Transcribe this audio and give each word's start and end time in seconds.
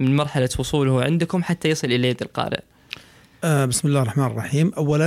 من 0.00 0.16
مرحلة 0.16 0.48
وصوله 0.58 1.04
عندكم 1.04 1.42
حتى 1.42 1.68
يصل 1.68 1.86
إلى 1.86 2.08
يد 2.08 2.22
القارئ. 2.22 2.60
آه 3.44 3.64
بسم 3.64 3.88
الله 3.88 4.02
الرحمن 4.02 4.24
الرحيم. 4.24 4.72
أولا 4.76 5.06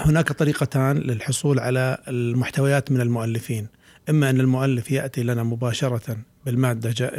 هناك 0.00 0.32
طريقتان 0.32 0.96
للحصول 0.96 1.58
على 1.58 1.98
المحتويات 2.08 2.92
من 2.92 3.00
المؤلفين. 3.00 3.66
إما 4.10 4.30
أن 4.30 4.40
المؤلف 4.40 4.90
يأتي 4.90 5.22
لنا 5.22 5.42
مباشرة 5.42 6.16
بالمادة 6.46 7.10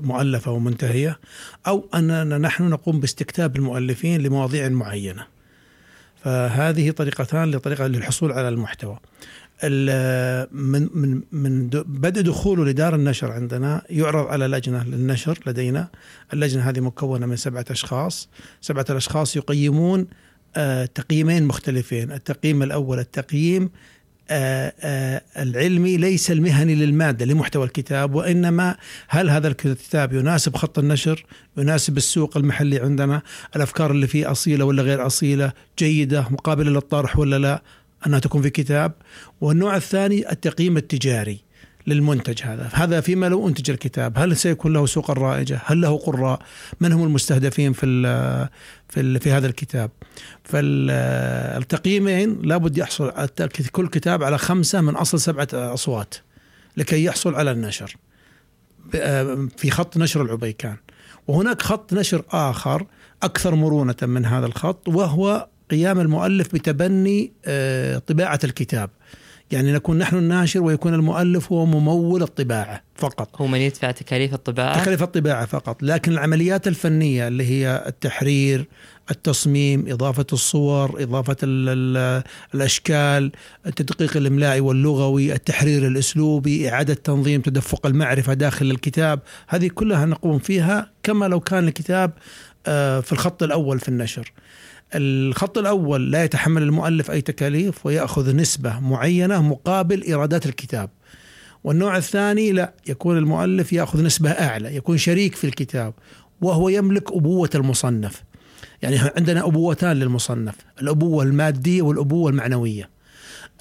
مؤلفة 0.00 0.52
ومنتهية 0.52 1.18
أو 1.66 1.88
أننا 1.94 2.38
نحن 2.38 2.64
نقوم 2.70 3.00
باستكتاب 3.00 3.56
المؤلفين 3.56 4.20
لمواضيع 4.20 4.68
معينة. 4.68 5.26
فهذه 6.24 6.90
طريقتان 6.90 7.50
لطريقة 7.50 7.86
للحصول 7.86 8.32
على 8.32 8.48
المحتوى. 8.48 8.98
من 10.52 10.88
من 10.94 11.22
من 11.32 11.68
بدء 11.86 12.20
دخوله 12.20 12.64
لدار 12.64 12.94
النشر 12.94 13.32
عندنا 13.32 13.82
يعرض 13.90 14.26
على 14.26 14.46
لجنة 14.46 14.84
للنشر 14.84 15.38
لدينا، 15.46 15.88
اللجنة 16.32 16.62
هذه 16.62 16.80
مكونة 16.80 17.26
من 17.26 17.36
سبعة 17.36 17.64
أشخاص، 17.70 18.28
سبعة 18.60 18.86
الأشخاص 18.90 19.36
يقيمون 19.36 20.06
آه، 20.56 20.84
تقييمين 20.84 21.44
مختلفين، 21.44 22.12
التقييم 22.12 22.62
الأول 22.62 22.98
التقييم 22.98 23.70
العلمي 24.30 25.96
ليس 25.96 26.30
المهني 26.30 26.74
للمادة 26.74 27.26
لمحتوى 27.26 27.64
الكتاب 27.64 28.14
وإنما 28.14 28.76
هل 29.08 29.30
هذا 29.30 29.48
الكتاب 29.48 30.12
يناسب 30.12 30.56
خط 30.56 30.78
النشر؟ 30.78 31.24
يناسب 31.56 31.96
السوق 31.96 32.36
المحلي 32.36 32.80
عندنا؟ 32.80 33.22
الأفكار 33.56 33.90
اللي 33.90 34.06
فيه 34.06 34.30
أصيلة 34.30 34.64
ولا 34.64 34.82
غير 34.82 35.06
أصيلة؟ 35.06 35.52
جيدة؟ 35.78 36.26
مقابلة 36.30 36.70
للطرح 36.70 37.18
ولا 37.18 37.38
لا؟ 37.38 37.62
أنها 38.06 38.18
تكون 38.18 38.42
في 38.42 38.50
كتاب 38.50 38.92
والنوع 39.40 39.76
الثاني 39.76 40.32
التقييم 40.32 40.76
التجاري 40.76 41.51
للمنتج 41.86 42.42
هذا. 42.42 42.70
هذا 42.72 43.00
فيما 43.00 43.28
لو 43.28 43.48
أنتج 43.48 43.70
الكتاب 43.70 44.18
هل 44.18 44.36
سيكون 44.36 44.72
له 44.72 44.86
سوق 44.86 45.10
رائجه 45.10 45.60
هل 45.64 45.80
له 45.80 45.98
قراء؟ 45.98 46.42
من 46.80 46.92
هم 46.92 47.04
المستهدفين 47.04 47.72
في 47.72 47.86
ال 47.86 48.48
في 48.88 49.00
ال 49.00 49.20
في 49.20 49.32
هذا 49.32 49.46
الكتاب؟ 49.46 49.90
فالتقييمين 50.44 52.42
لابد 52.42 52.78
يحصل 52.78 53.12
كل 53.72 53.88
كتاب 53.88 54.22
على 54.22 54.38
خمسة 54.38 54.80
من 54.80 54.96
أصل 54.96 55.20
سبعة 55.20 55.48
أصوات 55.52 56.14
لكي 56.76 57.04
يحصل 57.04 57.34
على 57.34 57.50
النشر. 57.50 57.96
في 59.56 59.70
خط 59.70 59.96
نشر 59.96 60.22
العبيكان. 60.22 60.76
وهناك 61.28 61.62
خط 61.62 61.92
نشر 61.92 62.24
آخر 62.30 62.86
أكثر 63.22 63.54
مرونة 63.54 63.96
من 64.02 64.26
هذا 64.26 64.46
الخط 64.46 64.88
وهو 64.88 65.48
قيام 65.70 66.00
المؤلف 66.00 66.54
بتبني 66.54 67.32
آه، 67.44 67.98
طباعة 67.98 68.40
الكتاب. 68.44 68.90
يعني 69.50 69.72
نكون 69.72 69.98
نحن 69.98 70.16
الناشر 70.16 70.62
ويكون 70.62 70.94
المؤلف 70.94 71.52
هو 71.52 71.66
ممول 71.66 72.22
الطباعة 72.22 72.82
فقط. 72.94 73.40
هو 73.40 73.46
من 73.46 73.60
يدفع 73.60 73.90
تكاليف 73.90 74.34
الطباعة؟ 74.34 74.82
تكاليف 74.82 75.02
الطباعة 75.02 75.46
فقط. 75.46 75.82
لكن 75.82 76.12
العمليات 76.12 76.68
الفنية 76.68 77.28
اللي 77.28 77.44
هي 77.44 77.84
التحرير 77.86 78.68
التصميم 79.10 79.84
إضافة 79.88 80.26
الصور 80.32 81.02
إضافة 81.02 81.36
ال 81.42 81.68
ال 81.68 82.22
الأشكال 82.54 83.32
التدقيق 83.66 84.16
الإملائي 84.16 84.60
واللغوي 84.60 85.32
التحرير 85.32 85.86
الأسلوبي 85.86 86.68
إعادة 86.68 86.94
تنظيم 86.94 87.40
تدفق 87.40 87.86
المعرفة 87.86 88.34
داخل 88.34 88.70
الكتاب 88.70 89.20
هذه 89.48 89.68
كلها 89.68 90.06
نقوم 90.06 90.38
فيها 90.38 90.90
كما 91.02 91.26
لو 91.26 91.40
كان 91.40 91.68
الكتاب 91.68 92.12
آه، 92.66 93.00
في 93.00 93.12
الخط 93.12 93.42
الأول 93.42 93.80
في 93.80 93.88
النشر. 93.88 94.32
الخط 94.94 95.58
الأول 95.58 96.12
لا 96.12 96.24
يتحمل 96.24 96.62
المؤلف 96.62 97.10
أي 97.10 97.20
تكاليف 97.20 97.86
ويأخذ 97.86 98.36
نسبة 98.36 98.80
معينة 98.80 99.42
مقابل 99.42 100.02
إيرادات 100.02 100.46
الكتاب. 100.46 100.90
والنوع 101.64 101.96
الثاني 101.96 102.52
لا 102.52 102.74
يكون 102.88 103.18
المؤلف 103.18 103.72
يأخذ 103.72 104.02
نسبة 104.02 104.30
أعلى 104.30 104.76
يكون 104.76 104.98
شريك 104.98 105.34
في 105.34 105.46
الكتاب 105.46 105.94
وهو 106.40 106.68
يملك 106.68 107.12
أبوة 107.12 107.50
المصنف. 107.54 108.22
يعني 108.82 108.98
عندنا 109.16 109.46
أبوتان 109.46 109.96
للمصنف 109.96 110.54
الأبوة 110.82 111.24
المادية 111.24 111.82
والأبوة 111.82 112.30
المعنوية. 112.30 112.90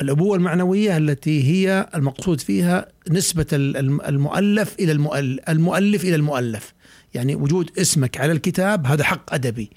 الأبوة 0.02 0.38
المعنوية 0.38 0.98
التي 0.98 1.44
هي 1.44 1.90
المقصود 1.96 2.42
فيها 2.42 2.88
نسبة 3.12 3.46
المؤلف 3.54 4.76
إلى 4.80 4.92
المؤلف, 4.92 5.40
المؤلف 5.50 6.04
إلى 6.04 6.16
المؤلف. 6.16 6.74
يعني 7.14 7.36
وجود 7.36 7.72
اسمك 7.80 8.18
على 8.18 8.32
الكتاب 8.32 8.88
هذا 8.88 9.04
حق 9.04 9.34
أدبي. 9.34 9.70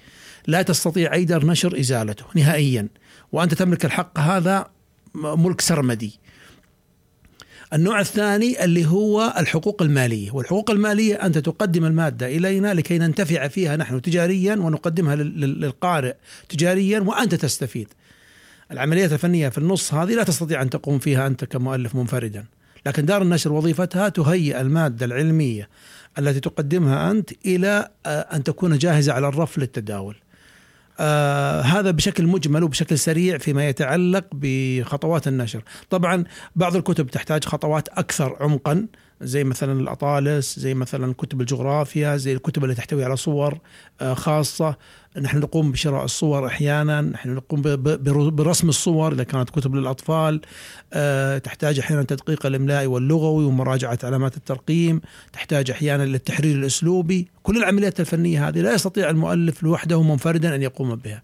لا 0.46 0.62
تستطيع 0.62 1.14
أي 1.14 1.24
دار 1.24 1.46
نشر 1.46 1.80
إزالته 1.80 2.24
نهائيا. 2.34 2.88
وأنت 3.32 3.54
تملك 3.54 3.84
الحق 3.84 4.18
هذا 4.18 4.66
ملك 5.14 5.60
سرمدي. 5.60 6.18
النوع 7.72 8.00
الثاني 8.00 8.64
اللي 8.64 8.86
هو 8.86 9.34
الحقوق 9.38 9.82
المالية. 9.82 10.30
والحقوق 10.30 10.70
المالية 10.70 11.14
أنت 11.14 11.38
تقدم 11.38 11.84
المادة 11.84 12.26
إلينا 12.26 12.74
لكي 12.74 12.98
ننتفع 12.98 13.48
فيها 13.48 13.76
نحن 13.76 14.02
تجاريا 14.02 14.54
ونقدمها 14.54 15.16
للقارئ 15.16 16.14
تجاريا 16.48 17.00
وأنت 17.00 17.34
تستفيد. 17.34 17.88
العمليات 18.70 19.12
الفنية 19.12 19.48
في 19.48 19.58
النص 19.58 19.94
هذه 19.94 20.14
لا 20.14 20.22
تستطيع 20.22 20.62
أن 20.62 20.70
تقوم 20.70 20.98
فيها 20.98 21.26
أنت 21.26 21.44
كمؤلف 21.44 21.94
منفردا. 21.94 22.44
لكن 22.86 23.06
دار 23.06 23.22
النشر 23.22 23.52
وظيفتها 23.52 24.08
تهيئ 24.08 24.60
المادة 24.60 25.06
العلمية 25.06 25.68
التي 26.18 26.40
تقدمها 26.40 27.10
أنت 27.10 27.30
إلى 27.46 27.88
أن 28.06 28.44
تكون 28.44 28.78
جاهزة 28.78 29.12
على 29.12 29.28
الرف 29.28 29.58
للتداول. 29.58 30.16
آه 31.00 31.60
هذا 31.60 31.90
بشكل 31.90 32.26
مجمل 32.26 32.62
وبشكل 32.62 32.98
سريع 32.98 33.38
فيما 33.38 33.68
يتعلق 33.68 34.24
بخطوات 34.32 35.28
النشر. 35.28 35.62
طبعا 35.90 36.24
بعض 36.56 36.76
الكتب 36.76 37.06
تحتاج 37.06 37.44
خطوات 37.44 37.88
أكثر 37.88 38.36
عمقا 38.40 38.86
زي 39.20 39.44
مثلا 39.44 39.80
الأطالس 39.80 40.58
زي 40.58 40.74
مثلا 40.74 41.14
كتب 41.14 41.40
الجغرافيا 41.40 42.16
زي 42.16 42.32
الكتب 42.32 42.64
اللي 42.64 42.74
تحتوي 42.74 43.04
على 43.04 43.16
صور 43.16 43.58
آه 44.00 44.14
خاصة. 44.14 44.76
نحن 45.20 45.38
نقوم 45.38 45.72
بشراء 45.72 46.04
الصور 46.04 46.46
أحيانا 46.46 47.00
نحن 47.00 47.34
نقوم 47.34 47.62
برسم 48.30 48.68
الصور 48.68 49.12
إذا 49.12 49.24
كانت 49.24 49.50
كتب 49.50 49.74
للأطفال. 49.74 50.40
آه، 50.92 51.38
تحتاج 51.38 51.78
أحيانا 51.78 52.02
تدقيق 52.02 52.46
الإملائي 52.46 52.86
واللغوي 52.86 53.44
ومراجعة 53.44 53.98
علامات 54.04 54.36
الترقيم. 54.36 55.00
تحتاج 55.32 55.70
أحيانا 55.70 56.02
للتحرير 56.02 56.56
الأسلوبي. 56.56 57.28
كل 57.42 57.56
العمليات 57.56 58.00
الفنية 58.00 58.48
هذه 58.48 58.60
لا 58.60 58.74
يستطيع 58.74 59.10
المؤلف 59.10 59.62
لوحده 59.62 60.02
منفردا 60.02 60.54
أن 60.54 60.62
يقوم 60.62 60.94
بها. 60.94 61.22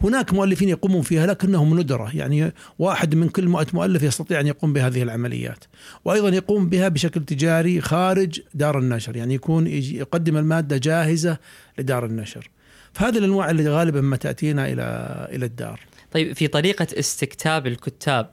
هناك 0.00 0.34
مؤلفين 0.34 0.68
يقومون 0.68 1.02
فيها 1.02 1.26
لكنهم 1.26 1.80
ندرة 1.80 2.16
يعني 2.16 2.52
واحد 2.78 3.14
من 3.14 3.28
كل 3.28 3.48
مئة 3.48 3.66
مؤلف 3.72 4.02
يستطيع 4.02 4.40
أن 4.40 4.46
يقوم 4.46 4.72
بهذه 4.72 5.02
العمليات. 5.02 5.64
وأيضا 6.04 6.28
يقوم 6.28 6.68
بها 6.68 6.88
بشكل 6.88 7.24
تجاري 7.24 7.80
خارج 7.80 8.40
دار 8.54 8.78
النشر 8.78 9.16
يعني 9.16 9.34
يكون 9.34 9.66
يقدم 9.66 10.36
المادة 10.36 10.76
جاهزة 10.76 11.38
لدار 11.78 12.06
النشر. 12.06 12.50
فهذه 12.94 13.18
الأنواع 13.18 13.50
اللي 13.50 13.68
غالبا 13.68 14.00
ما 14.00 14.16
تأتينا 14.16 14.72
إلى 14.72 15.28
إلى 15.32 15.46
الدار 15.46 15.80
طيب 16.12 16.32
في 16.32 16.48
طريقة 16.48 16.86
استكتاب 16.98 17.66
الكتاب 17.66 18.30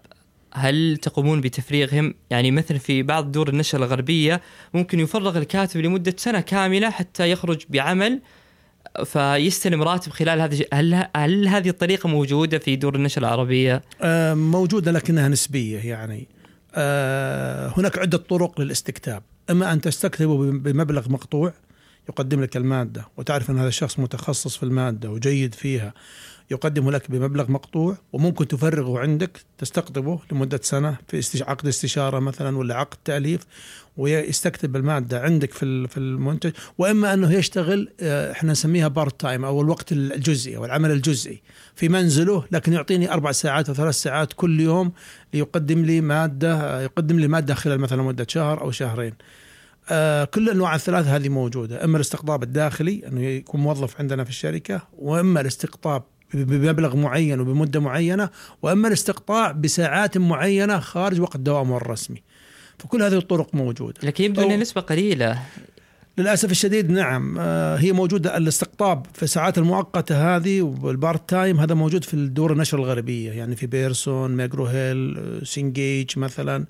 هل 0.54 0.98
تقومون 1.02 1.42
بتفريغهم؟ 1.42 2.14
يعني 2.30 2.52
مثلا 2.52 2.78
في 2.78 3.04
بعض 3.04 3.32
دور 3.32 3.50
النشر 3.50 3.78
الغربية 3.78 4.42
ممكن 4.74 5.00
يفرغ 5.00 5.38
الكاتب 5.38 5.80
لمدة 5.80 6.16
سنة 6.18 6.40
كاملة 6.40 6.90
حتى 6.90 7.32
يخرج 7.32 7.66
بعمل 7.70 8.22
فيستلم 9.06 9.84
راتب 9.84 10.12
خلال 10.12 10.42
هذه 10.42 10.66
هل 10.74 11.08
هل 11.16 11.48
هذه 11.48 11.70
الطريقة 11.70 12.10
موجودة 12.10 12.58
في 12.58 12.76
دور 12.76 12.96
النشر 12.96 13.22
العربية؟ 13.22 13.82
آه، 14.02 14.34
موجودة 14.34 14.92
لكنها 14.92 15.28
نسبية 15.28 15.80
يعني 15.80 16.28
آه، 16.76 17.74
هناك 17.78 17.98
عدة 17.98 18.18
طرق 18.18 18.62
للاستكتاب 18.62 19.24
إما 19.50 19.74
أن 19.74 19.82
تستكتبه 19.82 20.38
بمبلغ 20.52 21.10
مقطوع 21.10 21.54
يقدم 22.10 22.42
لك 22.42 22.58
المادة 22.58 23.08
وتعرف 23.18 23.50
أن 23.50 23.58
هذا 23.60 23.68
الشخص 23.68 24.00
متخصص 24.00 24.58
في 24.58 24.64
المادة 24.64 25.10
وجيد 25.10 25.56
فيها. 25.56 25.94
يقدمه 26.52 26.92
لك 26.92 27.12
بمبلغ 27.12 27.52
مقطوع 27.52 27.98
وممكن 28.14 28.48
تفرغه 28.48 29.00
عندك 29.00 29.42
تستقطبه 29.58 30.20
لمدة 30.32 30.60
سنة 30.64 30.98
في 31.08 31.44
عقد 31.44 31.68
استشارة 31.68 32.20
مثلا 32.20 32.58
ولا 32.58 32.76
عقد 32.76 32.98
تأليف 33.06 33.42
ويستكتب 33.98 34.76
المادة 34.76 35.22
عندك 35.22 35.54
في 35.54 35.88
في 35.88 35.98
المنتج. 35.98 36.52
وإما 36.78 37.14
أنه 37.14 37.34
يشتغل 37.34 37.90
آه، 38.02 38.32
إحنا 38.32 38.52
نسميها 38.52 38.88
part 38.88 39.22
time 39.22 39.46
أو 39.46 39.62
الوقت 39.62 39.92
الجزئي 39.92 40.58
أو 40.58 40.66
العمل 40.66 40.92
الجزئي. 40.92 41.42
في 41.76 41.90
منزله 41.90 42.46
لكن 42.52 42.74
يعطيني 42.74 43.14
أربع 43.14 43.32
ساعات 43.32 43.70
أو 43.70 43.76
ثلاث 43.76 43.96
ساعات 43.96 44.34
كل 44.34 44.60
يوم 44.60 44.92
ليقدم 45.34 45.86
لي 45.86 46.02
مادة 46.02 46.54
آه، 46.54 46.82
يقدم 46.82 47.20
لي 47.20 47.28
مادة 47.28 47.54
خلال 47.54 47.80
مثلا 47.80 48.04
مدة 48.04 48.26
شهر 48.30 48.62
أو 48.62 48.72
شهرين. 48.72 49.14
كل 50.26 50.44
الانواع 50.44 50.76
الثلاث 50.76 51.08
هذه 51.08 51.30
موجودة، 51.30 51.84
إما 51.84 51.96
الاستقطاب 51.96 52.44
الداخلي 52.44 53.02
إنه 53.08 53.22
يكون 53.22 53.62
موظف 53.62 54.00
عندنا 54.00 54.24
في 54.24 54.30
الشركة، 54.30 54.82
وإما 54.98 55.42
الاستقطاب 55.42 56.04
بمبلغ 56.34 56.96
معين 56.96 57.40
وبمدة 57.40 57.80
معينة، 57.80 58.30
وإما 58.62 58.88
الاستقطاب 58.88 59.52
بساعات 59.52 60.18
معينة 60.18 60.80
خارج 60.80 61.22
وقت 61.22 61.38
دوامه 61.38 61.78
الرسمي. 61.78 62.22
فكل 62.80 63.04
هذه 63.04 63.18
الطرق 63.18 63.56
موجودة. 63.56 64.00
لكن 64.04 64.24
يبدو 64.24 64.42
أنها 64.42 64.58
أو- 64.58 64.60
نسبة 64.60 64.82
قليلة. 64.82 65.40
للأسف 66.18 66.52
الشديد 66.52 66.92
نعم. 66.92 67.36
آه، 67.40 67.76
هي 67.76 67.92
موجودة. 67.92 68.38
الاستقطاب 68.38 69.06
في 69.14 69.24
الساعات 69.24 69.58
المؤقتة 69.58 70.36
هذه 70.36 70.62
وال 70.62 70.85
part 70.85 71.30
time 71.30 71.60
هذا 71.60 71.74
موجود 71.74 72.04
في 72.04 72.14
الدور 72.14 72.54
النشر 72.54 72.78
الغربية. 72.78 73.32
يعني 73.32 73.56
في 73.56 73.68
بيرسون 73.68 74.32
ماكجرو 74.32 74.66
هيل 74.66 75.18
آه، 75.18 75.44
سينجيج 75.44 76.20
مثلا. 76.20 76.66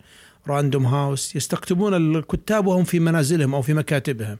راندوم 0.49 0.85
هاوس 0.85 1.35
يستقطبون 1.35 1.93
الكتاب 1.93 2.67
وهم 2.67 2.83
في 2.83 2.99
منازلهم 2.99 3.55
أو 3.55 3.61
في 3.61 3.73
مكاتبهم. 3.73 4.37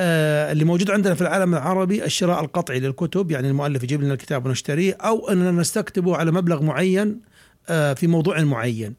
آه، 0.00 0.52
اللي 0.52 0.64
موجود 0.64 0.90
عندنا 0.90 1.14
في 1.14 1.20
العالم 1.20 1.54
العربي 1.54 2.04
الشراء 2.04 2.40
القطعي 2.40 2.80
للكتب 2.80 3.30
يعني 3.30 3.48
المؤلف 3.48 3.82
يجيب 3.82 4.02
لنا 4.02 4.12
الكتاب 4.12 4.46
ونشتريه 4.46 4.96
أو 5.00 5.28
أننا 5.28 5.50
نستكتبه 5.50 6.16
على 6.16 6.30
مبلغ 6.30 6.62
معين 6.62 7.20
آه، 7.68 7.94
في 7.94 8.06
موضوع 8.06 8.42
معين. 8.42 8.94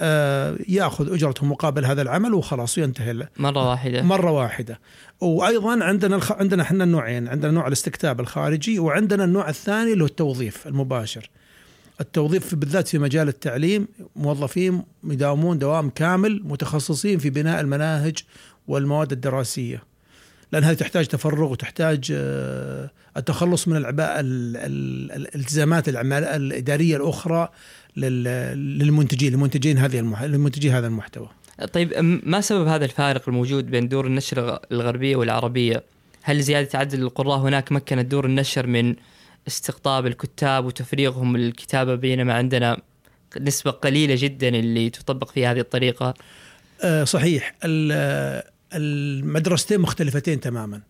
آه، 0.00 0.56
يأخذ 0.68 1.14
أجرته 1.14 1.46
مقابل 1.46 1.84
هذا 1.84 2.02
العمل 2.02 2.34
وخلاص 2.34 2.78
وينتهي 2.78 3.12
له. 3.12 3.28
مرة 3.36 3.70
واحدة. 3.70 4.02
مرة 4.02 4.30
واحدة. 4.30 4.80
وأيضا 5.20 5.84
عندنا 5.84 6.16
الخ... 6.16 6.32
عندنا 6.32 6.62
إحنا 6.62 6.84
النوعين 6.84 7.28
عندنا 7.28 7.52
نوع 7.52 7.66
الاستكتاب 7.66 8.20
الخارجي 8.20 8.78
وعندنا 8.78 9.24
النوع 9.24 9.48
الثاني 9.48 9.92
اللي 9.92 10.04
هو 10.04 10.08
التوظيف 10.08 10.66
المباشر. 10.66 11.30
التوظيف 12.00 12.54
بالذات 12.54 12.88
في 12.88 12.98
مجال 12.98 13.28
التعليم 13.28 13.88
موظفين 14.16 14.82
يداومون 15.04 15.58
دوام 15.58 15.90
كامل 15.90 16.40
متخصصين 16.44 17.18
في 17.18 17.30
بناء 17.30 17.60
المناهج 17.60 18.18
والمواد 18.68 19.12
الدراسية 19.12 19.82
لأن 20.52 20.64
هذه 20.64 20.74
تحتاج 20.76 21.06
تفرغ 21.06 21.52
وتحتاج 21.52 22.08
آه، 22.12 22.90
التخلص 23.16 23.68
من 23.68 23.76
العباءه 23.76 24.20
ال- 24.20 24.56
ال- 24.56 25.12
الالتزامات 25.12 25.88
الإدارية 25.88 26.96
الأخرى 26.96 27.48
لل- 27.96 28.78
للمنتجين 28.78 29.32
لمنتجين 29.32 29.78
هذه. 29.78 30.00
لمنتجي 30.26 30.70
هذا 30.70 30.86
المحتوى 30.86 31.28
طيب 31.72 31.92
ما 32.26 32.40
سبب 32.40 32.66
هذا 32.66 32.84
الفارق 32.84 33.28
الموجود 33.28 33.66
بين 33.70 33.88
دور 33.88 34.06
النشر 34.06 34.38
الغ- 34.44 34.58
الغربية 34.72 35.16
والعربية؟ 35.16 35.82
هل 36.22 36.40
زيادة 36.42 36.78
عدد 36.78 36.94
القراء 36.94 37.38
هناك 37.38 37.72
مكنت 37.72 38.10
دور 38.10 38.26
النشر 38.26 38.66
من 38.66 38.94
استقطاب 39.50 40.06
الكتاب 40.06 40.64
وتفريغهم 40.64 41.36
للكتابة 41.36 41.94
بينما 41.94 42.34
عندنا 42.34 42.80
نسبة 43.40 43.70
قليلة 43.70 44.14
جدا 44.18 44.48
اللي 44.48 44.90
تطبق 44.90 45.30
في 45.30 45.46
هذه 45.46 45.60
الطريقة. 45.60 46.14
آه، 46.82 47.04
صحيح. 47.04 47.54
ال- 47.64 48.42
المدرستين 48.74 49.80
مختلفتين 49.80 50.40
تماما. 50.40 50.80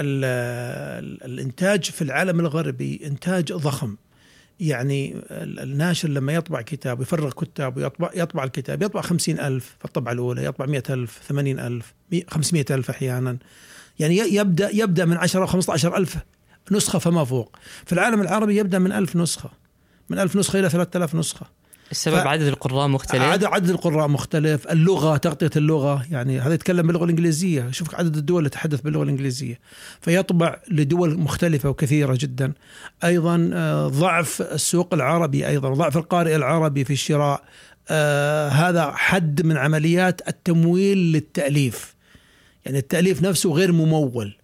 ال- 0.00 1.24
الإنتاج 1.24 1.84
في 1.84 2.02
العالم 2.02 2.40
الغربي 2.40 3.00
إنتاج 3.04 3.52
ضخم. 3.52 3.96
يعني 4.60 5.14
ال- 5.30 5.60
الناشر 5.60 6.08
لما 6.08 6.34
يطبع 6.34 6.62
كتاب 6.62 7.00
يفرغ 7.00 7.30
كتاب 7.30 7.76
ويطبع 7.76 8.10
يطبع 8.14 8.44
الكتاب 8.44 8.82
يطبع 8.82 9.00
خمسين 9.00 9.40
ألف 9.40 9.76
في 9.78 9.84
الطبعة 9.84 10.12
الأولى 10.12 10.44
يطبع 10.44 10.66
مئة 10.66 10.94
ألف 10.94 11.20
ثمانين 11.28 11.58
ألف 11.60 11.94
خمسمائة 12.28 12.64
ألف 12.70 12.90
أحيانا. 12.90 13.36
يعني 13.98 14.16
يبدأ 14.18 14.70
يبدأ 14.72 15.04
من 15.04 15.16
عشرة 15.16 15.40
أو 15.40 15.46
خمسة 15.46 15.72
عشر 15.72 15.96
ألف 15.96 16.16
نسخة 16.72 16.98
فما 16.98 17.24
فوق. 17.24 17.56
في 17.86 17.92
العالم 17.92 18.20
العربي 18.20 18.56
يبدأ 18.56 18.78
من 18.78 18.92
ألف 18.92 19.16
نسخة. 19.16 19.50
من 20.08 20.18
ألف 20.18 20.36
نسخة 20.36 20.58
إلى 20.58 20.70
ثلاثة 20.70 20.96
آلاف 20.96 21.14
نسخة. 21.14 21.46
السبب 21.90 22.16
ف- 22.16 22.26
عدد 22.26 22.42
القراء 22.42 22.88
مختلف. 22.88 23.22
عدد 23.22 23.44
عدد 23.44 23.70
القراء 23.70 24.08
مختلف، 24.08 24.66
اللغة 24.68 25.16
تغطية 25.16 25.50
اللغة، 25.56 26.06
يعني 26.10 26.40
هذا 26.40 26.54
يتكلم 26.54 26.86
باللغة 26.86 27.04
الإنجليزية، 27.04 27.70
شوف 27.70 27.94
عدد 27.94 28.16
الدول 28.16 28.38
اللي 28.38 28.50
تتحدث 28.50 28.80
باللغة 28.80 29.02
الإنجليزية، 29.02 29.60
فيطبع 30.00 30.56
لدول 30.70 31.18
مختلفة 31.18 31.68
وكثيرة 31.68 32.18
جدا. 32.20 32.52
أيضا 33.04 33.50
آه، 33.52 33.88
ضعف 33.88 34.42
السوق 34.42 34.94
العربي 34.94 35.48
أيضا، 35.48 35.74
ضعف 35.74 35.96
القارئ 35.96 36.36
العربي 36.36 36.84
في 36.84 36.92
الشراء. 36.92 37.42
آه، 37.88 38.48
هذا 38.48 38.92
حد 38.94 39.46
من 39.46 39.56
عمليات 39.56 40.28
التمويل 40.28 40.98
للتأليف. 40.98 41.94
يعني 42.64 42.78
التأليف 42.78 43.22
نفسه 43.22 43.52
غير 43.52 43.72
ممول. 43.72 44.36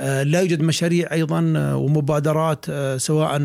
آه، 0.00 0.22
لا 0.22 0.40
يوجد 0.40 0.60
مشاريع 0.62 1.12
أيضا 1.12 1.52
آه، 1.56 1.76
ومبادرات 1.76 2.64
آه، 2.70 2.96
سواء 2.96 3.38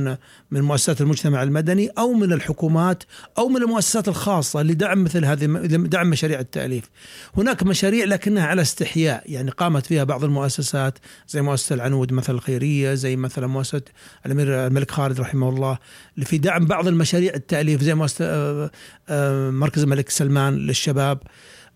من 0.51 0.61
مؤسسات 0.61 1.01
المجتمع 1.01 1.43
المدني 1.43 1.89
أو 1.97 2.13
من 2.13 2.33
الحكومات 2.33 3.03
أو 3.37 3.47
من 3.47 3.57
المؤسسات 3.61 4.07
الخاصة 4.07 4.63
لدعم 4.63 5.03
مثل 5.03 5.25
هذه 5.25 5.45
دعم 5.65 6.09
مشاريع 6.09 6.39
التأليف. 6.39 6.89
هناك 7.37 7.63
مشاريع 7.63 8.05
لكنها 8.05 8.47
على 8.47 8.61
استحياء 8.61 9.23
يعني 9.25 9.51
قامت 9.51 9.85
فيها 9.85 10.03
بعض 10.03 10.23
المؤسسات 10.23 10.97
زي 11.27 11.41
مؤسسة 11.41 11.73
العنود 11.75 12.13
مثل 12.13 12.33
الخيرية 12.33 12.93
زي 12.93 13.15
مثلا 13.15 13.47
مؤسسة 13.47 13.81
الأمير 14.25 14.67
الملك 14.67 14.91
خالد 14.91 15.19
رحمه 15.19 15.49
الله 15.49 15.77
في 16.23 16.37
دعم 16.37 16.65
بعض 16.65 16.87
المشاريع 16.87 17.33
التأليف 17.33 17.81
زي 17.81 17.95
مؤسسة 17.95 18.69
مركز 19.49 19.83
الملك 19.83 20.09
سلمان 20.09 20.53
للشباب. 20.53 21.19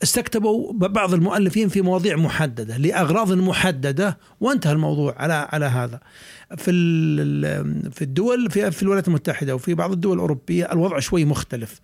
استكتبوا 0.03 0.73
بعض 0.73 1.13
المؤلفين 1.13 1.69
في 1.69 1.81
مواضيع 1.81 2.15
محددة 2.15 2.77
لأغراض 2.77 3.31
محددة 3.31 4.17
وانتهى 4.39 4.71
الموضوع 4.71 5.15
على 5.17 5.47
على 5.51 5.65
هذا. 5.65 5.99
في 6.57 6.71
في 7.91 8.01
الدول 8.01 8.51
في 8.51 8.71
في 8.71 8.83
الولايات 8.83 9.07
المتحدة 9.07 9.55
وفي 9.55 9.73
بعض 9.73 9.91
الدول 9.91 10.13
الأوروبية 10.13 10.71
الوضع 10.71 10.99
شوي 10.99 11.25
مختلف 11.25 11.79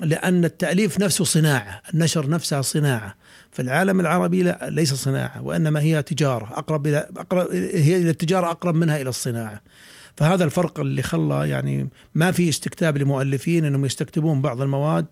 لأن 0.00 0.44
التأليف 0.44 1.00
نفسه 1.00 1.24
صناعة، 1.24 1.82
النشر 1.94 2.28
نفسها 2.28 2.62
صناعة. 2.62 3.14
في 3.52 3.62
العالم 3.62 4.00
العربي 4.00 4.42
لا 4.42 4.68
ليس 4.70 4.94
صناعة 4.94 5.42
وإنما 5.42 5.80
هي 5.80 6.02
تجارة 6.02 6.58
أقرب 6.58 6.86
إلى 6.86 7.08
أقرب 7.16 7.50
هي 7.52 7.96
إلى 7.96 8.10
التجارة 8.10 8.50
أقرب 8.50 8.74
منها 8.74 9.00
إلى 9.00 9.08
الصناعة. 9.08 9.62
فهذا 10.16 10.44
الفرق 10.44 10.80
اللي 10.80 11.02
خلى 11.02 11.48
يعني 11.48 11.88
ما 12.14 12.32
في 12.32 12.48
استكتاب 12.48 12.98
لمؤلفين 12.98 13.64
إنهم 13.64 13.84
يستكتبون 13.84 14.42
بعض 14.42 14.62
المواد 14.62 15.06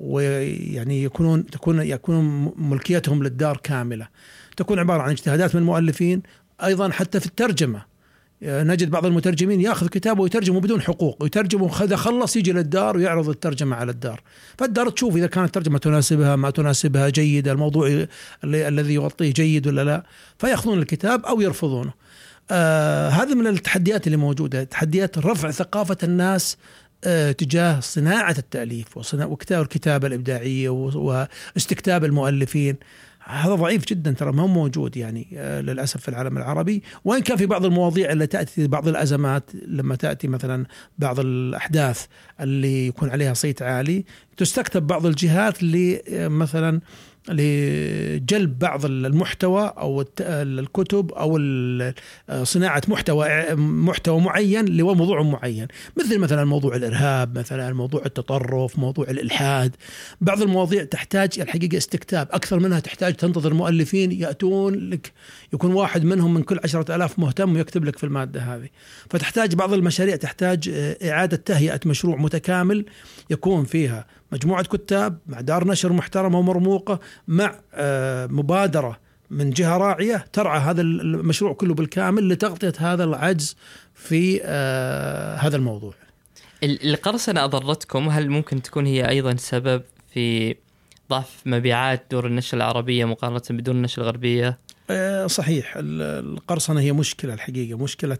ويعني 0.00 1.02
يكونون 1.02 1.46
تكون 1.46 1.80
يكون 1.80 2.52
ملكيتهم 2.56 3.22
للدار 3.22 3.56
كاملة. 3.56 4.08
تكون 4.56 4.78
عبارة 4.78 5.02
عن 5.02 5.10
اجتهادات 5.10 5.54
من 5.54 5.60
المؤلفين 5.60 6.22
أيضا 6.64 6.90
حتى 6.90 7.20
في 7.20 7.26
الترجمة. 7.26 7.98
نجد 8.42 8.90
بعض 8.90 9.06
المترجمين 9.06 9.60
يأخذ 9.60 9.88
كتابه 9.88 10.22
ويترجمه 10.22 10.60
بدون 10.60 10.80
حقوق. 10.80 11.22
ويترجمه 11.22 11.82
إذا 11.82 11.96
خلص 11.96 12.36
يجي 12.36 12.52
للدار 12.52 12.96
ويعرض 12.96 13.28
الترجمة 13.28 13.76
على 13.76 13.90
الدار. 13.90 14.22
فالدار 14.58 14.90
تشوف 14.90 15.16
إذا 15.16 15.26
كانت 15.26 15.46
الترجمة 15.46 15.78
تناسبها 15.78 16.36
ما 16.36 16.50
تناسبها 16.50 17.08
جيدة 17.08 17.52
الموضوع 17.52 18.06
الذي 18.44 18.94
يغطيه 18.94 19.32
جيد 19.32 19.66
ولا 19.66 19.84
لا. 19.84 20.04
فيأخذون 20.38 20.78
الكتاب 20.78 21.26
أو 21.26 21.40
يرفضونه. 21.40 21.92
آه 22.50 23.08
هذا 23.08 23.34
من 23.34 23.46
التحديات 23.46 24.06
اللي 24.06 24.16
موجودة. 24.16 24.64
تحديات 24.64 25.18
رفع 25.18 25.50
ثقافة 25.50 25.96
الناس 26.02 26.56
آه 26.56 26.58
تجاه 27.30 27.80
صناعة 27.80 28.34
التأليف 28.38 29.14
وكتابه 29.14 29.62
الكتابة 29.62 30.06
الإبداعية 30.06 30.68
واستكتاب 30.68 32.04
المؤلفين. 32.04 32.76
هذا 33.24 33.54
ضعيف 33.54 33.84
جدا 33.84 34.10
ترى 34.10 34.32
ما 34.32 34.42
هو 34.42 34.46
موجود 34.46 34.96
يعني 34.96 35.28
آه، 35.36 35.60
للأسف 35.60 36.00
في 36.00 36.08
العالم 36.08 36.38
العربي. 36.38 36.82
وإن 37.04 37.20
كان 37.20 37.36
في 37.36 37.46
بعض 37.46 37.64
المواضيع 37.64 38.12
اللي 38.12 38.26
تأتي 38.26 38.66
بعض 38.66 38.88
الأزمات 38.88 39.50
لما 39.66 39.96
تأتي 39.96 40.28
مثلا 40.28 40.66
بعض 40.98 41.20
الأحداث 41.20 42.06
اللي 42.40 42.86
يكون 42.86 43.10
عليها 43.10 43.34
صيت 43.34 43.62
عالي 43.62 44.04
تستكتب 44.36 44.86
بعض 44.86 45.06
الجهات 45.06 45.62
اللي 45.62 46.02
آه، 46.08 46.28
مثلا 46.28 46.80
لجلب 47.28 48.58
بعض 48.58 48.84
المحتوى 48.84 49.72
أو 49.78 50.04
الكتب 50.20 51.12
أو 51.12 51.38
صناعة 52.44 52.82
محتوى 52.88 53.54
محتوى 53.56 54.20
معين 54.20 54.64
لموضوع 54.64 55.22
معين. 55.22 55.66
مثل 55.96 56.18
مثلا 56.18 56.44
موضوع 56.44 56.76
الإرهاب 56.76 57.38
مثلا 57.38 57.72
موضوع 57.72 58.02
التطرف 58.06 58.78
موضوع 58.78 59.10
الإلحاد. 59.10 59.76
بعض 60.20 60.42
المواضيع 60.42 60.84
تحتاج 60.84 61.40
الحقيقة 61.40 61.76
استكتاب. 61.76 62.28
أكثر 62.30 62.58
منها 62.58 62.80
تحتاج 62.80 63.14
تنتظر 63.14 63.54
مؤلفين 63.54 64.12
يأتون 64.12 64.90
لك. 64.90 65.12
يكون 65.52 65.72
واحد 65.72 66.04
منهم 66.04 66.34
من 66.34 66.42
كل 66.42 66.60
عشرة 66.64 66.96
ألاف 66.96 67.18
مهتم 67.18 67.54
ويكتب 67.54 67.84
لك 67.84 67.98
في 67.98 68.04
المادة 68.04 68.40
هذه. 68.40 68.68
فتحتاج 69.10 69.54
بعض 69.54 69.72
المشاريع 69.72 70.16
تحتاج 70.16 70.68
إعادة 71.02 71.36
تهيئة 71.36 71.80
مشروع 71.86 72.16
متكامل 72.16 72.84
يكون 73.30 73.64
فيها. 73.64 74.06
مجموعة 74.32 74.62
كتاب 74.62 75.18
مع 75.26 75.40
دار 75.40 75.68
نشر 75.68 75.92
محترمة 75.92 76.38
ومرموقة 76.38 77.00
مع 77.28 77.54
آه، 77.74 78.26
مبادرة 78.26 78.98
من 79.30 79.50
جهة 79.50 79.76
راعية 79.76 80.24
ترعى 80.32 80.60
هذا 80.60 80.80
المشروع 80.80 81.52
كله 81.52 81.74
بالكامل 81.74 82.28
لتغطية 82.28 82.72
هذا 82.78 83.04
العجز 83.04 83.56
في 83.94 84.40
آه، 84.44 85.36
هذا 85.36 85.56
الموضوع 85.56 85.94
القرصنة 86.62 87.44
أضرتكم 87.44 88.08
هل 88.08 88.30
ممكن 88.30 88.62
تكون 88.62 88.86
هي 88.86 89.08
أيضا 89.08 89.36
سبب 89.36 89.82
في 90.14 90.56
ضعف 91.10 91.42
مبيعات 91.46 92.06
دور 92.10 92.26
النشر 92.26 92.56
العربية 92.56 93.04
مقارنة 93.04 93.42
بدور 93.50 93.74
النشر 93.74 94.02
الغربية؟ 94.02 94.58
آه، 94.90 95.26
صحيح 95.26 95.74
القرصنة 95.76 96.80
هي 96.80 96.92
مشكلة 96.92 97.34
الحقيقة 97.34 97.78
مشكلة 97.78 98.18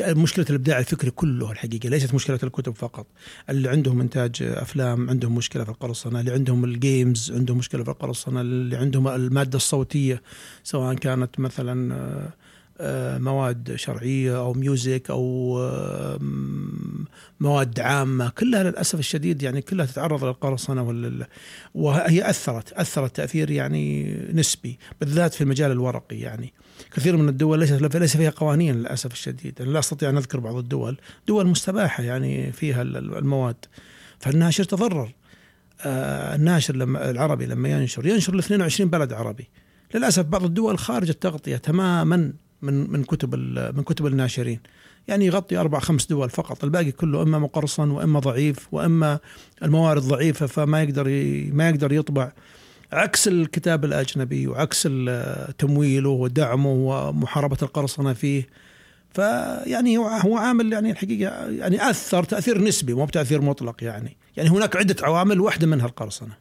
مشكلة 0.00 0.46
الإبداع 0.50 0.78
الفكري 0.78 1.10
كله 1.10 1.52
الحقيقة 1.52 1.88
ليست 1.88 2.14
مشكلة 2.14 2.38
الكتب 2.42 2.74
فقط. 2.76 3.06
اللي 3.50 3.68
عندهم 3.68 4.00
إنتاج 4.00 4.42
أفلام 4.42 5.10
عندهم 5.10 5.34
مشكلة 5.34 5.64
في 5.64 5.70
القرصنة 5.70 6.20
اللي 6.20 6.32
عندهم 6.32 6.64
الجيمز 6.64 7.32
عندهم 7.32 7.58
مشكلة 7.58 7.84
في 7.84 7.90
القرصنة 7.90 8.40
اللي 8.40 8.76
عندهم 8.76 9.08
المادة 9.08 9.56
الصوتية 9.56 10.22
سواء 10.64 10.94
كانت 10.94 11.40
مثلا 11.40 11.94
آه، 11.94 12.32
مواد 13.18 13.74
شرعية 13.76 14.38
أو 14.38 14.52
ميوزك 14.52 15.10
أو 15.10 15.58
مواد 17.40 17.80
عامة. 17.80 18.28
كلها 18.28 18.62
للأسف 18.62 18.98
الشديد 18.98 19.42
يعني 19.42 19.62
كلها 19.62 19.86
تتعرض 19.86 20.24
للقرصنة 20.24 21.26
وهي 21.74 22.30
أثرت 22.30 22.72
أثرت 22.72 23.16
تأثير 23.16 23.50
يعني 23.50 24.14
نسبي 24.32 24.78
بالذات 25.00 25.34
في 25.34 25.40
المجال 25.40 25.70
الورقي 25.70 26.18
يعني. 26.18 26.52
كثير 26.92 27.16
من 27.16 27.28
الدول 27.28 27.58
ليس 27.58 27.72
ليس 27.72 28.16
فيها 28.16 28.30
قوانين 28.30 28.74
للأسف 28.74 29.12
الشديد. 29.12 29.62
لا 29.62 29.78
أستطيع 29.78 30.10
أن 30.10 30.16
أذكر 30.16 30.40
بعض 30.40 30.56
الدول 30.56 30.96
دول 31.26 31.46
مستباحة 31.46 32.02
يعني 32.02 32.52
فيها 32.52 32.82
المواد. 32.82 33.56
فالناشر 34.18 34.64
تضرر. 34.64 35.14
آه 35.80 36.34
الناشر 36.34 36.76
لما 36.76 37.10
العربي 37.10 37.46
لما 37.46 37.68
ينشر 37.68 38.06
ينشر 38.06 38.34
ل 38.34 38.38
22 38.38 38.90
بلد 38.90 39.12
عربي. 39.12 39.48
للأسف 39.94 40.22
بعض 40.22 40.44
الدول 40.44 40.78
خارج 40.78 41.08
التغطية 41.08 41.56
تماما. 41.56 42.32
من 42.62 42.90
من 42.90 43.04
كتب 43.04 43.34
من 43.76 43.82
كتب 43.82 44.06
الناشرين. 44.06 44.60
يعني 45.08 45.26
يغطي 45.26 45.56
أربع 45.56 45.78
خمس 45.78 46.06
دول 46.06 46.30
فقط. 46.30 46.64
الباقي 46.64 46.92
كله 46.92 47.22
إما 47.22 47.38
مقرصن 47.38 47.90
وإما 47.90 48.20
ضعيف 48.20 48.68
وإما 48.72 49.18
الموارد 49.62 50.02
ضعيفة 50.02 50.46
فما 50.46 50.82
يقدر 50.82 51.04
ما 51.52 51.68
يقدر 51.68 51.92
يطبع. 51.92 52.32
عكس 52.92 53.28
الكتاب 53.28 53.84
الأجنبي 53.84 54.46
وعكس 54.46 54.88
تمويله 55.58 56.08
ودعمه 56.08 56.70
ومحاربة 56.70 57.56
القرصنة 57.62 58.12
فيه. 58.12 58.46
فيعني 59.14 59.98
هو 59.98 60.36
عامل 60.36 60.72
يعني 60.72 60.90
الحقيقة 60.90 61.48
يعني 61.48 61.90
أثر 61.90 62.24
تأثير 62.24 62.62
نسبي 62.62 62.94
مو 62.94 63.04
بتأثير 63.04 63.40
مطلق 63.40 63.84
يعني. 63.84 64.16
يعني 64.36 64.50
هناك 64.50 64.76
عدة 64.76 64.96
عوامل 65.02 65.40
واحدة 65.40 65.66
منها 65.66 65.86
القرصنة. 65.86 66.36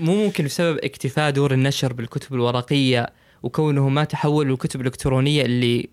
مو 0.00 0.24
ممكن 0.24 0.44
بسبب 0.44 0.78
اكتفاء 0.84 1.30
دور 1.30 1.52
النشر 1.52 1.92
بالكتب 1.92 2.34
الورقية 2.34 3.10
وكونه 3.42 3.88
ما 3.88 4.04
تحول 4.04 4.48
للكتب 4.48 4.80
الإلكترونية 4.80 5.42
اللي 5.42 5.88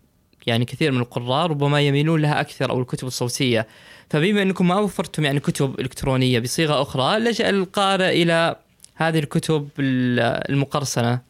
يعني 0.47 0.65
كثير 0.65 0.91
من 0.91 0.99
القراء 0.99 1.47
ربما 1.47 1.81
يميلون 1.81 2.21
لها 2.21 2.41
أكثر 2.41 2.69
أو 2.69 2.81
الكتب 2.81 3.07
الصوتية. 3.07 3.67
فبما 4.09 4.41
أنكم 4.41 4.67
ما 4.67 4.75
وفرتم 4.75 5.25
يعني 5.25 5.39
كتب 5.39 5.79
إلكترونية 5.79 6.39
بصيغة 6.39 6.81
أخرى 6.81 7.19
لجأ 7.19 7.49
القارئ 7.49 8.23
إلى 8.23 8.55
هذه 8.95 9.19
الكتب 9.19 9.69
المقرصنة. 9.79 11.21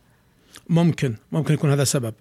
ممكن 0.69 1.15
ممكن 1.31 1.53
يكون 1.53 1.71
هذا 1.71 1.83
سبب. 1.83 2.13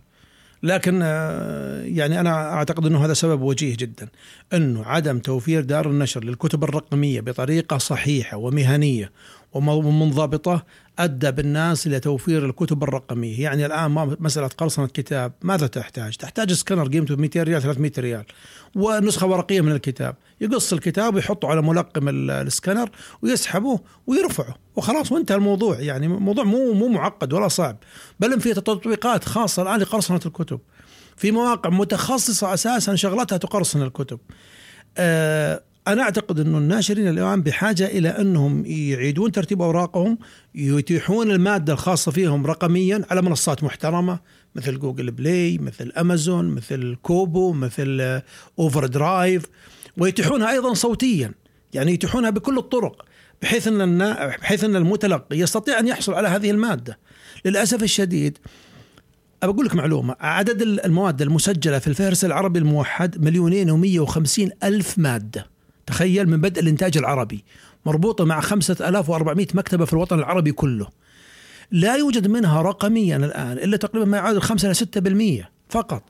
لكن 0.62 1.00
آه، 1.02 1.82
يعني 1.82 2.20
أنا 2.20 2.52
أعتقد 2.52 2.86
إنه 2.86 3.04
هذا 3.04 3.14
سبب 3.14 3.42
وجيه 3.42 3.76
جدا. 3.76 4.08
إنه 4.52 4.84
عدم 4.84 5.18
توفير 5.18 5.62
دار 5.62 5.90
النشر 5.90 6.24
للكتب 6.24 6.64
الرقمية 6.64 7.20
بطريقة 7.20 7.78
صحيحة 7.78 8.36
ومهنية 8.36 9.10
ومنضبطه 9.54 10.64
أدى 10.98 11.30
بالناس 11.30 11.86
إلى 11.86 12.00
توفير 12.00 12.46
الكتب 12.46 12.82
الرقمية، 12.82 13.42
يعني 13.42 13.66
الآن 13.66 14.16
مسألة 14.20 14.46
قرصنة 14.46 14.86
كتاب 14.86 15.32
ماذا 15.42 15.66
تحتاج؟ 15.66 16.16
تحتاج 16.16 16.52
سكانر 16.52 16.88
قيمته 16.88 17.16
200 17.16 17.42
ريال 17.42 17.62
300 17.62 17.92
ريال 17.98 18.24
ونسخة 18.74 19.26
ورقية 19.26 19.60
من 19.60 19.72
الكتاب، 19.72 20.16
يقص 20.40 20.72
الكتاب 20.72 21.14
ويحطه 21.14 21.48
على 21.48 21.62
ملقم 21.62 22.08
السكانر 22.30 22.90
ويسحبه 23.22 23.80
ويرفعه 24.06 24.54
وخلاص 24.76 25.12
وانتهى 25.12 25.36
الموضوع، 25.36 25.80
يعني 25.80 26.08
موضوع 26.08 26.44
مو 26.44 26.72
مو 26.72 26.88
معقد 26.88 27.32
ولا 27.32 27.48
صعب، 27.48 27.76
بل 28.20 28.40
في 28.40 28.54
تطبيقات 28.54 29.24
خاصة 29.24 29.62
الآن 29.62 29.80
لقرصنة 29.80 30.20
الكتب. 30.26 30.60
في 31.16 31.30
مواقع 31.30 31.70
متخصصة 31.70 32.54
أساسا 32.54 32.94
شغلتها 32.94 33.38
تقرصن 33.38 33.82
الكتب. 33.82 34.18
آه 34.98 35.62
أنا 35.88 36.02
أعتقد 36.02 36.40
انه 36.40 36.58
الناشرين 36.58 37.08
الان 37.08 37.42
بحاجة 37.42 37.86
إلى 37.86 38.08
أنهم 38.08 38.66
يعيدون 38.66 39.32
ترتيب 39.32 39.62
أوراقهم 39.62 40.18
يتيحون 40.54 41.30
المادة 41.30 41.72
الخاصة 41.72 42.12
فيهم 42.12 42.46
رقميا 42.46 43.04
على 43.10 43.22
منصات 43.22 43.64
محترمة 43.64 44.18
مثل 44.54 44.78
جوجل 44.78 45.10
بلاي 45.10 45.58
مثل 45.58 45.92
أمازون 45.96 46.48
مثل 46.50 46.96
كوبو 47.02 47.52
مثل 47.52 48.20
اوفر 48.58 48.86
درايف 48.86 49.42
ويتيحونها 49.96 50.50
أيضا 50.50 50.74
صوتيا 50.74 51.32
يعني 51.74 51.92
يتيحونها 51.92 52.30
بكل 52.30 52.58
الطرق 52.58 53.04
بحيث 53.42 53.68
أن 53.68 53.98
بحيث 54.40 54.64
أن 54.64 54.76
المتلقي 54.76 55.38
يستطيع 55.38 55.78
أن 55.78 55.88
يحصل 55.88 56.14
على 56.14 56.28
هذه 56.28 56.50
المادة. 56.50 56.98
للأسف 57.44 57.82
الشديد 57.82 58.38
بقول 59.42 59.66
لك 59.66 59.74
معلومة 59.74 60.16
عدد 60.20 60.62
المواد 60.62 61.22
المسجلة 61.22 61.78
في 61.78 61.86
الفهرس 61.86 62.24
العربي 62.24 62.58
الموحد 62.58 63.24
مليونين 63.24 63.70
ومية 63.70 64.00
وخمسين 64.00 64.50
ألف 64.64 64.98
مادة. 64.98 65.53
تخيل 65.86 66.28
من 66.28 66.40
بدء 66.40 66.60
الإنتاج 66.60 66.98
العربي 66.98 67.44
مربوطة 67.86 68.24
مع 68.24 68.40
5400 68.40 69.46
مكتبة 69.54 69.84
في 69.84 69.92
الوطن 69.92 70.18
العربي 70.18 70.52
كله. 70.52 70.88
لا 71.70 71.96
يوجد 71.96 72.26
منها 72.26 72.62
رقميا 72.62 73.16
الآن 73.16 73.52
إلا 73.52 73.76
تقريبا 73.76 74.06
ما 74.06 74.16
يعادل 74.16 74.42
5 74.42 74.66
إلى 74.66 74.74
6% 75.42 75.48
فقط. 75.68 76.02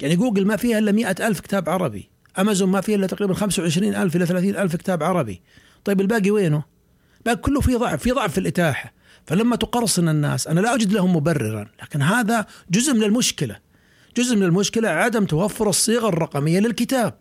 يعني 0.00 0.16
جوجل 0.16 0.46
ما 0.46 0.56
فيها 0.56 0.78
إلا 0.78 0.92
100 0.92 1.14
ألف 1.20 1.40
كتاب 1.40 1.68
عربي. 1.68 2.10
أمازون 2.38 2.68
ما 2.68 2.80
فيها 2.80 2.96
إلا 2.96 3.06
تقريبا 3.06 3.34
25 3.34 3.94
ألف 3.94 4.16
إلى 4.16 4.26
30 4.26 4.56
ألف 4.56 4.76
كتاب 4.76 5.02
عربي. 5.02 5.42
طيب 5.84 6.00
الباقي 6.00 6.30
وينه؟ 6.30 6.62
باقي 7.26 7.36
كله 7.36 7.60
في 7.60 7.74
ضعف 7.74 8.02
في 8.02 8.10
ضعف 8.10 8.32
في 8.32 8.38
الإتاحة. 8.38 8.92
فلما 9.26 9.56
تقرصن 9.56 10.08
الناس 10.08 10.48
أنا 10.48 10.60
لا 10.60 10.74
أجد 10.74 10.92
لهم 10.92 11.16
مبررا 11.16 11.68
لكن 11.82 12.02
هذا 12.02 12.46
جزء 12.70 12.94
من 12.94 13.02
المشكلة. 13.02 13.56
جزء 14.16 14.36
من 14.36 14.42
المشكلة 14.42 14.88
عدم 14.88 15.24
توفر 15.24 15.68
الصيغة 15.68 16.08
الرقمية 16.08 16.60
للكتاب. 16.60 17.14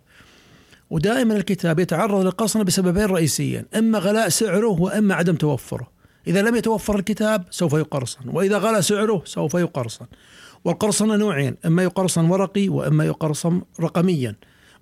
ودائما 0.90 1.36
الكتاب 1.36 1.80
يتعرض 1.80 2.22
للقرصنة 2.22 2.64
بسببين 2.64 3.06
رئيسيين 3.06 3.66
إما 3.78 4.00
غلاء 4.00 4.30
سعره 4.30 4.82
وإما 4.82 5.16
عدم 5.16 5.36
توفره. 5.36 5.88
إذا 6.28 6.42
لم 6.42 6.56
يتوفر 6.56 6.96
الكتاب 7.00 7.44
سوف 7.50 7.74
يقرصن 7.74 8.30
وإذا 8.30 8.58
غلى 8.58 8.82
سعره 8.82 9.22
سوف 9.26 9.54
يقرصن. 9.54 10.06
والقرصنة 10.66 11.16
نوعين 11.16 11.56
إما 11.66 11.84
يقرصن 11.84 12.30
ورقي 12.30 12.70
وإما 12.70 13.06
يقرصن 13.06 13.62
رقميا. 13.80 14.36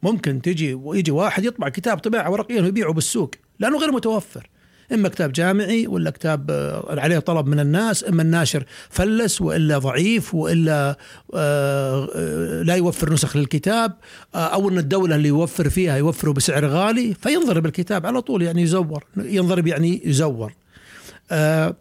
ممكن 0.03 0.41
تجي 0.41 0.73
ويجي 0.73 1.11
واحد 1.11 1.45
يطبع 1.45 1.69
كتاب 1.69 1.97
طباعة 1.97 2.31
ورقيا 2.31 2.61
ويبيعه 2.61 2.93
بالسوق 2.93 3.31
لأنه 3.59 3.79
غير 3.79 3.91
متوفر. 3.91 4.49
إما 4.93 5.09
كتاب 5.09 5.31
جامعي 5.31 5.87
ولا 5.87 6.09
كتاب 6.09 6.51
آه، 6.51 7.01
عليه 7.01 7.19
طلب 7.19 7.47
من 7.47 7.59
الناس 7.59 8.03
إما 8.03 8.21
الناشر 8.21 8.63
فلس 8.89 9.41
وإلا 9.41 9.77
ضعيف 9.77 10.35
وإلا 10.35 10.97
آه، 11.33 12.09
آه، 12.15 12.61
لا 12.61 12.75
يوفر 12.75 13.13
نسخ 13.13 13.37
للكتاب 13.37 13.93
أو 14.35 14.69
إن 14.69 14.77
الدولة 14.77 15.15
اللي 15.15 15.27
يوفر 15.27 15.69
فيها 15.69 15.97
يوفره 15.97 16.31
بسعر 16.31 16.65
غالي 16.65 17.13
فينضرب 17.13 17.65
الكتاب 17.65 18.05
على 18.05 18.21
طول 18.21 18.41
يعني 18.41 18.61
يزور 18.61 19.03
ينضرب 19.17 19.67
يعني 19.67 20.01
يزور. 20.05 20.53
آه 21.31 21.75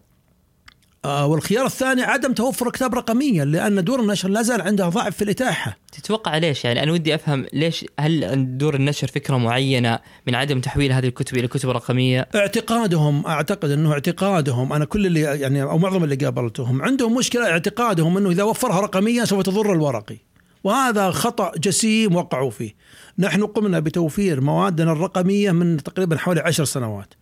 والخيار 1.06 1.66
الثاني 1.66 2.02
عدم 2.02 2.32
توفر 2.32 2.70
كتاب 2.70 2.94
رقميا 2.94 3.44
لأن 3.44 3.84
دور 3.84 4.00
النشر 4.00 4.28
لا 4.28 4.42
زال 4.42 4.62
عندها 4.62 4.88
ضعف 4.88 5.16
في 5.16 5.24
الإتاحة. 5.24 5.76
تتوقع 5.92 6.38
ليش؟ 6.38 6.64
يعني 6.64 6.82
أنا 6.82 6.92
ودي 6.92 7.14
أفهم 7.14 7.46
ليش 7.52 7.84
هل 8.00 8.58
دور 8.58 8.74
النشر 8.74 9.06
فكرة 9.06 9.36
معينة 9.36 9.98
من 10.26 10.34
عدم 10.34 10.60
تحويل 10.60 10.92
هذه 10.92 11.06
الكتب 11.06 11.36
إلى 11.38 11.48
كتب 11.48 11.70
رقمية؟ 11.70 12.28
اعتقادهم 12.34 13.26
أعتقد 13.26 13.70
إنه 13.70 13.92
اعتقادهم 13.92 14.72
أنا 14.72 14.84
كل 14.84 15.06
اللي 15.06 15.20
يعني 15.20 15.62
أو 15.62 15.78
معظم 15.78 16.04
اللي 16.04 16.16
قابلتهم 16.16 16.82
عندهم 16.82 17.14
مشكلة 17.16 17.50
اعتقادهم 17.50 18.16
إنه 18.16 18.30
إذا 18.30 18.42
وفرها 18.42 18.80
رقميا 18.80 19.24
سوف 19.24 19.42
تضر 19.42 19.72
الورقي. 19.72 20.16
وهذا 20.64 21.10
خطأ 21.10 21.52
جسيم 21.58 22.16
وقعوا 22.16 22.50
فيه. 22.50 22.74
نحن 23.18 23.46
قمنا 23.46 23.80
بتوفير 23.80 24.40
موادنا 24.40 24.92
الرقمية 24.92 25.50
من 25.50 25.76
تقريبا 25.76 26.16
حوالي 26.16 26.40
عشر 26.40 26.64
سنوات. 26.64 27.14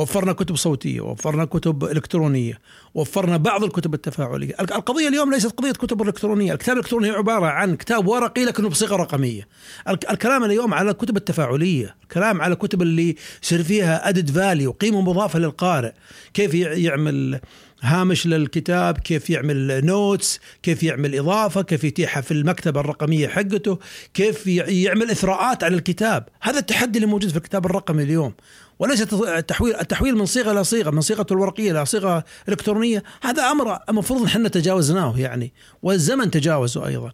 وفرنا 0.00 0.32
كتب 0.32 0.56
صوتية 0.56 1.00
وفرنا 1.00 1.44
كتب 1.44 1.84
إلكترونية 1.84 2.58
وفرنا 2.94 3.36
بعض 3.36 3.64
الكتب 3.64 3.94
التفاعلية. 3.94 4.54
القضية 4.60 5.08
اليوم 5.08 5.32
ليست 5.32 5.50
قضية 5.50 5.72
كتب 5.72 6.02
إلكترونية 6.02 6.52
الكتاب 6.52 6.76
الإلكتروني 6.76 7.10
عبارة 7.10 7.46
عن 7.46 7.76
كتاب 7.76 8.08
ورقي 8.08 8.44
لكنه 8.44 8.68
بصيغة 8.68 8.96
رقمية. 8.96 9.48
الكلام 9.88 10.44
اليوم 10.44 10.74
على 10.74 10.90
الكتب 10.90 11.16
التفاعلية 11.16 11.96
الكلام 12.02 12.42
على 12.42 12.52
الكتب 12.52 12.82
اللي 12.82 13.16
يصير 13.42 13.62
فيها 13.62 14.08
added 14.08 14.30
value 14.30 14.70
قيمة 14.70 15.00
مضافة 15.00 15.38
للقارئ 15.38 15.92
كيف 16.34 16.54
يعمل 16.54 17.40
هامش 17.82 18.26
للكتاب 18.26 18.98
كيف 18.98 19.30
يعمل 19.30 19.86
notes 19.86 20.40
كيف 20.62 20.82
يعمل 20.82 21.18
إضافة 21.18 21.62
كيف 21.62 21.84
يتيحها 21.84 22.20
في 22.20 22.30
المكتبة 22.30 22.80
الرقمية 22.80 23.28
حقته 23.28 23.78
كيف 24.14 24.46
يعمل 24.46 25.10
إثراءات 25.10 25.64
على 25.64 25.74
الكتاب. 25.74 26.28
هذا 26.40 26.58
التحدي 26.58 26.98
اللي 26.98 27.10
موجود 27.10 27.30
في 27.30 27.36
الكتاب 27.36 27.66
الرقمي 27.66 28.02
اليوم. 28.02 28.34
وليس 28.78 29.12
التحويل 29.12 29.76
التحويل 29.76 30.16
من 30.16 30.26
صيغة 30.26 30.52
إلى 30.52 30.64
صيغة 30.64 30.90
من 30.90 31.00
صيغة 31.00 31.26
الورقية 31.30 31.70
إلى 31.70 31.86
صيغة 31.86 32.24
إلكترونية. 32.48 33.02
هذا 33.22 33.42
أمر 33.42 33.78
المفروض 33.88 34.24
إحنا 34.24 34.48
تجاوزناه 34.48 35.18
يعني. 35.18 35.52
والزمن 35.82 36.30
تجاوزه 36.30 36.86
أيضا. 36.86 37.12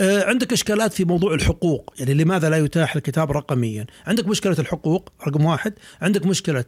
عندك 0.00 0.52
إشكالات 0.52 0.92
في 0.92 1.04
موضوع 1.04 1.34
الحقوق. 1.34 1.94
يعني 1.98 2.14
لماذا 2.14 2.50
لا 2.50 2.56
يتاح 2.56 2.96
الكتاب 2.96 3.32
رقميا؟ 3.32 3.86
عندك 4.06 4.26
مشكلة 4.26 4.56
الحقوق؟ 4.58 5.12
رقم 5.28 5.44
واحد. 5.44 5.74
عندك 6.02 6.26
مشكلة 6.26 6.64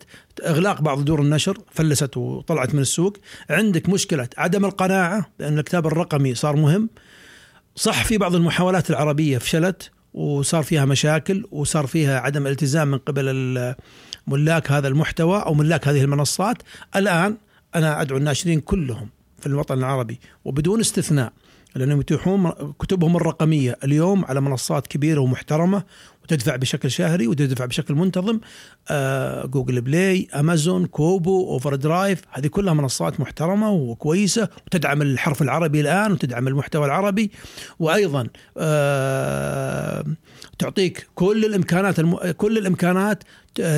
إغلاق 0.47 0.80
بعض 0.80 1.04
دور 1.04 1.23
النشر 1.23 1.58
فلست 1.70 2.16
وطلعت 2.16 2.75
من 2.75 2.80
السوق. 2.80 3.16
عندك 3.50 3.88
مشكلة 3.88 4.28
عدم 4.38 4.64
القناعة 4.64 5.30
بان 5.38 5.58
الكتاب 5.58 5.87
الرقمي 5.87 6.35
صار 6.35 6.56
مهم. 6.56 6.90
صح 7.76 8.04
في 8.04 8.18
بعض 8.18 8.35
المحاولات 8.35 8.90
العربية 8.90 9.38
فشلت 9.38 9.90
وصار 10.14 10.62
فيها 10.62 10.85
مشاكل 10.85 11.44
وصار 11.50 11.87
فيها 11.87 12.20
عدم 12.20 12.47
التزام 12.47 12.88
من 12.88 12.99
قبل 12.99 13.75
ملاك 14.26 14.73
هذا 14.73 14.88
المحتوى 14.88 15.38
أو 15.38 15.54
ملاك 15.54 15.88
هذه 15.88 16.00
المنصات. 16.00 16.56
الآن 16.97 17.37
أنا 17.75 18.02
أدعو 18.02 18.18
الناشرين 18.18 18.61
كلهم 18.61 19.08
في 19.40 19.47
الوطن 19.47 19.78
العربي 19.78 20.20
وبدون 20.44 20.80
استثناء 20.80 21.32
لأنهم 21.78 22.00
يتيحون 22.00 22.50
كتبهم 22.80 23.16
الرقمية. 23.16 23.76
اليوم 23.85 24.25
على 24.25 24.40
منصات 24.40 24.87
كبيرة 24.87 25.20
ومحترمة 25.20 25.82
وتدفع 26.25 26.56
بشكل 26.56 26.90
شهري 26.90 27.26
وتدفع 27.26 27.64
بشكل 27.64 27.94
منتظم 27.94 28.40
آه 28.88 29.47
جوجل 29.47 29.80
بلاي 29.80 30.28
أمازون 30.35 30.87
كوبو 30.87 31.52
اوفر 31.52 31.75
درايف 31.75 32.23
هذه 32.30 32.47
كلها 32.47 32.75
منصات 32.75 33.20
محترمة 33.20 33.70
وكويسة 33.70 34.49
وتدعم 34.66 35.02
الحرف 35.02 35.42
العربي 35.42 35.80
الآن 35.80 36.12
وتدعم 36.12 36.49
المحتوى 36.49 36.87
العربي. 36.87 37.30
وأيضا 37.78 38.26
آه 38.58 40.04
تعطيك 40.58 41.06
كل 41.14 41.44
الإمكانات 41.44 41.99
الم... 41.99 42.16
كل 42.16 42.58
الإمكانات 42.58 43.23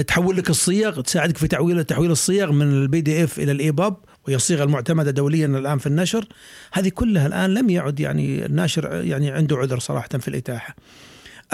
تحول 0.07 0.37
لك 0.37 0.50
الصيغ 0.50 1.00
تساعدك 1.00 1.37
في 1.37 1.49
تعويل 1.49 1.85
تحويل 1.85 2.11
الصيغ 2.11 2.52
من 2.52 2.62
ال 2.73 3.00
PDF 3.00 3.38
إلى 3.38 3.52
ال 3.52 3.61
EPUB 3.61 3.97
وهي 4.27 4.37
الصيغه 4.37 4.65
المعتمده 4.65 5.11
دوليا 5.11 5.47
الآن 5.47 5.79
في 5.79 5.87
النشر. 5.87 6.27
هذه 6.73 6.89
كلها 6.89 7.27
الآن 7.27 7.55
لم 7.55 7.71
يعد 7.71 8.00
يعني 8.00 8.47
الناشر 8.47 9.05
يعني 9.05 9.31
عنده 9.31 9.57
عذر 9.57 9.79
صراحة 9.79 10.09
في 10.09 10.29
الإتاحة. 10.29 10.77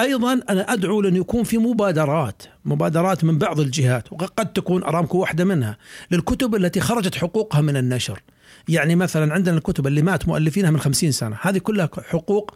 أيضا 0.00 0.32
أنا 0.32 0.73
أدعو 0.73 1.00
لأن 1.00 1.16
يكون 1.16 1.44
في 1.44 1.58
مبادرات 1.58 2.42
مبادرات 2.64 3.25
من 3.25 3.38
بعض 3.38 3.61
الجهات 3.61 4.12
وقد 4.12 4.52
تكون 4.52 4.82
أرامكو 4.82 5.18
واحدة 5.18 5.44
منها 5.44 5.76
للكتب 6.11 6.54
التي 6.54 6.80
خرجت 6.80 7.14
حقوقها 7.14 7.61
من 7.61 7.76
النشر. 7.76 8.23
يعني 8.68 8.96
مثلا 8.96 9.35
عندنا 9.35 9.56
الكتب 9.56 9.87
اللي 9.87 10.02
مات 10.02 10.28
مؤلفينها 10.28 10.70
من 10.70 10.80
خمسين 10.80 11.12
سنة 11.12 11.37
هذه 11.40 11.58
كلها 11.58 11.88
حقوق 12.08 12.54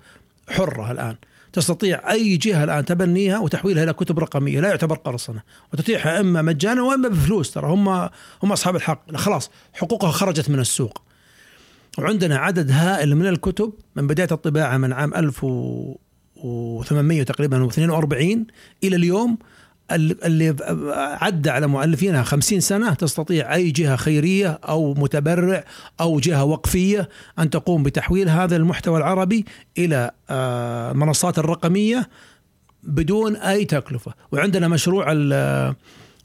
حرة 0.49 0.93
الآن. 0.93 1.17
تستطيع 1.53 2.11
أي 2.11 2.37
جهة 2.37 2.65
الآن 2.65 2.85
تبنيها 2.85 3.39
وتحويلها 3.39 3.85
إلى 3.85 3.93
كتب 3.93 4.19
رقمية 4.19 4.61
لا 4.61 4.69
يعتبر 4.69 4.97
قرصنة. 4.97 5.43
وتتيحها 5.73 6.21
إما 6.21 6.43
مجانا 6.43 6.83
وإما 6.83 7.09
بفلوس 7.09 7.51
ترى 7.51 7.67
هم 7.67 7.89
هم 8.43 8.53
أصحاب 8.53 8.77
الحق. 8.77 9.17
خلاص 9.17 9.51
حقوقها 9.73 10.11
خرجت 10.11 10.51
من 10.51 10.59
السوق. 10.59 11.03
وعندنا 11.99 12.39
عدد 12.39 12.71
هائل 12.71 13.17
من 13.17 13.27
الكتب 13.27 13.73
من 13.97 14.07
بداية 14.07 14.29
الطباعة 14.33 14.77
من 14.77 14.93
عام 14.93 15.15
1800 15.15 17.23
تقريبا 17.23 17.67
42 17.67 18.47
إلى 18.85 18.97
اليوم 18.97 19.39
اللي 19.93 20.57
عدى 21.21 21.51
على 21.51 21.67
مؤلفينها 21.67 22.23
خمسين 22.23 22.61
سنة 22.61 22.95
تستطيع 22.95 23.55
أي 23.55 23.71
جهة 23.71 23.97
خيرية 23.97 24.61
أو 24.69 24.95
متبرع 24.95 25.65
أو 26.01 26.21
جهة 26.21 26.45
وقفية 26.45 27.09
أن 27.39 27.51
تقوم 27.51 27.83
بتحويل 27.83 28.29
هذا 28.29 28.57
المحتوى 28.57 28.99
العربي 28.99 29.45
إلى 29.79 30.11
آه، 30.31 31.13
الرقمية 31.39 32.09
بدون 32.83 33.37
أي 33.37 33.65
تكلفة. 33.65 34.15
وعندنا 34.33 34.69
مشروع 34.69 35.07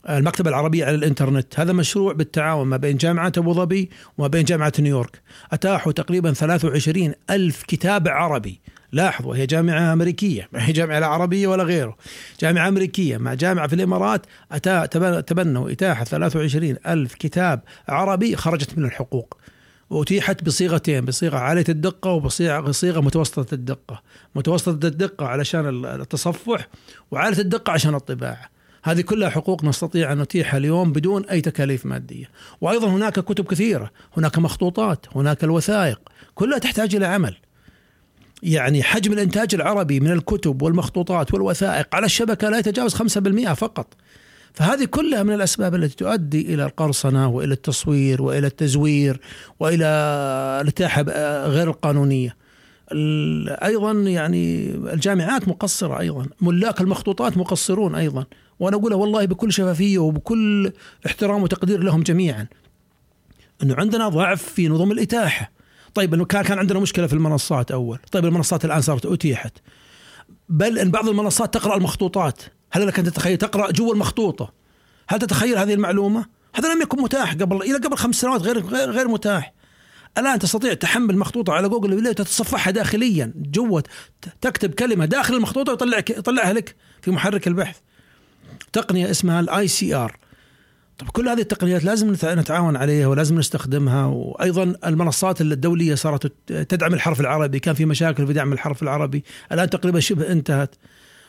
المكتبة 0.08 0.50
العربية 0.50 0.84
على 0.84 0.94
الإنترنت. 0.94 1.60
هذا 1.60 1.72
مشروع 1.72 2.12
بالتعاون 2.12 2.66
ما 2.66 2.76
بين 2.76 2.96
جامعة 2.96 3.32
أبو 3.38 3.52
ظبي 3.52 3.90
وما 4.18 4.28
بين 4.28 4.44
جامعة 4.44 4.72
نيويورك. 4.78 5.22
أتاحوا 5.52 5.92
تقريبا 5.92 6.32
23 6.32 7.12
ألف 7.30 7.62
كتاب 7.62 8.08
عربي. 8.08 8.60
لاحظوا 8.96 9.36
هي 9.36 9.46
جامعة 9.46 9.92
أمريكية 9.92 10.48
ما 10.52 10.66
هي 10.68 10.72
جامعة 10.72 10.98
لا 10.98 11.06
عربية 11.06 11.46
ولا 11.46 11.62
غيره. 11.62 11.96
جامعة 12.40 12.68
أمريكية 12.68 13.16
مع 13.16 13.34
جامعة 13.34 13.68
في 13.68 13.74
الإمارات 13.74 14.26
أتا 14.52 14.86
تبنوا 15.20 15.70
إتاحة 15.70 16.04
23 16.04 16.76
ألف 16.86 17.14
كتاب 17.14 17.62
عربي 17.88 18.36
خرجت 18.36 18.78
من 18.78 18.84
الحقوق. 18.84 19.36
وأتيحت 19.90 20.44
بصيغتين 20.44 21.04
بصيغة 21.04 21.38
عالية 21.38 21.64
الدقة 21.68 22.10
وبصيغة 22.10 23.00
متوسطة 23.00 23.54
الدقة. 23.54 24.02
متوسطة 24.34 24.86
الدقة 24.86 25.26
علشان 25.26 25.84
التصفح 25.84 26.68
وعالية 27.10 27.38
الدقة 27.38 27.72
عشان 27.72 27.94
الطباعة. 27.94 28.50
هذه 28.84 29.00
كلها 29.00 29.30
حقوق 29.30 29.64
نستطيع 29.64 30.12
أن 30.12 30.18
نتيحها 30.18 30.58
اليوم 30.58 30.92
بدون 30.92 31.24
أي 31.24 31.40
تكاليف 31.40 31.86
مادية. 31.86 32.30
وأيضا 32.60 32.88
هناك 32.88 33.20
كتب 33.20 33.44
كثيرة 33.44 33.90
هناك 34.16 34.38
مخطوطات 34.38 35.06
هناك 35.14 35.44
الوثائق 35.44 36.00
كلها 36.34 36.58
تحتاج 36.58 36.96
إلى 36.96 37.06
عمل. 37.06 37.36
يعني 38.42 38.82
حجم 38.82 39.12
الإنتاج 39.12 39.54
العربي 39.54 40.00
من 40.00 40.10
الكتب 40.10 40.62
والمخطوطات 40.62 41.34
والوثائق 41.34 41.94
على 41.94 42.06
الشبكة 42.06 42.48
لا 42.48 42.58
يتجاوز 42.58 42.94
5% 42.94 43.52
فقط. 43.54 43.94
فهذه 44.52 44.84
كلها 44.84 45.22
من 45.22 45.34
الأسباب 45.34 45.74
التي 45.74 45.96
تؤدي 45.96 46.54
إلى 46.54 46.64
القرصنة 46.64 47.28
وإلى 47.28 47.54
التصوير 47.54 48.22
وإلى 48.22 48.46
التزوير 48.46 49.20
وإلى 49.60 49.84
الاتاحه 50.62 51.02
غير 51.46 51.70
القانونية. 51.70 52.36
أيضا 53.64 53.92
يعني 53.92 54.70
الجامعات 54.70 55.48
مقصرة 55.48 56.00
أيضا، 56.00 56.26
ملاك 56.40 56.80
المخطوطات 56.80 57.36
مقصرون 57.36 57.94
أيضا، 57.94 58.26
وأنا 58.60 58.76
اقولها 58.76 58.96
والله 58.96 59.24
بكل 59.24 59.52
شفافية 59.52 59.98
وبكل 59.98 60.72
احترام 61.06 61.42
وتقدير 61.42 61.82
لهم 61.82 62.02
جميعا. 62.02 62.46
إنه 63.62 63.74
عندنا 63.74 64.08
ضعف 64.08 64.42
في 64.42 64.68
نظم 64.68 64.92
الإتاحة. 64.92 65.55
طيب 65.96 66.14
إنه 66.14 66.24
كان 66.24 66.42
كان 66.42 66.58
عندنا 66.58 66.80
مشكلة 66.80 67.06
في 67.06 67.12
المنصات 67.12 67.70
أول، 67.70 67.98
طيب 68.12 68.24
المنصات 68.24 68.64
الآن 68.64 68.80
صارت 68.80 69.06
أتيحت. 69.06 69.52
بل 70.48 70.78
إن 70.78 70.90
بعض 70.90 71.08
المنصات 71.08 71.54
تقرأ 71.54 71.76
المخطوطات، 71.76 72.40
هل 72.72 72.86
لك 72.86 72.98
أن 72.98 73.04
تتخيل 73.04 73.36
تقرأ 73.36 73.70
جوا 73.70 73.94
المخطوطة؟ 73.94 74.52
هل 75.08 75.18
تتخيل 75.18 75.58
هذه 75.58 75.74
المعلومة؟ 75.74 76.26
هذا 76.54 76.74
لم 76.74 76.82
يكن 76.82 77.02
متاح 77.02 77.34
قبل 77.34 77.62
إلى 77.62 77.76
قبل 77.76 77.96
خمس 77.96 78.14
سنوات 78.14 78.42
غير 78.42 78.66
غير, 78.66 78.90
غير 78.90 79.08
متاح. 79.08 79.54
الآن 80.18 80.38
تستطيع 80.38 80.74
تحمل 80.74 81.18
مخطوطه 81.18 81.52
على 81.52 81.68
جوجل 81.68 81.94
وتتصفحها 81.94 82.70
داخليا 82.70 83.32
جوا 83.36 83.80
تكتب 84.40 84.74
كلمة 84.74 85.04
داخل 85.04 85.34
المخطوطة 85.34 85.72
ويطلع 85.72 85.98
يطلعها 85.98 86.52
لك 86.52 86.76
في 87.02 87.10
محرك 87.10 87.46
البحث. 87.46 87.76
تقنية 88.72 89.10
اسمها 89.10 89.40
ال 89.40 89.68
OCR 89.68 90.16
طب 90.98 91.08
كل 91.08 91.28
هذه 91.28 91.40
التقنيات 91.40 91.84
لازم 91.84 92.16
نتعاون 92.24 92.76
عليها 92.76 93.06
ولازم 93.06 93.38
نستخدمها 93.38 94.06
وأيضا 94.06 94.74
المنصات 94.86 95.40
الدولية 95.40 95.94
صارت 95.94 96.32
تدعم 96.46 96.94
الحرف 96.94 97.20
العربي 97.20 97.58
كان 97.58 97.74
في 97.74 97.84
مشاكل 97.84 98.26
في 98.26 98.32
دعم 98.32 98.52
الحرف 98.52 98.82
العربي 98.82 99.24
الآن 99.52 99.70
تقريبا 99.70 100.00
شبه 100.00 100.32
انتهت. 100.32 100.74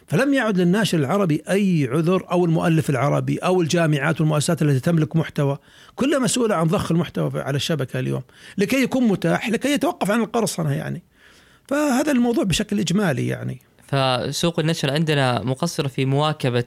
فلم 0.08 0.34
يعد 0.34 0.58
للناشر 0.58 0.98
العربي 0.98 1.44
أي 1.50 1.90
عذر 1.92 2.32
أو 2.32 2.46
المؤلف 2.46 2.90
العربي 2.90 3.38
أو 3.38 3.62
الجامعات 3.62 4.22
والمؤسسات 4.22 4.62
التي 4.62 4.80
تملك 4.80 5.16
محتوى. 5.16 5.58
كلها 5.96 6.20
مسؤوله 6.20 6.56
عن 6.56 6.68
ضخ 6.68 6.92
المحتوى 6.92 7.42
على 7.42 7.56
الشبكة 7.56 8.00
اليوم 8.00 8.22
لكي 8.58 8.84
يكون 8.84 9.04
متاح 9.04 9.50
لكي 9.50 9.74
يتوقف 9.74 10.12
عن 10.12 10.22
القرصنة 10.22 10.74
يعني. 10.74 11.04
فهذا 11.68 12.12
الموضوع 12.12 12.44
بشكل 12.44 12.80
إجمالي 12.80 13.28
يعني. 13.28 13.62
فسوق 13.88 14.60
النشر 14.60 14.92
عندنا 14.92 15.44
مقصره 15.44 15.88
في 15.88 16.06
مواكبة 16.06 16.64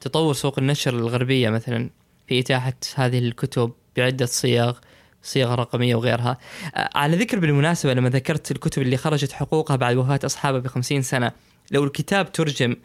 تطور 0.00 0.34
سوق 0.34 0.58
النشر 0.58 0.94
الغربية 0.94 1.50
مثلا. 1.50 1.90
في 2.28 2.40
إتاحة 2.40 2.74
هذه 2.94 3.18
الكتب 3.18 3.72
بعدة 3.96 4.26
صيغ 4.26 4.78
صيغه 5.22 5.54
رقمية 5.54 5.94
وغيرها. 5.94 6.38
آه، 6.74 6.90
على 6.94 7.16
ذكر 7.16 7.38
بالمناسبة 7.38 7.94
لما 7.94 8.08
ذكرت 8.08 8.50
الكتب 8.50 8.82
اللي 8.82 8.96
خرجت 8.96 9.32
حقوقها 9.32 9.76
بعد 9.76 9.96
وفاة 9.96 10.20
أصحابها 10.24 10.60
ب 10.60 10.66
50 10.66 11.02
سنة، 11.02 11.32
لو 11.70 11.84
الكتاب 11.84 12.32
ترجم 12.32 12.76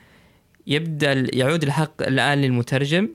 يبدأ 0.68 1.28
يعود 1.34 1.64
الحق 1.64 2.02
الآن 2.02 2.42
للمترجم 2.42 3.10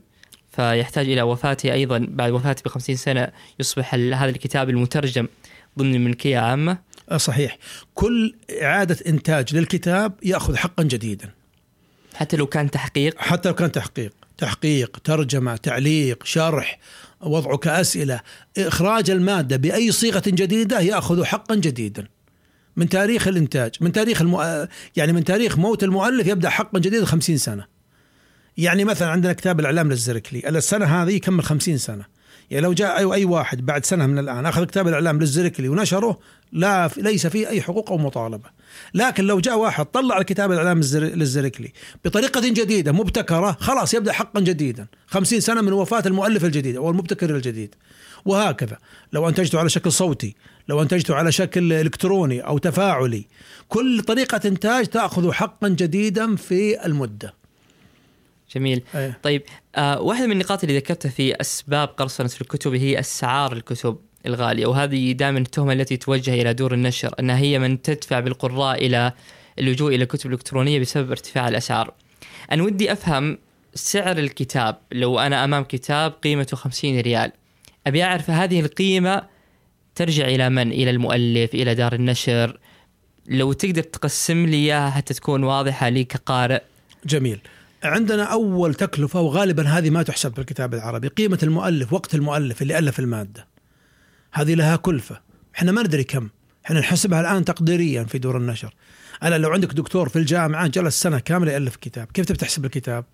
فيحتاج 0.51 1.09
إلى 1.09 1.21
وفاته 1.21 1.73
أيضا 1.73 2.07
بعد 2.09 2.31
وفاته 2.31 2.61
ب 2.65 2.67
50 2.67 2.95
سنة 2.95 3.27
يصبح 3.59 3.93
هذا 3.93 4.29
الكتاب 4.29 4.69
المترجم 4.69 5.27
ضمن 5.79 5.95
الملكية 5.95 6.39
عامة. 6.39 6.77
آه، 7.09 7.17
صحيح، 7.17 7.57
كل 7.93 8.35
إعادة 8.61 8.97
إنتاج 9.07 9.55
للكتاب 9.55 10.13
يأخذ 10.23 10.55
حقا 10.55 10.83
جديدا. 10.83 11.29
حتى 12.15 12.37
لو 12.37 12.47
كان 12.47 12.71
تحقيق 12.71 13.19
حتى 13.19 13.49
لو 13.49 13.55
كان 13.55 13.71
تحقيق 13.71 14.13
تحقيق 14.37 14.97
ترجمة 15.03 15.55
تعليق 15.55 16.23
شرح 16.25 16.79
وضعه 17.21 17.57
كأسئلة 17.57 18.21
إخراج 18.57 19.09
المادة 19.09 19.57
بأي 19.57 19.91
صيغة 19.91 20.23
جديدة 20.27 20.79
يأخذ 20.79 21.23
حقا 21.23 21.55
جديدا. 21.55 22.07
من 22.75 22.89
تاريخ 22.89 23.27
الإنتاج 23.27 23.75
من 23.81 23.91
تاريخ 23.91 24.21
المؤ... 24.21 24.67
يعني 24.95 25.13
من 25.13 25.23
تاريخ 25.23 25.57
موت 25.57 25.83
المؤلف 25.83 26.27
يبدأ 26.27 26.49
حقا 26.49 26.79
جديدا 26.79 27.05
خمسين 27.05 27.37
سنة. 27.37 27.65
يعني 28.57 28.83
مثلا 28.83 29.09
عندنا 29.09 29.33
كتاب 29.33 29.59
الإعلام 29.59 29.89
للزركلي 29.89 30.49
السنة 30.49 30.85
هذه 30.85 31.11
يكمل 31.11 31.43
خمسين 31.43 31.77
سنة. 31.77 32.16
يعني 32.51 32.65
لو 32.65 32.73
جاء 32.73 32.97
أي, 32.97 33.13
أي 33.13 33.25
واحد 33.25 33.65
بعد 33.65 33.85
سنة 33.85 34.07
من 34.07 34.19
الآن 34.19 34.45
أخذ 34.45 34.63
كتاب 34.63 34.87
الإعلام 34.87 35.19
للزركلي 35.19 35.69
ونشره 35.69 36.19
لا 36.51 36.89
ليس 36.97 37.27
فيه 37.27 37.47
أي 37.47 37.61
حقوق 37.61 37.91
أو 37.91 37.97
مطالبة. 37.97 38.49
لكن 38.93 39.23
لو 39.23 39.39
جاء 39.39 39.57
واحد 39.57 39.85
طلع 39.85 40.17
الكتاب 40.17 40.51
الإعلام 40.51 40.77
للزركلي 40.93 41.73
بطريقة 42.05 42.41
جديدة 42.43 42.91
مبتكرة 42.91 43.57
خلاص 43.59 43.93
يبدأ 43.93 44.11
حقا 44.11 44.39
جديدا. 44.39 44.87
خمسين 45.07 45.39
سنة 45.39 45.61
من 45.61 45.73
وفاة 45.73 46.03
المؤلف 46.05 46.45
الجديد 46.45 46.75
أو 46.75 46.89
المبتكر 46.89 47.35
الجديد. 47.35 47.75
وهكذا. 48.25 48.77
لو 49.13 49.29
أنتجته 49.29 49.59
على 49.59 49.69
شكل 49.69 49.91
صوتي 49.91 50.35
لو 50.67 50.81
أنتجته 50.81 51.15
على 51.15 51.31
شكل 51.31 51.73
إلكتروني 51.73 52.41
أو 52.41 52.57
تفاعلي 52.57 53.25
كل 53.67 54.01
طريقة 54.01 54.41
إنتاج 54.45 54.85
تأخذ 54.85 55.31
حقا 55.31 55.67
جديدا 55.67 56.35
في 56.35 56.85
المدة. 56.85 57.33
جميل. 58.55 58.83
أيه. 58.95 59.19
طيب 59.23 59.43
آه 59.75 60.01
واحدة 60.01 60.25
من 60.25 60.31
النقاط 60.31 60.63
اللي 60.63 60.77
ذكرتها 60.77 61.09
في 61.09 61.41
أسباب 61.41 61.87
قرصنة 61.87 62.31
الكتب 62.41 62.73
هي 62.73 62.99
أسعار 62.99 63.53
الكتب 63.53 63.97
الغالية 64.25 64.65
وهذه 64.65 65.11
دائما 65.11 65.39
التهمة 65.39 65.73
التي 65.73 65.97
توجه 65.97 66.33
إلى 66.41 66.53
دور 66.53 66.73
النشر 66.73 67.15
أنها 67.19 67.37
هي 67.37 67.59
من 67.59 67.81
تدفع 67.81 68.19
بالقراء 68.19 68.85
إلى 68.85 69.13
اللجوء 69.59 69.95
إلى 69.95 70.03
الكتب 70.03 70.27
الإلكترونية 70.27 70.79
بسبب 70.79 71.11
ارتفاع 71.11 71.47
الأسعار. 71.47 71.93
أنا 72.51 72.63
ودي 72.63 72.91
أفهم 72.91 73.37
سعر 73.73 74.17
الكتاب 74.17 74.77
لو 74.91 75.19
أنا 75.19 75.43
أمام 75.43 75.63
كتاب 75.63 76.11
قيمته 76.11 76.57
50 76.57 76.99
ريال 76.99 77.31
أبي 77.87 78.03
أعرف 78.03 78.29
هذه 78.29 78.59
القيمة 78.59 79.23
ترجع 79.95 80.25
إلى 80.25 80.49
من؟ 80.49 80.71
إلى 80.71 80.89
المؤلف؟ 80.89 81.53
إلى 81.53 81.75
دار 81.75 81.93
النشر؟ 81.93 82.59
لو 83.27 83.53
تقدر 83.53 83.83
تقسم 83.83 84.45
لي 84.45 84.55
إياها 84.55 84.89
حتى 84.89 85.13
تكون 85.13 85.43
واضحة 85.43 85.89
لي 85.89 86.03
كقارئ. 86.03 86.61
جميل. 87.05 87.39
عندنا 87.83 88.23
أول 88.23 88.73
تكلفة 88.73 89.21
وغالبا 89.21 89.67
هذه 89.67 89.89
ما 89.89 90.03
تحسب 90.03 90.33
في 90.33 90.41
الكتاب 90.41 90.73
العربي 90.73 91.07
قيمة 91.07 91.39
المؤلف 91.43 91.93
وقت 91.93 92.15
المؤلف 92.15 92.61
اللي 92.61 92.77
ألف 92.77 92.99
المادة. 92.99 93.47
هذه 94.33 94.53
لها 94.53 94.75
كلفة. 94.75 95.21
إحنا 95.55 95.71
ما 95.71 95.83
ندري 95.83 96.03
كم. 96.03 96.29
إحنا 96.65 96.79
نحسبها 96.79 97.21
الآن 97.21 97.45
تقديريا 97.45 98.03
في 98.03 98.17
دور 98.17 98.37
النشر. 98.37 98.73
أنا 99.23 99.35
لو 99.35 99.49
عندك 99.49 99.73
دكتور 99.73 100.09
في 100.09 100.15
الجامعة 100.15 100.67
جلس 100.67 101.01
سنة 101.01 101.19
كاملة 101.19 101.51
يألف 101.51 101.75
كتاب 101.75 102.07
كيف 102.13 102.25
تبي 102.25 102.37
تحسب 102.37 102.65
الكتاب؟ 102.65 103.05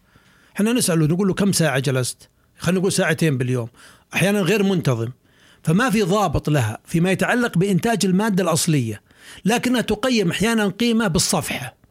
إحنا 0.55 0.73
نسأله 0.73 1.05
نقول 1.05 1.27
له 1.27 1.33
كم 1.33 1.51
ساعة 1.51 1.79
جلست؟ 1.79 2.29
خلينا 2.57 2.79
نقول 2.79 2.91
ساعتين 2.91 3.37
باليوم. 3.37 3.67
أحيانا 4.13 4.41
غير 4.41 4.63
منتظم. 4.63 5.09
فما 5.63 5.89
في 5.89 6.01
ضابط 6.01 6.49
لها 6.49 6.77
فيما 6.85 7.11
يتعلق 7.11 7.57
بإنتاج 7.57 8.05
المادة 8.05 8.43
الأصلية 8.43 9.01
لكنها 9.45 9.81
تقيم 9.81 10.31
أحيانا 10.31 10.67
قيمة 10.67 11.07
بالصفحة. 11.07 11.82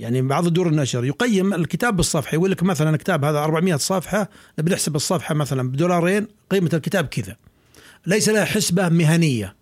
يعني 0.00 0.22
بعض 0.22 0.48
دور 0.48 0.68
النشر 0.68 1.04
يقيم 1.04 1.54
الكتاب 1.54 1.96
بالصفحة 1.96 2.34
يقول 2.34 2.50
لك 2.50 2.62
مثلا 2.62 2.90
الكتاب 2.90 3.24
هذا 3.24 3.38
400 3.38 3.76
صفحة 3.76 4.28
بنحسب 4.58 4.96
الصفحة 4.96 5.34
مثلا 5.34 5.70
بدولارين 5.70 6.26
قيمة 6.50 6.70
الكتاب 6.74 7.06
كذا. 7.06 7.36
ليس 8.06 8.28
لها 8.28 8.44
حسبة 8.44 8.88
مهنية. 8.88 9.56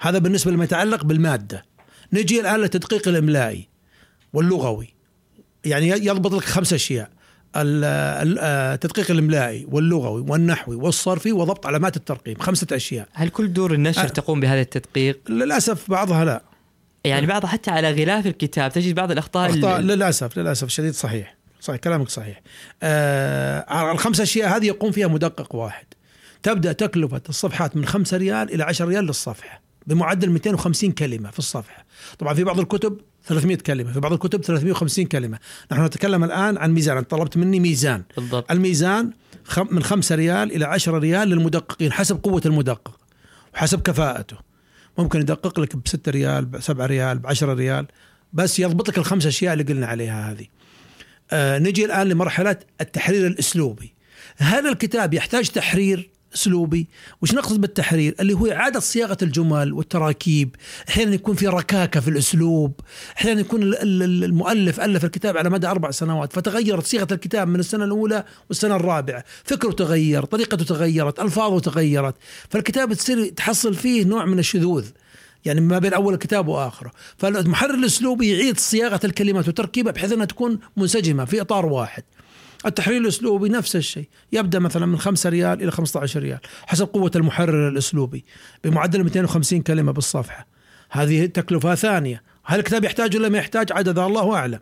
هذا 0.00 0.18
بالنسبة 0.18 0.50
لما 0.50 0.64
يتعلق 0.64 1.04
بالمادة. 1.04 1.64
نجي 2.12 2.40
الآن 2.40 2.60
للتدقيق 2.60 3.08
الإملائي 3.08 3.68
واللغوي. 4.32 4.94
يعني 5.64 5.88
يضبط 5.88 6.32
لك 6.32 6.44
خمس 6.44 6.72
أشياء. 6.72 7.10
التدقيق 7.56 9.10
الإملائي 9.10 9.66
واللغوي 9.70 10.24
والنحوي 10.28 10.76
والصرفي 10.76 11.32
وضبط 11.32 11.66
علامات 11.66 11.96
الترقيم. 11.96 12.36
خمسة 12.40 12.66
أشياء. 12.72 13.08
هل 13.12 13.28
كل 13.28 13.52
دور 13.52 13.74
النشر 13.74 14.04
أه. 14.04 14.08
تقوم 14.08 14.40
بهذا 14.40 14.60
التدقيق؟ 14.60 15.30
للأسف 15.30 15.90
بعضها 15.90 16.24
لا. 16.24 16.42
يعني 17.04 17.26
بعضها 17.26 17.50
حتى 17.50 17.70
على 17.70 17.92
غلاف 17.92 18.26
الكتاب 18.26 18.72
تجد 18.72 18.94
بعض 18.94 19.10
الأخطاء 19.10 19.50
أخطاء 19.50 19.80
للأسف 19.80 20.38
للأسف 20.38 20.66
الشديد 20.66 20.94
صحيح. 20.94 21.36
صحيح 21.60 21.80
كلامك 21.80 22.08
صحيح. 22.08 22.42
آه 22.82 23.92
الخمس 23.92 24.20
أشياء 24.20 24.56
هذه 24.56 24.66
يقوم 24.66 24.90
فيها 24.92 25.06
مدقق 25.06 25.54
واحد. 25.54 25.86
تبدأ 26.42 26.72
تكلفة 26.72 27.22
الصفحات 27.28 27.76
من 27.76 27.86
5 27.86 28.16
ريال 28.16 28.54
إلى 28.54 28.62
10 28.62 28.86
ريال 28.86 29.04
للصفحة 29.04 29.60
بمعدل 29.86 30.30
250 30.30 30.92
كلمة 30.92 31.30
في 31.30 31.38
الصفحة. 31.38 31.84
طبعا 32.18 32.34
في 32.34 32.44
بعض 32.44 32.60
الكتب 32.60 33.00
300 33.26 33.56
كلمة 33.56 33.92
في 33.92 34.00
بعض 34.00 34.12
الكتب 34.12 34.42
350 34.42 35.06
كلمة. 35.06 35.38
نحن 35.72 35.84
نتكلم 35.84 36.24
الآن 36.24 36.58
عن 36.58 36.72
ميزان 36.72 36.96
أنت 36.96 37.10
طلبت 37.10 37.36
مني 37.36 37.60
ميزان. 37.60 38.02
بالضبط. 38.16 38.50
الميزان 38.50 39.10
من 39.70 39.82
5 39.82 40.14
ريال 40.14 40.52
إلى 40.52 40.64
10 40.64 40.98
ريال 40.98 41.28
للمدققين 41.28 41.92
حسب 41.92 42.24
قوة 42.24 42.42
المدقق 42.46 42.98
وحسب 43.54 43.82
كفاءته. 43.82 44.53
ممكن 44.98 45.20
يدقق 45.20 45.60
لك 45.60 45.76
ب 45.76 45.88
6 45.88 46.12
ريال 46.12 46.44
ب 46.44 46.60
7 46.60 46.86
ريال 46.86 47.18
ب 47.18 47.26
10 47.26 47.54
ريال 47.54 47.86
بس 48.32 48.58
يضبط 48.58 48.88
لك 48.88 48.98
الخمس 48.98 49.26
أشياء 49.26 49.52
اللي 49.52 49.64
قلنا 49.64 49.86
عليها 49.86 50.30
هذه. 50.32 50.46
آه 51.30 51.58
نجي 51.58 51.84
الآن 51.84 52.08
لمرحلة 52.08 52.56
التحرير 52.80 53.26
الأسلوبي. 53.26 53.94
هل 54.36 54.66
الكتاب 54.66 55.14
يحتاج 55.14 55.48
تحرير 55.48 56.10
أسلوبي. 56.34 56.88
وش 57.22 57.34
نقصد 57.34 57.60
بالتحرير؟ 57.60 58.14
اللي 58.20 58.32
هو 58.34 58.46
إعادة 58.46 58.80
صياغة 58.80 59.16
الجمل 59.22 59.72
والتراكيب. 59.72 60.56
أحيانا 60.88 61.14
يكون 61.14 61.34
في 61.34 61.46
ركاكة 61.46 62.00
في 62.00 62.08
الأسلوب. 62.08 62.80
أحيانا 63.16 63.40
يكون 63.40 63.60
المؤلف 63.82 64.80
ألف 64.80 65.04
الكتاب 65.04 65.36
على 65.36 65.50
مدى 65.50 65.66
أربع 65.66 65.90
سنوات 65.90 66.32
فتغيرت 66.32 66.86
صيغه 66.86 67.08
الكتاب 67.12 67.48
من 67.48 67.60
السنة 67.60 67.84
الأولى 67.84 68.24
والسنة 68.48 68.76
الرابعة. 68.76 69.24
فكره 69.44 69.70
تغير 69.70 70.24
طريقته 70.24 70.64
تغيرت 70.64 71.20
ألفاظه 71.20 71.60
تغيرت. 71.60 72.14
فالكتاب 72.50 72.92
تصير 72.92 73.28
تحصل 73.28 73.74
فيه 73.74 74.04
نوع 74.04 74.24
من 74.24 74.38
الشذوذ. 74.38 74.86
يعني 75.44 75.60
ما 75.60 75.78
بين 75.78 75.92
أول 75.92 76.14
الكتاب 76.14 76.48
وآخره. 76.48 76.90
فالمحرر 77.18 77.74
الأسلوبي 77.74 78.32
يعيد 78.32 78.58
صياغة 78.58 79.00
الكلمات 79.04 79.48
وتركيبها 79.48 79.92
بحيث 79.92 80.12
أنها 80.12 80.26
تكون 80.26 80.58
منسجمة 80.76 81.24
في 81.24 81.40
إطار 81.40 81.66
واحد. 81.66 82.02
التحرير 82.66 83.00
الأسلوبي 83.00 83.48
نفس 83.48 83.76
الشيء. 83.76 84.08
يبدأ 84.32 84.58
مثلا 84.58 84.86
من 84.86 84.98
5 84.98 85.30
ريال 85.30 85.62
إلى 85.62 85.70
15 85.70 86.20
ريال. 86.20 86.38
حسب 86.66 86.86
قوة 86.86 87.10
المحرر 87.16 87.68
الأسلوبي. 87.68 88.24
بمعدل 88.64 89.04
250 89.04 89.62
كلمة 89.62 89.92
بالصفحة. 89.92 90.46
هذه 90.90 91.26
تكلفة 91.26 91.74
ثانية. 91.74 92.22
هل 92.44 92.58
الكتاب 92.58 92.84
يحتاج 92.84 93.16
ولا 93.16 93.28
ما 93.28 93.38
يحتاج؟ 93.38 93.72
عدد 93.72 93.98
الله 93.98 94.36
أعلم. 94.36 94.60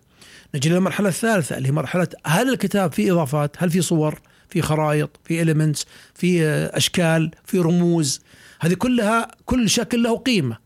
نجي 0.54 0.68
للمرحلة 0.68 1.08
الثالثة 1.08 1.56
اللي 1.56 1.68
هي 1.68 1.72
مرحلة 1.72 2.08
هل 2.26 2.48
الكتاب 2.48 2.92
فيه 2.92 3.12
إضافات؟ 3.12 3.56
هل 3.58 3.70
في 3.70 3.80
صور؟ 3.80 4.20
في 4.48 4.62
خرائط؟ 4.62 5.20
في 5.24 5.42
elements 5.42 5.86
في 6.14 6.46
أشكال؟ 6.46 7.30
في 7.44 7.58
رموز؟ 7.58 8.20
هذه 8.60 8.74
كلها 8.74 9.28
كل 9.44 9.70
شكل 9.70 10.02
له 10.02 10.16
قيمة. 10.16 10.61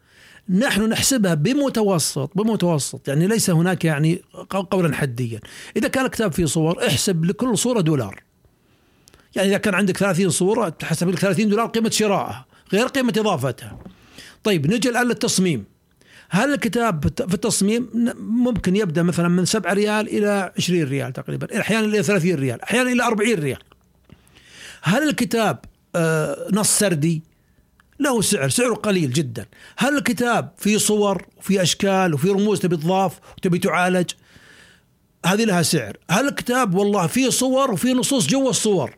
نحن 0.49 0.89
نحسبها 0.89 1.35
بمتوسط 1.35 2.31
بمتوسط. 2.35 3.09
يعني 3.09 3.27
ليس 3.27 3.51
هناك 3.51 3.85
يعني 3.85 4.23
قولا 4.51 4.95
حديا. 4.95 5.41
إذا 5.77 5.89
كان 5.89 6.05
الكتاب 6.05 6.33
فيه 6.33 6.45
صور 6.45 6.87
احسب 6.87 7.25
لكل 7.25 7.59
صورة 7.59 7.81
دولار. 7.81 8.23
يعني 9.37 9.49
إذا 9.49 9.59
كان 9.59 9.75
عندك 9.75 9.97
30 9.97 10.31
صورة 10.31 10.69
تحسب 10.69 11.09
لك 11.09 11.19
30 11.19 11.49
دولار 11.49 11.67
قيمة 11.67 11.91
شرائها 11.91 12.47
غير 12.73 12.87
قيمة 12.87 13.13
إضافتها. 13.19 13.79
طيب 14.45 14.67
نجي 14.67 14.89
الآن 14.89 15.09
للتصميم. 15.09 15.65
هل 16.29 16.55
الكتاب 16.55 17.09
في 17.29 17.35
التصميم 17.35 17.89
ممكن 18.19 18.77
يبدأ 18.77 19.03
مثلا 19.03 19.29
من 19.29 19.45
7 19.45 19.73
ريال 19.73 20.09
إلى 20.09 20.53
20 20.59 20.83
ريال 20.83 21.13
تقريبا 21.13 21.61
أحيانا 21.61 21.87
إلى 21.87 22.03
30 22.03 22.35
ريال 22.35 22.63
أحيانا 22.63 22.93
إلى 22.93 23.03
40 23.03 23.35
ريال. 23.35 23.59
هل 24.83 25.09
الكتاب 25.09 25.59
آه، 25.97 26.49
نص 26.53 26.79
سردي؟ 26.79 27.23
له 28.01 28.21
سعر 28.21 28.49
سعره 28.49 28.75
قليل 28.75 29.13
جدا. 29.13 29.47
هل 29.79 29.99
الكتاب 29.99 30.53
فيه 30.57 30.79
صور 30.79 31.27
وفي 31.37 31.63
أشكال 31.63 32.15
وفي 32.15 32.29
رموز 32.29 32.61
تبي 32.61 32.77
تضاف 32.77 33.19
وتبي 33.39 33.59
تعالج؟ 33.59 34.11
هذه 35.27 35.45
لها 35.45 35.63
سعر. 35.63 35.97
هل 36.11 36.29
الكتاب 36.29 36.75
والله 36.75 37.07
فيه 37.07 37.29
صور 37.29 37.71
وفي 37.71 37.93
نصوص 37.93 38.27
جوا 38.27 38.51
الصور؟ 38.51 38.97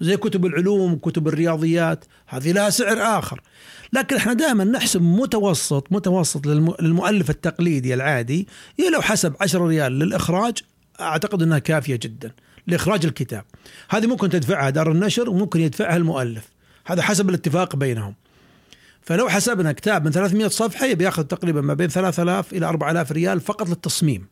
زي 0.00 0.16
كتب 0.16 0.46
العلوم 0.46 0.94
كتب 0.96 1.28
الرياضيات 1.28 2.04
هذه 2.26 2.52
لها 2.52 2.70
سعر 2.70 3.18
آخر. 3.18 3.40
لكن 3.92 4.16
إحنا 4.16 4.32
دائما 4.32 4.64
نحسب 4.64 5.02
متوسط 5.02 5.86
متوسط 5.90 6.46
للمؤلف 6.46 7.30
التقليدي 7.30 7.94
العادي 7.94 8.48
لو 8.92 9.00
حسب 9.00 9.34
10 9.40 9.66
ريال 9.66 9.98
للإخراج 9.98 10.58
أعتقد 11.00 11.42
أنها 11.42 11.58
كافية 11.58 11.96
جدا 11.96 12.32
لإخراج 12.66 13.06
الكتاب. 13.06 13.44
هذه 13.90 14.06
ممكن 14.06 14.30
تدفعها 14.30 14.70
دار 14.70 14.92
النشر 14.92 15.30
وممكن 15.30 15.60
يدفعها 15.60 15.96
المؤلف. 15.96 16.48
هذا 16.86 17.02
حسب 17.02 17.28
الاتفاق 17.28 17.76
بينهم. 17.76 18.14
فلو 19.02 19.28
حسبنا 19.28 19.72
كتاب 19.72 20.04
من 20.04 20.10
300 20.10 20.48
صفحة 20.48 20.92
بياخذ 20.92 21.22
تقريبا 21.24 21.60
ما 21.60 21.74
بين 21.74 21.88
3000 21.88 22.52
إلى 22.52 22.66
4000 22.66 23.12
ريال 23.12 23.40
فقط 23.40 23.68
للتصميم. 23.68 24.26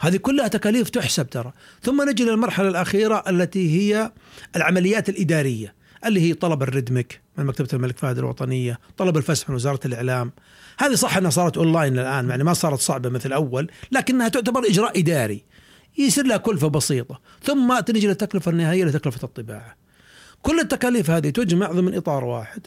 هذه 0.00 0.16
كلها 0.16 0.48
تكاليف 0.48 0.90
تحسب 0.90 1.30
ترى. 1.30 1.52
ثم 1.82 2.10
نجي 2.10 2.24
للمرحلة 2.24 2.68
الأخيرة 2.68 3.24
التي 3.28 3.80
هي 3.80 4.12
العمليات 4.56 5.08
الإدارية 5.08 5.74
اللي 6.06 6.20
هي 6.20 6.34
طلب 6.34 6.62
الريدمك 6.62 7.20
من 7.38 7.46
مكتبة 7.46 7.68
الملك 7.72 7.98
فهد 7.98 8.18
الوطنية 8.18 8.78
طلب 8.96 9.16
الفسح 9.16 9.48
من 9.48 9.54
وزارة 9.54 9.80
الإعلام. 9.84 10.32
هذه 10.78 10.94
صح 10.94 11.16
أنها 11.16 11.30
صارت 11.30 11.56
أونلاين 11.56 11.98
الآن 11.98 12.30
يعني 12.30 12.44
ما 12.44 12.52
صارت 12.52 12.78
صعبة 12.78 13.08
مثل 13.08 13.32
أول 13.32 13.70
لكنها 13.92 14.28
تعتبر 14.28 14.66
إجراء 14.66 15.00
إداري. 15.00 15.44
يصير 15.98 16.26
لها 16.26 16.36
كلفة 16.36 16.68
بسيطة. 16.68 17.20
ثم 17.42 17.80
تنجي 17.80 18.06
للتكلفة 18.06 18.50
النهائية 18.50 18.84
لتكلفة 18.84 19.24
الطباعة. 19.24 19.76
كل 20.42 20.60
التكاليف 20.60 21.10
هذه 21.10 21.30
تجمع 21.30 21.72
ضمن 21.72 21.94
إطار 21.94 22.24
واحد. 22.24 22.66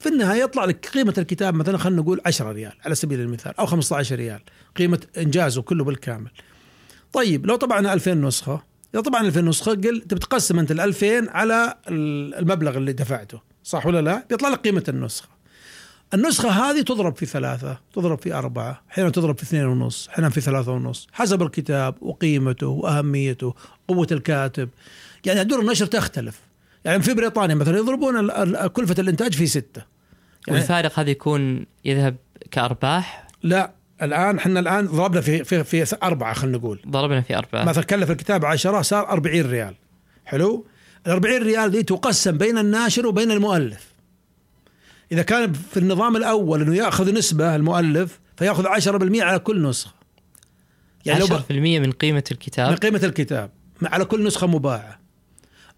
في 0.00 0.08
النهاية 0.08 0.42
يطلع 0.42 0.64
لك 0.64 0.86
قيمة 0.86 1.14
الكتاب 1.18 1.54
مثلا 1.54 1.78
خلينا 1.78 2.02
نقول 2.02 2.20
10 2.26 2.52
ريال 2.52 2.72
على 2.84 2.94
سبيل 2.94 3.20
المثال 3.20 3.56
أو 3.58 3.66
15 3.66 4.16
ريال 4.16 4.40
قيمة 4.76 5.00
إنجازه 5.18 5.62
كله 5.62 5.84
بالكامل 5.84 6.30
طيب 7.12 7.46
لو 7.46 7.56
طبعنا 7.56 7.92
2000 7.92 8.14
نسخة 8.14 8.62
إذا 8.94 9.02
طبعا 9.02 9.20
2000 9.20 9.40
نسخة 9.40 9.72
قل 9.72 10.00
تبي 10.00 10.20
تقسم 10.20 10.58
أنت 10.58 10.70
ال 10.70 10.80
2000 10.80 11.30
على 11.30 11.74
المبلغ 11.88 12.76
اللي 12.76 12.92
دفعته 12.92 13.40
صح 13.64 13.86
ولا 13.86 14.00
لا؟ 14.00 14.26
بيطلع 14.30 14.48
لك 14.48 14.58
قيمة 14.58 14.84
النسخة. 14.88 15.28
النسخة 16.14 16.48
هذه 16.48 16.80
تضرب 16.80 17.16
في 17.16 17.26
ثلاثة 17.26 17.78
تضرب 17.94 18.18
في 18.18 18.34
أربعة 18.34 18.82
أحيانا 18.90 19.10
تضرب 19.10 19.36
في 19.36 19.42
اثنين 19.42 19.64
ونص 19.64 20.08
أحيانا 20.08 20.30
في 20.30 20.40
ثلاثة 20.40 20.72
ونص 20.72 21.08
حسب 21.12 21.42
الكتاب 21.42 21.94
وقيمته 22.00 22.66
وأهميته 22.66 23.54
قوة 23.88 24.06
الكاتب 24.12 24.68
يعني 25.26 25.44
دور 25.44 25.60
النشر 25.60 25.86
تختلف 25.86 26.40
يعني 26.84 27.02
في 27.02 27.14
بريطانيا 27.14 27.54
مثلا 27.54 27.78
يضربون 27.78 28.28
كلفة 28.66 28.94
الإنتاج 28.98 29.34
في 29.34 29.46
ستة. 29.46 29.82
يعني 30.46 30.58
والفارق 30.58 30.98
هذا 30.98 31.10
يكون 31.10 31.66
يذهب 31.84 32.16
كأرباح؟ 32.50 33.28
لا 33.42 33.72
الآن 34.02 34.36
إحنا 34.36 34.60
الآن 34.60 34.86
ضربنا 34.86 35.20
في 35.20 35.44
في 35.44 35.64
في 35.64 35.96
أربعة 36.02 36.34
خلينا 36.34 36.58
نقول. 36.58 36.80
ضربنا 36.88 37.20
في 37.20 37.36
أربعة. 37.36 37.64
مثلا 37.64 37.84
كلف 37.84 38.10
الكتاب 38.10 38.44
10 38.44 38.82
صار 38.82 39.08
40 39.08 39.50
ريال. 39.50 39.74
حلو؟ 40.24 40.66
ال 41.06 41.12
40 41.12 41.42
ريال 41.42 41.70
دي 41.70 41.82
تقسم 41.82 42.38
بين 42.38 42.58
الناشر 42.58 43.06
وبين 43.06 43.30
المؤلف. 43.30 43.86
إذا 45.12 45.22
كان 45.22 45.52
في 45.52 45.76
النظام 45.76 46.16
الأول 46.16 46.62
إنه 46.62 46.76
يأخذ 46.76 47.14
نسبة 47.14 47.56
المؤلف 47.56 48.20
فيأخذ 48.36 48.66
10% 48.66 49.22
على 49.22 49.38
كل 49.38 49.62
نسخة. 49.62 49.94
يعني 51.06 51.24
10% 51.24 51.50
من 51.50 51.92
قيمة 51.92 52.24
الكتاب؟ 52.30 52.70
من 52.70 52.76
قيمة 52.76 53.00
الكتاب 53.04 53.50
على 53.82 54.04
كل 54.04 54.24
نسخة 54.24 54.46
مباعة. 54.46 54.99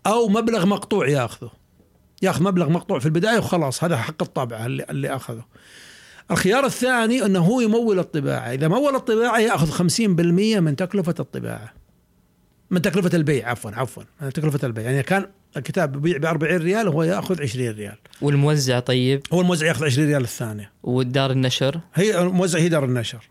أو 0.07 0.29
مبلغ 0.29 0.67
مقطوع 0.67 1.09
ياخذه. 1.09 1.51
ياخذ 2.23 2.43
مبلغ 2.43 2.69
مقطوع 2.69 2.99
في 2.99 3.07
البداية 3.07 3.39
وخلاص 3.39 3.85
هذا 3.85 3.97
حق 3.97 4.23
الطابعه 4.23 4.67
اللي 4.67 4.87
اللي 4.91 5.17
أخذه. 5.17 5.45
الخيار 6.31 6.67
الثاني 6.67 7.25
أنه 7.25 7.41
هو 7.41 7.61
يمول 7.61 7.99
الطباعة. 7.99 8.53
إذا 8.53 8.69
مول 8.69 8.95
الطباعة 8.95 9.39
يأخذ 9.39 9.71
50% 9.71 10.61
من 10.61 10.77
تكلفة 10.77 11.15
الطباعة. 11.21 11.73
من 12.71 12.83
تكلفة 12.83 13.17
البيع 13.17 13.51
عفوا 13.51 13.71
عفوا 13.71 14.03
من 14.21 14.33
تكلفة 14.33 14.67
البيع. 14.67 14.85
يعني 14.85 15.03
كان 15.03 15.27
الكتاب 15.57 15.93
بيبيع 15.93 16.19
ب 16.19 16.25
40 16.25 16.57
ريال 16.57 16.89
وهو 16.89 17.03
يأخذ 17.03 17.43
20 17.43 17.71
ريال. 17.71 17.97
والموزع 18.23 18.81
طيب؟ 18.81 19.23
هو 19.33 19.41
الموزع 19.41 19.67
يأخذ 19.67 19.85
20 19.85 20.09
ريال 20.09 20.23
الثانية. 20.23 20.73
والدار 20.83 21.31
النشر؟ 21.31 21.81
هي 21.95 22.21
الموزع 22.21 22.59
هي 22.59 22.69
دار 22.69 22.85
النشر. 22.85 23.29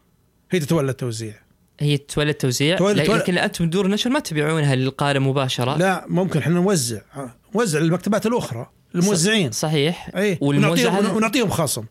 هي 0.52 0.60
تتولى 0.60 0.92
التوزيع. 0.92 1.34
هي 1.82 1.98
تتولى 1.98 2.32
التوزيع 2.32 2.78
تولى 2.78 3.04
لكن 3.04 3.38
أنتم 3.38 3.70
دور 3.70 3.86
النشر 3.86 4.10
ما 4.10 4.20
تبيعونها 4.20 4.76
للقارئ 4.76 5.20
مباشرة. 5.20 5.78
لا 5.78 6.06
ممكن 6.08 6.39
إحنا 6.39 6.54
نوزع. 6.54 7.02
نوزع 7.56 7.80
للمكتبات 7.80 8.26
الأخرى 8.26 8.70
الموزعين 8.96 9.52
صحيح. 9.52 10.10
اي 10.15 10.38
والموزع 10.41 11.00
ونعطيهم 11.00 11.50
خصم. 11.50 11.84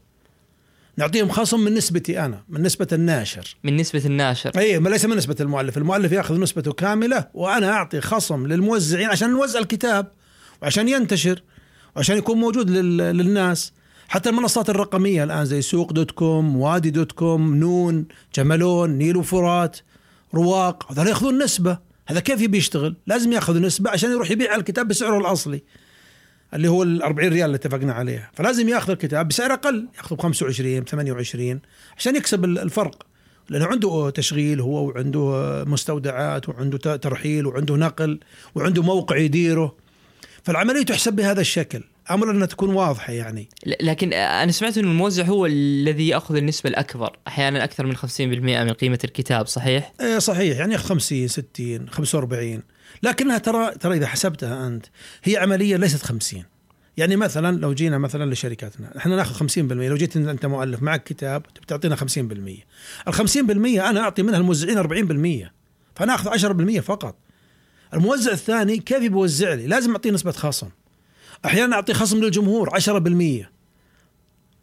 نعطيهم 0.97 1.29
خصم 1.29 1.61
من 1.61 1.75
نسبتي 1.75 2.25
أنا 2.25 2.45
من 2.49 2.63
نسبة 2.63 2.87
الناشر. 2.93 3.57
من 3.65 3.77
نسبة 3.77 4.03
الناشر. 4.05 4.51
اي 4.59 4.79
ليس 4.79 5.05
من 5.05 5.17
نسبة 5.17 5.37
المؤلف. 5.41 5.79
المؤلف 5.79 6.13
يأخذ 6.13 6.41
نسبته 6.41 6.73
كاملة 6.73 7.29
وأنا 7.35 7.73
أعطي 7.73 8.01
خصم 8.01 8.47
للموزعين 8.47 9.09
عشان 9.09 9.31
نوزع 9.31 9.59
الكتاب 9.59 10.13
وعشان 10.63 10.89
ينتشر 10.89 11.43
وعشان 11.97 12.17
يكون 12.17 12.39
موجود 12.39 12.71
للناس. 12.71 13.73
حتى 14.11 14.29
المنصات 14.29 14.71
الرقمية 14.71 15.25
الآن 15.25 15.45
زي 15.45 15.63
سوق 15.63 15.93
dot 15.93 16.11
com 16.11 16.57
وادي 16.57 16.91
dot 16.91 17.13
com 17.13 17.55
نون 17.55 18.07
جملون 18.35 18.91
نيل 18.91 19.25
وفرات 19.25 19.77
رواق 20.35 20.93
هذول 20.93 21.07
يأخذون 21.09 21.43
نسبة. 21.43 21.79
هذا 22.07 22.21
كيف 22.21 22.41
يبي 22.41 22.59
يشتغل؟ 22.59 22.97
لازم 23.07 23.33
يأخذ 23.33 23.61
نسبة 23.61 23.91
عشان 23.91 24.11
يروح 24.11 24.31
يبيع 24.31 24.55
الكتاب 24.55 24.89
بسعره 24.89 25.19
الأصلي 25.19 25.63
اللي 26.55 26.69
هو 26.69 26.83
ال 26.83 27.03
40 27.03 27.29
ريال 27.29 27.47
اللي 27.47 27.57
اتفقنا 27.57 27.93
عليها. 27.93 28.31
فلازم 28.35 28.69
يأخذ 28.69 28.91
الكتاب 28.91 29.29
بسعر 29.29 29.53
أقل 29.53 29.89
ياخذه 29.97 30.15
ب 30.15 30.21
25 30.21 30.81
ب 30.81 30.89
28 30.89 31.61
عشان 31.97 32.17
يكسب 32.17 32.45
الفرق. 32.45 33.07
لأنه 33.49 33.67
عنده 33.67 34.11
تشغيل 34.11 34.61
هو 34.61 34.85
وعنده 34.85 35.65
مستودعات 35.67 36.49
وعنده 36.49 36.97
ترحيل 36.97 37.47
وعنده 37.47 37.77
نقل 37.77 38.21
وعنده 38.55 38.83
موقع 38.83 39.17
يديره. 39.17 39.77
فالعملية 40.43 40.83
تحسب 40.83 41.13
بهذا 41.13 41.41
الشكل. 41.41 41.83
أمر 42.11 42.31
أنها 42.31 42.47
تكون 42.47 42.75
واضحة 42.75 43.13
يعني. 43.13 43.49
لكن 43.81 44.13
أنا 44.13 44.53
سمعت 44.53 44.79
إنه 44.79 44.91
الموزع 44.91 45.25
هو 45.25 45.47
الذي 45.47 46.09
يأخذ 46.09 46.37
النسبة 46.37 46.71
الأكبر 46.71 47.19
أحيانا 47.29 47.65
أكثر 47.65 47.87
من 47.87 47.97
50% 47.97 48.21
من 48.21 48.73
قيمة 48.73 48.99
الكتاب 49.05 49.47
صحيح؟ 49.47 49.93
إيه 50.01 50.19
صحيح 50.19 50.59
يعني 50.59 50.79
50 50.79 51.29
60 51.29 51.89
45 51.89 52.63
لكنها 53.03 53.39
ترى 53.39 53.71
ترى 53.71 53.97
إذا 53.97 54.07
حسبتها 54.07 54.67
أنت 54.67 54.87
هي 55.25 55.37
عملية 55.37 55.77
ليست 55.77 56.03
50 56.03 56.45
يعني 56.97 57.17
مثلا 57.17 57.61
لو 57.61 57.75
جينا 57.75 57.99
مثلا 57.99 58.33
لشركاتنا 58.33 58.97
إحنا 58.97 59.17
نأخذ 59.17 59.49
50% 59.49 59.59
لو 59.59 59.97
جيت 59.97 60.17
أنت 60.17 60.47
مؤلف 60.47 60.83
معك 60.83 61.05
كتاب 61.05 61.43
بتعطينا 61.43 61.97
50% 61.97 62.03
ال 62.19 63.15
50% 63.15 63.39
أنا 63.39 64.01
أعطي 64.01 64.23
منها 64.23 64.39
الموزعين 64.39 64.83
40% 65.47 65.51
فأنا 65.97 66.15
أخذ 66.15 66.55
10% 66.79 66.81
فقط. 66.81 67.17
الموزع 67.95 68.33
الثاني 68.33 68.79
كيف 68.79 68.99
بيوزع 68.99 69.55
لي؟ 69.55 69.67
لازم 69.67 69.91
أعطيه 69.91 70.11
نسبة 70.11 70.33
خصم. 70.33 70.69
أحيانا 71.45 71.77
أعطي 71.77 71.95
خصم 71.95 72.21
للجمهور 72.21 72.71
10% 72.71 73.47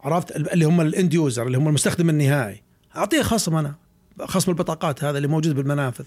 عرفت؟ 0.01 0.35
اللي 0.35 0.65
هم 0.65 0.81
الإند 0.81 1.13
يوزر 1.13 1.47
اللي 1.47 1.57
هم 1.57 1.67
المستخدم 1.67 2.09
النهائي. 2.09 2.61
أعطيه 2.95 3.21
خصم 3.21 3.55
أنا. 3.55 3.75
خصم 4.21 4.51
البطاقات 4.51 5.03
هذا 5.03 5.17
اللي 5.17 5.27
موجود 5.27 5.55
بالمنافذ. 5.55 6.05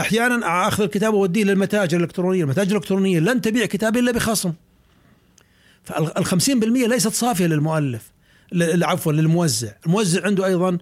أحيانا 0.00 0.68
أخذ 0.68 0.82
الكتاب 0.82 1.14
وأوديه 1.14 1.44
للمتاجر 1.44 1.96
الإلكترونية. 1.96 2.42
المتاجر 2.44 2.70
الإلكترونية 2.70 3.20
لن 3.20 3.40
تبيع 3.40 3.66
كتاب 3.66 3.96
إلا 3.96 4.12
بخصم. 4.12 4.52
فال 5.84 6.26
50% 6.26 6.88
ليست 6.88 7.12
صافية 7.12 7.46
للمؤلف 7.46 8.12
عفوا 8.82 9.12
للموزع. 9.12 9.72
الموزع 9.86 10.24
عنده 10.24 10.46
أيضا 10.46 10.78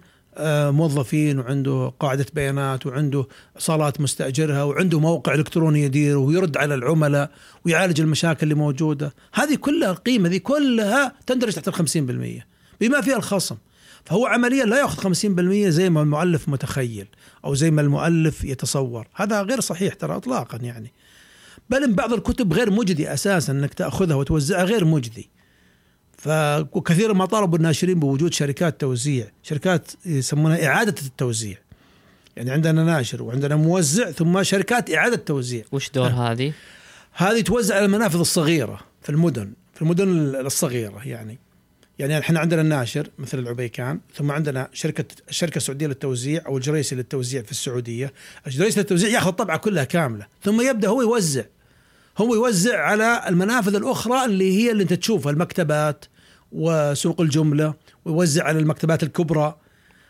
موظفين 0.71 1.39
وعنده 1.39 1.93
قاعدة 1.99 2.25
بيانات 2.33 2.85
وعنده 2.85 3.27
صالات 3.57 4.01
مستأجرها 4.01 4.63
وعنده 4.63 4.99
موقع 4.99 5.33
إلكتروني 5.33 5.83
يديره 5.83 6.17
ويرد 6.17 6.57
على 6.57 6.75
العملاء 6.75 7.31
ويعالج 7.65 8.01
المشاكل 8.01 8.39
اللي 8.43 8.55
موجودة. 8.55 9.13
هذه 9.33 9.55
كلها 9.55 9.91
القيمة 9.91 10.29
ذي 10.29 10.39
كلها 10.39 11.15
تندرج 11.27 11.53
تحت 11.53 11.67
الخمسين 11.67 12.05
بالمية. 12.05 12.47
بما 12.81 13.01
فيها 13.01 13.15
الخصم. 13.15 13.55
فهو 14.05 14.25
عمليا 14.25 14.65
لا 14.65 14.79
يأخذ 14.79 15.01
50% 15.01 15.69
زي 15.69 15.89
ما 15.89 16.01
المؤلف 16.01 16.49
متخيل 16.49 17.07
أو 17.45 17.55
زي 17.55 17.71
ما 17.71 17.81
المؤلف 17.81 18.43
يتصور. 18.43 19.07
هذا 19.15 19.41
غير 19.41 19.59
صحيح 19.59 19.93
ترى 19.93 20.15
اطلاقا 20.15 20.57
يعني. 20.57 20.93
بل 21.69 21.83
إن 21.83 21.95
بعض 21.95 22.13
الكتب 22.13 22.53
غير 22.53 22.71
مجدي 22.71 23.13
أساسا 23.13 23.53
إنك 23.53 23.73
تأخذها 23.73 24.15
وتوزعها 24.15 24.63
غير 24.63 24.85
مجدي. 24.85 25.29
فكثيرا 26.17 27.13
ما 27.13 27.25
طالبوا 27.25 27.57
الناشرين 27.57 27.99
بوجود 27.99 28.33
شركات 28.33 28.81
توزيع 28.81 29.31
شركات 29.43 29.91
يسمونها 30.05 30.67
إعادة 30.67 30.95
التوزيع. 31.05 31.57
يعني 32.37 32.51
عندنا 32.51 32.83
ناشر 32.83 33.23
وعندنا 33.23 33.55
موزع 33.55 34.11
ثم 34.11 34.43
شركات 34.43 34.91
إعادة 34.91 35.15
توزيع. 35.15 35.63
وش 35.71 35.89
دور 35.89 36.07
هذه؟ 36.07 36.53
هذه 37.13 37.41
توزع 37.41 37.75
على 37.75 37.85
المنافذ 37.85 38.19
الصغيرة 38.19 38.79
في 39.01 39.09
المدن 39.09 39.53
في 39.73 39.81
المدن 39.81 40.35
الصغيرة 40.35 41.07
يعني. 41.07 41.39
يعني 41.99 42.19
إحنا 42.19 42.39
عندنا 42.39 42.61
الناشر 42.61 43.09
مثل 43.17 43.39
العبيكان 43.39 43.99
ثم 44.15 44.31
عندنا 44.31 44.69
شركة 44.73 45.05
الشركة 45.29 45.57
السعوديه 45.57 45.87
للتوزيع 45.87 46.41
أو 46.45 46.57
الجريسي 46.57 46.95
للتوزيع 46.95 47.41
في 47.41 47.51
السعودية. 47.51 48.13
الجريسي 48.47 48.79
للتوزيع 48.79 49.09
يأخذ 49.09 49.27
الطبعه 49.27 49.57
كلها 49.57 49.83
كاملة 49.83 50.27
ثم 50.43 50.61
يبدأ 50.61 50.87
هو 50.87 51.01
يوزع. 51.01 51.43
هو 52.17 52.35
يوزع 52.35 52.79
على 52.81 53.23
المنافذ 53.27 53.75
الأخرى 53.75 54.25
اللي 54.25 54.57
هي 54.57 54.71
اللي 54.71 54.83
أنت 54.83 54.93
تشوفها 54.93 55.31
المكتبات 55.31 56.05
وسوق 56.51 57.21
الجملة 57.21 57.73
ويوزع 58.05 58.43
على 58.43 58.59
المكتبات 58.59 59.03
الكبرى. 59.03 59.55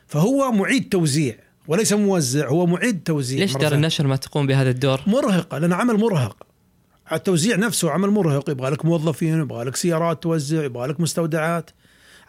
فهو 0.07 0.51
معيد 0.51 0.89
توزيع 0.89 1.35
وليس 1.67 1.93
موزع 1.93 2.47
هو 2.47 2.65
معيد 2.65 3.03
توزيع 3.03 3.39
ليش 3.39 3.57
دار 3.57 3.73
النشر 3.73 4.07
ما 4.07 4.15
تقوم 4.15 4.47
بهذا 4.47 4.69
الدور؟ 4.69 5.01
مرهقة 5.07 5.57
لأن 5.57 5.73
عمل 5.73 5.97
مرهق. 5.97 6.43
التوزيع 7.11 7.55
نفسه 7.55 7.91
عمل 7.91 8.09
مرهق 8.09 8.49
يبغى 8.49 8.69
لك 8.69 8.85
موظفين 8.85 9.41
يبغى 9.41 9.63
لك 9.63 9.75
سيارات 9.75 10.23
توزع 10.23 10.63
يبغى 10.63 10.87
لك 10.87 10.99
مستودعات. 10.99 11.69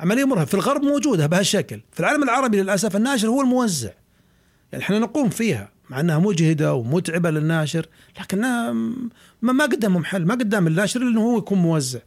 عملية 0.00 0.24
مرهقة 0.24 0.44
في 0.44 0.54
الغرب 0.54 0.82
موجودة 0.82 1.26
بهالشكل. 1.26 1.80
في 1.92 2.00
العالم 2.00 2.22
العربي 2.22 2.62
للأسف 2.62 2.96
الناشر 2.96 3.28
هو 3.28 3.40
الموزع. 3.40 3.90
يعني 4.72 4.84
إحنا 4.84 4.98
نقوم 4.98 5.28
فيها. 5.28 5.77
مع 5.90 6.01
انها 6.01 6.18
مجهدة 6.18 6.74
ومتعبة 6.74 7.31
للناشر 7.31 7.87
لكنها 8.20 8.72
ما 9.42 9.64
قدامهم 9.64 10.05
حل 10.05 10.24
ما 10.24 10.35
قدام 10.35 10.66
الناشر 10.66 11.03
إنه 11.03 11.20
هو 11.20 11.38
يكون 11.38 11.59
موزع. 11.59 11.98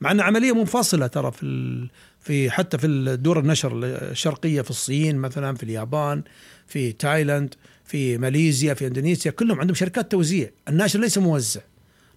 مع 0.00 0.10
ان 0.10 0.20
عملية 0.20 0.52
منفصلة 0.52 1.06
ترى 1.06 1.32
في. 1.32 1.88
في 2.20 2.50
حتى 2.50 2.78
في 2.78 2.86
الدور 2.86 3.38
النشر 3.38 3.72
الشرقية 3.84 4.60
في 4.60 4.70
الصين 4.70 5.16
مثلا 5.16 5.56
في 5.56 5.62
اليابان 5.62 6.22
في 6.66 6.92
تايلاند 6.92 7.54
في 7.84 8.18
ماليزيا 8.18 8.74
في 8.74 8.86
إندونيسيا 8.86 9.30
كلهم 9.30 9.60
عندهم 9.60 9.74
شركات 9.74 10.12
توزيع. 10.12 10.50
الناشر 10.68 11.00
ليس 11.00 11.18
موزع. 11.18 11.60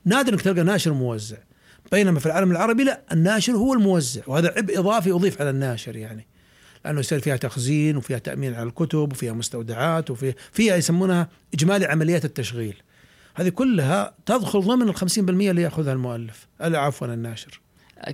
نادر 0.06 0.34
إنك 0.34 0.42
تلقى 0.42 0.64
ناشر 0.64 0.94
موزع. 0.94 1.38
بينما 1.92 2.20
في 2.20 2.26
العالم 2.26 2.52
العربي 2.52 2.84
لا 2.84 3.02
الناشر 3.12 3.54
هو 3.54 3.74
الموزع 3.74 4.22
وهذا 4.28 4.54
عبء 4.58 4.80
إضافي 4.80 5.10
يضيف 5.10 5.42
على 5.42 5.50
الناشر 5.50 5.96
يعني. 5.96 6.26
لأنه 6.86 7.00
يصير 7.00 7.20
فيها 7.20 7.38
تخزين 7.38 7.98
وفيها 7.98 8.18
تأمين 8.18 8.54
على 8.54 8.70
الكتب 8.70 9.12
وفيها 9.12 9.34
مستودعات 9.34 10.12
وفيها 10.12 10.34
فيها 10.52 10.76
يسمونها 10.76 11.30
إجمالي 11.54 11.86
عمليات 11.86 12.26
التشغيل. 12.26 12.76
هذه 13.36 13.50
كلها 13.50 14.14
تدخل 14.26 14.62
ضمن 14.62 14.90
ال 14.90 14.96
50% 14.96 15.20
اللي 15.20 15.62
يأخذها 15.62 15.94
المؤلف 15.94 16.48
عفوا 16.62 17.08
الناشر. 17.08 17.62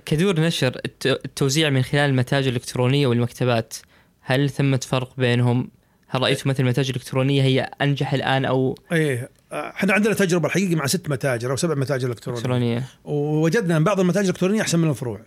كدور 0.06 0.40
نشر 0.40 0.80
التوزيع 1.06 1.70
من 1.70 1.82
خلال 1.82 2.10
المتاجر 2.10 2.50
الإلكترونية 2.50 3.06
والمكتبات 3.06 3.74
هل 4.20 4.50
ثمة 4.50 4.80
فرق 4.86 5.16
بينهم؟ 5.16 5.70
هل 6.08 6.22
رايتم 6.22 6.50
مثل 6.50 6.62
المتاجر 6.62 6.90
الإلكترونية 6.90 7.42
هي 7.42 7.60
أنجح 7.60 8.12
الآن 8.12 8.44
أو؟ 8.44 8.78
إيه 8.92 9.30
إحنا 9.52 9.92
عندنا 9.92 10.14
تجربة 10.14 10.46
الحقيقة 10.46 10.74
مع 10.74 10.86
ست 10.86 11.08
متاجر 11.08 11.50
أو 11.50 11.56
سبع 11.56 11.74
متاجر 11.74 12.08
إلكترونية. 12.08 12.38
إلكترونية. 12.38 12.84
ووجدنا 13.04 13.76
إن 13.76 13.84
بعض 13.84 14.00
المتاجر 14.00 14.24
الإلكترونية 14.24 14.62
أحسن 14.62 14.78
من 14.78 14.90
الفروع 14.90 15.20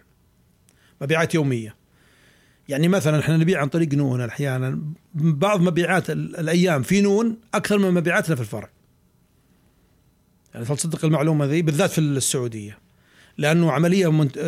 مبيعات 1.01 1.35
يومية. 1.35 1.80
يعني 2.69 2.87
مثلا 2.87 3.19
إحنا 3.19 3.37
نبيع 3.37 3.61
عن 3.61 3.67
طريق 3.67 3.93
نون 3.93 4.21
أحيانا. 4.21 4.79
بعض 5.13 5.61
مبيعات 5.61 6.09
الأيام 6.09 6.83
في 6.83 7.01
نون 7.01 7.37
أكثر 7.53 7.77
من 7.77 7.91
مبيعاتنا 7.91 8.35
في 8.35 8.41
الفرع. 8.41 8.69
يعني 10.53 10.65
فلتصدق 10.65 11.05
المعلومة 11.05 11.45
ذي 11.45 11.61
بالذات 11.61 11.89
في 11.89 12.01
السعودية. 12.01 12.77
لأنه 13.37 13.71
عملية 13.71 14.07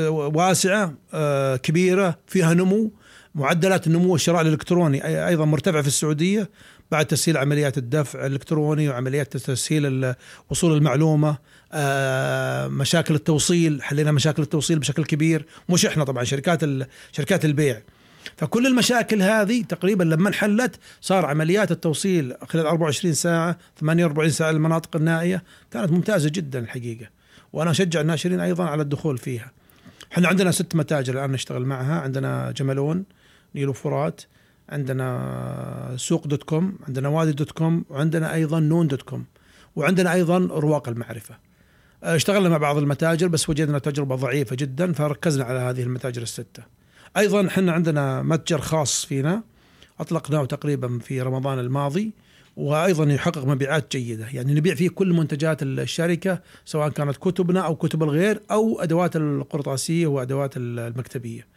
واسعة 0.10 0.94
آه، 1.14 1.56
كبيرة 1.56 2.20
فيها 2.28 2.54
نمو 2.54 2.92
معدلات 3.36 3.88
النمو 3.88 4.12
والشراء 4.12 4.42
الإلكتروني 4.42 5.28
أيضا 5.28 5.46
مرتفعه 5.46 5.82
في 5.82 5.88
السعودية 5.88 6.50
بعد 6.92 7.06
تسهيل 7.06 7.38
عمليات 7.38 7.78
الدفع 7.78 8.26
الإلكتروني 8.26 8.90
وعمليات 8.90 9.38
تسهيل 9.38 10.14
وصول 10.50 10.78
المعلومة 10.78 11.38
آه، 11.74 12.68
مشاكل 12.68 13.16
التوصيل 13.16 13.84
حلينا 13.84 14.12
مشاكل 14.12 14.42
التوصيل 14.42 14.80
بشكل 14.80 15.06
كبير. 15.06 15.46
مش 15.70 15.86
إحنا 15.86 16.04
طبعا 16.04 16.24
شركات 16.24 16.60
شركات 17.12 17.46
البيع. 17.46 17.82
فكل 18.44 18.68
المشاكل 18.68 19.22
هذه 19.22 19.64
تقريبا 19.64 20.04
لما 20.04 20.30
انحلت 20.30 20.80
صار 21.02 21.26
عمليات 21.26 21.72
التوصيل 21.72 22.36
خلال 22.48 22.66
24 22.66 23.14
ساعة 23.14 23.58
48 23.80 24.30
ساعة 24.30 24.52
للمناطق 24.52 24.96
النائية 24.96 25.44
كانت 25.72 25.92
ممتازة 25.92 26.30
جدا 26.30 26.60
الحقيقة. 26.60 27.10
وأنا 27.54 27.72
أشجع 27.72 28.02
الناشرين 28.02 28.40
أيضا 28.40 28.64
على 28.64 28.82
الدخول 28.82 29.18
فيها. 29.18 29.52
إحنا 30.12 30.28
عندنا 30.28 30.52
ست 30.52 30.76
متاجر 30.76 31.14
الآن 31.14 31.32
نشتغل 31.32 31.66
معها. 31.66 32.02
عندنا 32.02 32.52
جملون 32.52 33.06
نيل 33.56 33.74
وفرات 33.74 34.22
عندنا 34.70 35.96
سوق 35.98 36.28
dot 36.28 36.44
com 36.44 36.78
عندنا 36.88 37.10
وادي 37.10 37.32
dot 37.32 37.52
com 37.52 37.86
وعندنا 37.90 38.34
أيضا 38.34 38.60
نون 38.60 38.88
dot 38.88 39.02
com 39.02 39.26
وعندنا 39.76 40.14
أيضا 40.14 40.38
رواق 40.38 40.90
المعرفة. 40.90 41.38
اشتغلنا 42.04 42.50
مع 42.50 42.58
بعض 42.58 42.78
المتاجر 42.78 43.28
بس 43.28 43.50
وجدنا 43.50 43.80
تجربة 43.80 44.16
ضعيفة 44.16 44.56
جدا 44.56 44.94
فركزنا 44.94 45.44
على 45.44 45.60
هذه 45.60 45.84
المتاجر 45.84 46.22
الستة. 46.22 46.83
أيضا 47.18 47.48
إحنا 47.48 47.72
عندنا 47.72 48.22
متجر 48.22 48.62
خاص 48.62 49.06
فينا 49.06 49.44
أطلقناه 50.00 50.46
تقريبا 50.46 51.00
في 51.00 51.22
رمضان 51.22 51.60
الماضي 51.60 52.12
وأيضا 52.58 53.14
يحقق 53.14 53.46
مبيعات 53.46 53.98
جيدة، 53.98 54.28
يعني 54.34 54.54
نبيع 54.54 54.76
فيه 54.76 54.90
كل 54.90 55.14
منتجات 55.14 55.64
الشركة 55.64 56.42
سواء 56.66 56.90
كانت 56.90 57.18
كتبنا 57.18 57.60
أو 57.60 57.76
كتب 57.76 58.04
الغير 58.04 58.42
أو 58.52 58.82
أدوات 58.82 59.16
القرطاسية 59.16 60.08
وأدوات 60.08 60.54
المكتبية. 60.58 61.48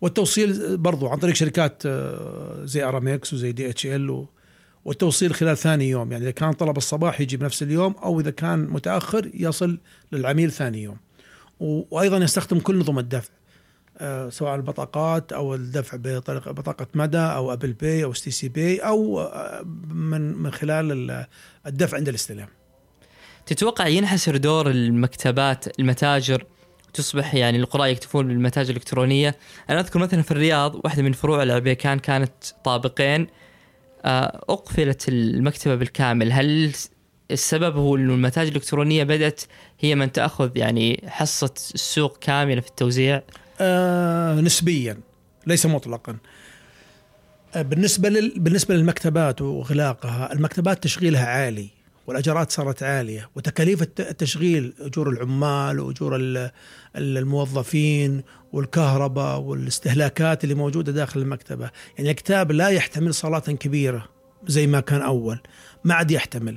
والتوصيل 0.00 0.76
برضو 0.76 1.08
عن 1.08 1.18
طريق 1.18 1.34
شركات 1.34 1.82
آه، 1.86 2.64
زي 2.64 2.84
أرامكس 2.84 3.32
وزي 3.32 3.52
دي 3.52 3.70
إتش 3.70 3.86
إل 3.86 4.26
والتوصيل 4.84 5.34
خلال 5.34 5.56
ثاني 5.56 5.90
يوم 5.90 6.12
يعني 6.12 6.24
إذا 6.24 6.30
كان 6.30 6.52
طلب 6.52 6.76
الصباح 6.76 7.20
يجي 7.20 7.36
بنفس 7.36 7.62
اليوم 7.62 7.92
أو 7.92 8.20
إذا 8.20 8.30
كان 8.30 8.66
متأخر 8.70 9.30
يصل 9.34 9.78
للعميل 10.12 10.52
ثاني 10.52 10.82
يوم. 10.82 10.96
وأيضا 11.60 12.16
يستخدم 12.16 12.58
كل 12.58 12.78
نظم 12.78 12.98
الدفع 12.98 13.30
سواء 14.28 14.54
البطاقات 14.54 15.32
أو 15.32 15.54
الدفع 15.54 15.96
بطريقه 16.00 16.50
بطاقة 16.50 16.86
مدى 16.94 17.18
أو 17.18 17.52
Apple 17.52 17.72
Pay 17.72 18.04
أو 18.04 18.12
STC 18.12 18.48
Pay 18.48 18.78
أو 18.78 19.20
آه، 19.20 19.62
من 19.88 20.20
من 20.20 20.52
خلال 20.52 21.26
الدفع 21.66 21.96
عند 21.96 22.08
الاستلام. 22.08 22.48
تتوقع 23.46 23.86
ينحسر 23.86 24.36
دور 24.36 24.70
المكتبات 24.70 25.80
المتاجر 25.80 26.44
تصبح 26.94 27.34
يعني 27.34 27.58
القراء 27.58 27.88
يكتفون 27.88 28.28
بالمتاجر 28.28 28.70
الإلكترونية، 28.70 29.36
أنا 29.70 29.80
أذكر 29.80 29.98
مثلا 29.98 30.22
في 30.22 30.30
الرياض 30.30 30.74
واحدة 30.84 31.02
من 31.02 31.12
فروع 31.12 31.42
العبيكان 31.42 31.98
كانت 31.98 32.32
طابقين 32.64 33.26
آه، 34.04 34.44
أقفلت 34.48 35.08
المكتبة 35.08 35.74
بالكامل، 35.74 36.32
هل 36.32 36.72
السبب 37.30 37.76
هو 37.76 37.96
إنه 37.96 38.14
المتاجر 38.14 38.48
الإلكترونية 38.48 39.04
بدأت 39.04 39.42
هي 39.80 39.94
من 39.94 40.12
تأخذ 40.12 40.56
يعني 40.56 41.04
حصة 41.06 41.54
السوق 41.74 42.18
كاملة 42.18 42.60
في 42.60 42.68
التوزيع؟ 42.68 43.22
آه 43.60 44.40
نسبيا 44.40 45.00
ليس 45.46 45.66
مطلقا. 45.66 46.16
آه 47.54 47.62
بالنسبة 47.62 48.08
لل... 48.08 48.32
بالنسبة 48.36 48.74
للمكتبات 48.74 49.42
واغلاقها 49.42 50.32
المكتبات 50.32 50.82
تشغيلها 50.82 51.26
عالي 51.26 51.68
والاجارات 52.06 52.50
صارت 52.50 52.82
عالية 52.82 53.30
وتكاليف 53.36 53.82
التشغيل 53.82 54.74
أجور 54.80 55.10
العمال 55.10 55.80
وأجور 55.80 56.18
الموظفين 56.96 58.22
والكهرباء 58.52 59.40
والاستهلاكات 59.40 60.44
اللي 60.44 60.54
موجودة 60.54 60.92
داخل 60.92 61.20
المكتبة. 61.20 61.70
يعني 61.98 62.10
الكتاب 62.10 62.52
لا 62.52 62.68
يحتمل 62.68 63.14
صالات 63.14 63.50
كبيرة 63.50 64.08
زي 64.46 64.66
ما 64.66 64.80
كان 64.80 65.00
أول 65.00 65.38
ما 65.84 65.94
عاد 65.94 66.10
يحتمل. 66.10 66.56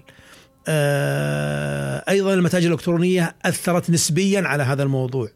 آه 0.67 2.03
أيضا 2.09 2.33
المتاجر 2.33 2.67
الإلكترونية 2.67 3.35
أثرت 3.45 3.89
نسبيا 3.89 4.41
على 4.41 4.63
هذا 4.63 4.83
الموضوع. 4.83 5.29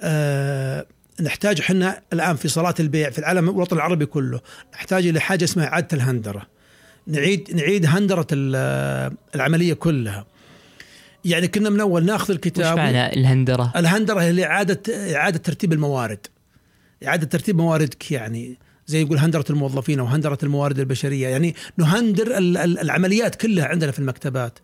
آه 0.00 0.86
نحتاج 1.20 1.60
إحنا 1.60 2.02
الآن 2.12 2.36
في 2.36 2.48
صلاة 2.48 2.74
البيع 2.80 3.10
في 3.10 3.18
العالم 3.18 3.48
الوطن 3.48 3.76
العربي 3.76 4.06
كله 4.06 4.40
نحتاج 4.74 5.06
إلى 5.06 5.20
حاجة 5.20 5.44
اسمها 5.44 5.66
إعادة 5.66 5.88
الهندرة. 5.92 6.46
نعيد 7.06 7.56
نعيد 7.56 7.86
هندرة 7.86 8.26
العملية 9.34 9.74
كلها. 9.74 10.26
يعني 11.24 11.48
كنا 11.48 11.70
من 11.70 11.80
أول 11.80 12.04
ناخذ 12.04 12.30
الكتاب 12.30 12.72
وش 12.72 12.78
معنى 12.78 13.12
الهندرة؟ 13.12 13.72
الهندرة 13.76 14.20
هي 14.20 14.44
اعاده 14.44 14.82
إعادة 15.16 15.38
ترتيب 15.38 15.72
الموارد. 15.72 16.26
إعادة 17.06 17.26
ترتيب 17.26 17.56
مواردك 17.56 18.12
يعني 18.12 18.58
زي 18.86 19.00
يقول 19.02 19.18
هندرة 19.18 19.44
الموظفين 19.50 20.00
أو 20.00 20.06
هندرة 20.06 20.38
الموارد 20.42 20.78
البشرية. 20.78 21.28
يعني 21.28 21.54
نهندر 21.76 22.38
العمليات 22.38 23.34
كلها 23.34 23.66
عندنا 23.66 23.90
في 23.90 23.98
المكتبات. 23.98 24.58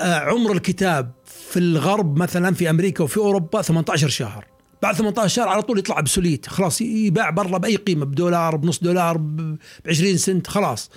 عمر 0.00 0.52
الكتاب 0.52 1.12
في 1.56 1.62
الغرب 1.62 2.18
مثلا 2.18 2.54
في 2.54 2.70
أمريكا 2.70 3.04
وفي 3.04 3.16
أوروبا 3.16 3.62
18 3.62 4.08
شهر. 4.08 4.44
بعد 4.82 4.94
18 4.94 5.28
شهر 5.28 5.48
على 5.48 5.62
طول 5.62 5.78
يطلع 5.78 6.00
بسوليت. 6.00 6.46
خلاص 6.46 6.80
يباع 6.80 7.30
برا 7.30 7.58
بأي 7.58 7.76
قيمة 7.76 8.04
بدولار 8.04 8.56
بنص 8.56 8.78
دولار 8.78 9.16
ب 9.16 9.58
20 9.86 10.16
سنت 10.16 10.46
خلاص. 10.46 10.90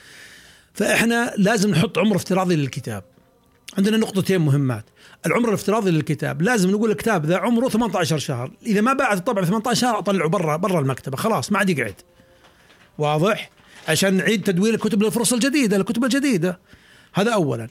فإحنا 0.74 1.34
لازم 1.38 1.69
نحط 1.69 1.98
عمر 1.98 2.15
افتراضي 2.15 2.56
للكتاب. 2.56 3.04
عندنا 3.78 3.98
نقطتين 3.98 4.41
مهمات. 4.41 4.86
العمر 5.26 5.50
الافتراضي 5.50 5.91
للكتاب 5.91 6.41
لازم 6.41 6.72
نقول 6.72 6.91
الكتاب 6.91 7.26
ذا 7.26 7.38
عمره 7.38 7.69
18 7.69 8.17
شهر. 8.17 8.52
إذا 8.65 8.82
ما 8.82 8.93
باعت 8.93 9.17
الطبع 9.17 9.45
18 9.45 9.82
شهر 9.82 10.00
أطلعه 10.00 10.30
برا 10.30 10.56
برا 10.56 10.80
المكتبة. 10.80 11.17
خلاص 11.17 11.52
ما 11.52 11.58
عاد 11.60 11.69
يقعد. 11.69 11.95
واضح؟ 12.98 13.50
عشان 13.88 14.13
نعيد 14.13 14.43
تدوير 14.43 14.74
الكتب 14.74 15.04
للفرص 15.04 15.34
الجديدة 15.34 15.78
الكتب 15.78 16.04
الجديدة. 16.04 16.60
هذا 17.13 17.34
اولا. 17.34 17.67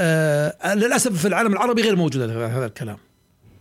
آه 0.00 0.74
للأسف 0.74 1.20
في 1.20 1.28
العالم 1.28 1.52
العربي 1.52 1.82
غير 1.82 1.96
موجود 1.96 2.22
هذا 2.30 2.66
الكلام. 2.66 2.96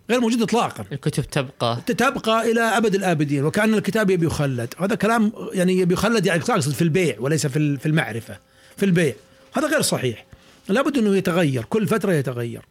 غير 0.10 0.20
موجود 0.20 0.42
اطلاقا. 0.42 0.86
الكتب 0.92 1.24
تبقى. 1.24 1.82
تبقى 1.88 2.52
إلى 2.52 2.62
أبد 2.62 2.96
الآبدين 2.96 3.46
وكأن 3.46 3.74
الكتاب 3.74 4.10
يبي 4.10 4.26
يخلد. 4.26 4.74
هذا 4.80 4.96
كلام 4.96 5.32
يعني 5.54 5.80
يبي 5.80 5.94
يخلد 5.94 6.26
يعني 6.26 6.42
اقصد 6.42 6.72
في 6.72 6.82
البيع 6.82 7.16
وليس 7.20 7.48
في 7.48 7.78
في 7.78 7.86
المعرفة 7.86 8.38
في 8.78 8.86
البيع. 8.86 9.14
هذا 9.54 9.68
غير 9.68 9.82
صحيح. 9.82 10.26
لابد 10.70 10.98
أنه 10.98 11.16
يتغير 11.18 11.66
كل 11.66 11.88
فترة 11.88 12.14
يتغير. 12.14 12.62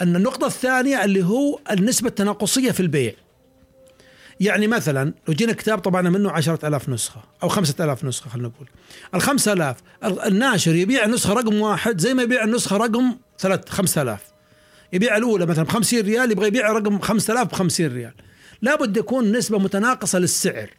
أن 0.00 0.16
النقطة 0.16 0.46
الثانية 0.46 1.04
اللي 1.04 1.24
هو 1.24 1.58
النسبة 1.70 2.08
التناقصية 2.08 2.70
في 2.70 2.80
البيع. 2.80 3.12
يعني 4.40 4.66
مثلا 4.66 5.14
لو 5.28 5.34
جينا 5.34 5.52
كتاب 5.52 5.78
طبعنا 5.78 6.10
منه 6.10 6.30
عشرة 6.30 6.68
ألاف 6.68 6.88
نسخة 6.88 7.22
أو 7.42 7.48
خمسة 7.48 7.84
ألاف 7.84 8.04
نسخة 8.04 8.30
خلينا 8.30 8.48
نقول. 8.48 8.68
الخمسة 9.14 9.52
ألاف 9.52 9.76
الناشر 10.04 10.74
يبيع 10.74 11.04
النسخة 11.04 11.32
رقم 11.32 11.60
واحد 11.60 12.00
زي 12.00 12.14
ما 12.14 12.22
يبيع 12.22 12.44
النسخة 12.44 12.76
رقم 12.76 13.16
ثلاث 13.38 13.68
خمسة 13.68 14.02
ألاف. 14.02 14.20
يبيع 14.92 15.16
الأولى 15.16 15.46
مثلا 15.46 15.64
ب 15.64 15.68
50 15.68 16.00
ريال 16.00 16.32
يبغى 16.32 16.46
يبيع 16.46 16.72
رقم 16.72 16.98
5000 16.98 17.48
ب 17.48 17.52
50 17.52 17.86
ريال. 17.86 18.12
لابد 18.62 18.96
يكون 18.96 19.32
نسبة 19.32 19.58
متناقصة 19.58 20.18
للسعر 20.18 20.70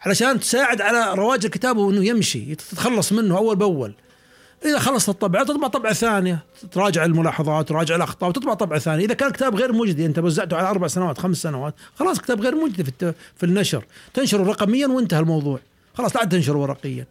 علشان 0.00 0.40
تساعد 0.40 0.80
على 0.80 1.14
رواج 1.14 1.44
الكتاب 1.44 1.76
وإنه 1.76 2.04
يمشي 2.04 2.54
تتخلص 2.54 3.12
منه 3.12 3.36
أول 3.36 3.56
بأول. 3.56 3.94
إذا 4.66 4.78
خلصت 4.78 5.08
الطبعه 5.08 5.44
تطبع 5.44 5.68
طبعه 5.68 5.92
ثانية. 5.92 6.44
تراجع 6.72 7.04
الملاحظات 7.04 7.68
تراجع 7.68 7.96
الأخطاء 7.96 8.28
وتطبع 8.28 8.54
طبعه 8.54 8.78
ثانية 8.78 9.04
إذا 9.04 9.14
كان 9.14 9.30
كتاب 9.30 9.54
غير 9.54 9.72
مجدي 9.72 10.06
أنت 10.06 10.18
وزعته 10.18 10.56
على 10.56 10.68
أربع 10.70 10.86
سنوات 10.86 11.18
خمس 11.18 11.36
سنوات 11.36 11.74
خلاص 11.94 12.20
كتاب 12.20 12.40
غير 12.40 12.54
مجدي 12.54 12.84
في. 12.84 13.14
في 13.36 13.46
النشر. 13.46 13.84
تنشره 14.14 14.42
رقميا 14.42 14.86
وانتهى 14.86 15.20
الموضوع. 15.20 15.60
خلاص 15.94 16.16
لا 16.16 16.20
عاد 16.20 16.28
تنشره 16.28 16.58
ورقيا. 16.58 17.06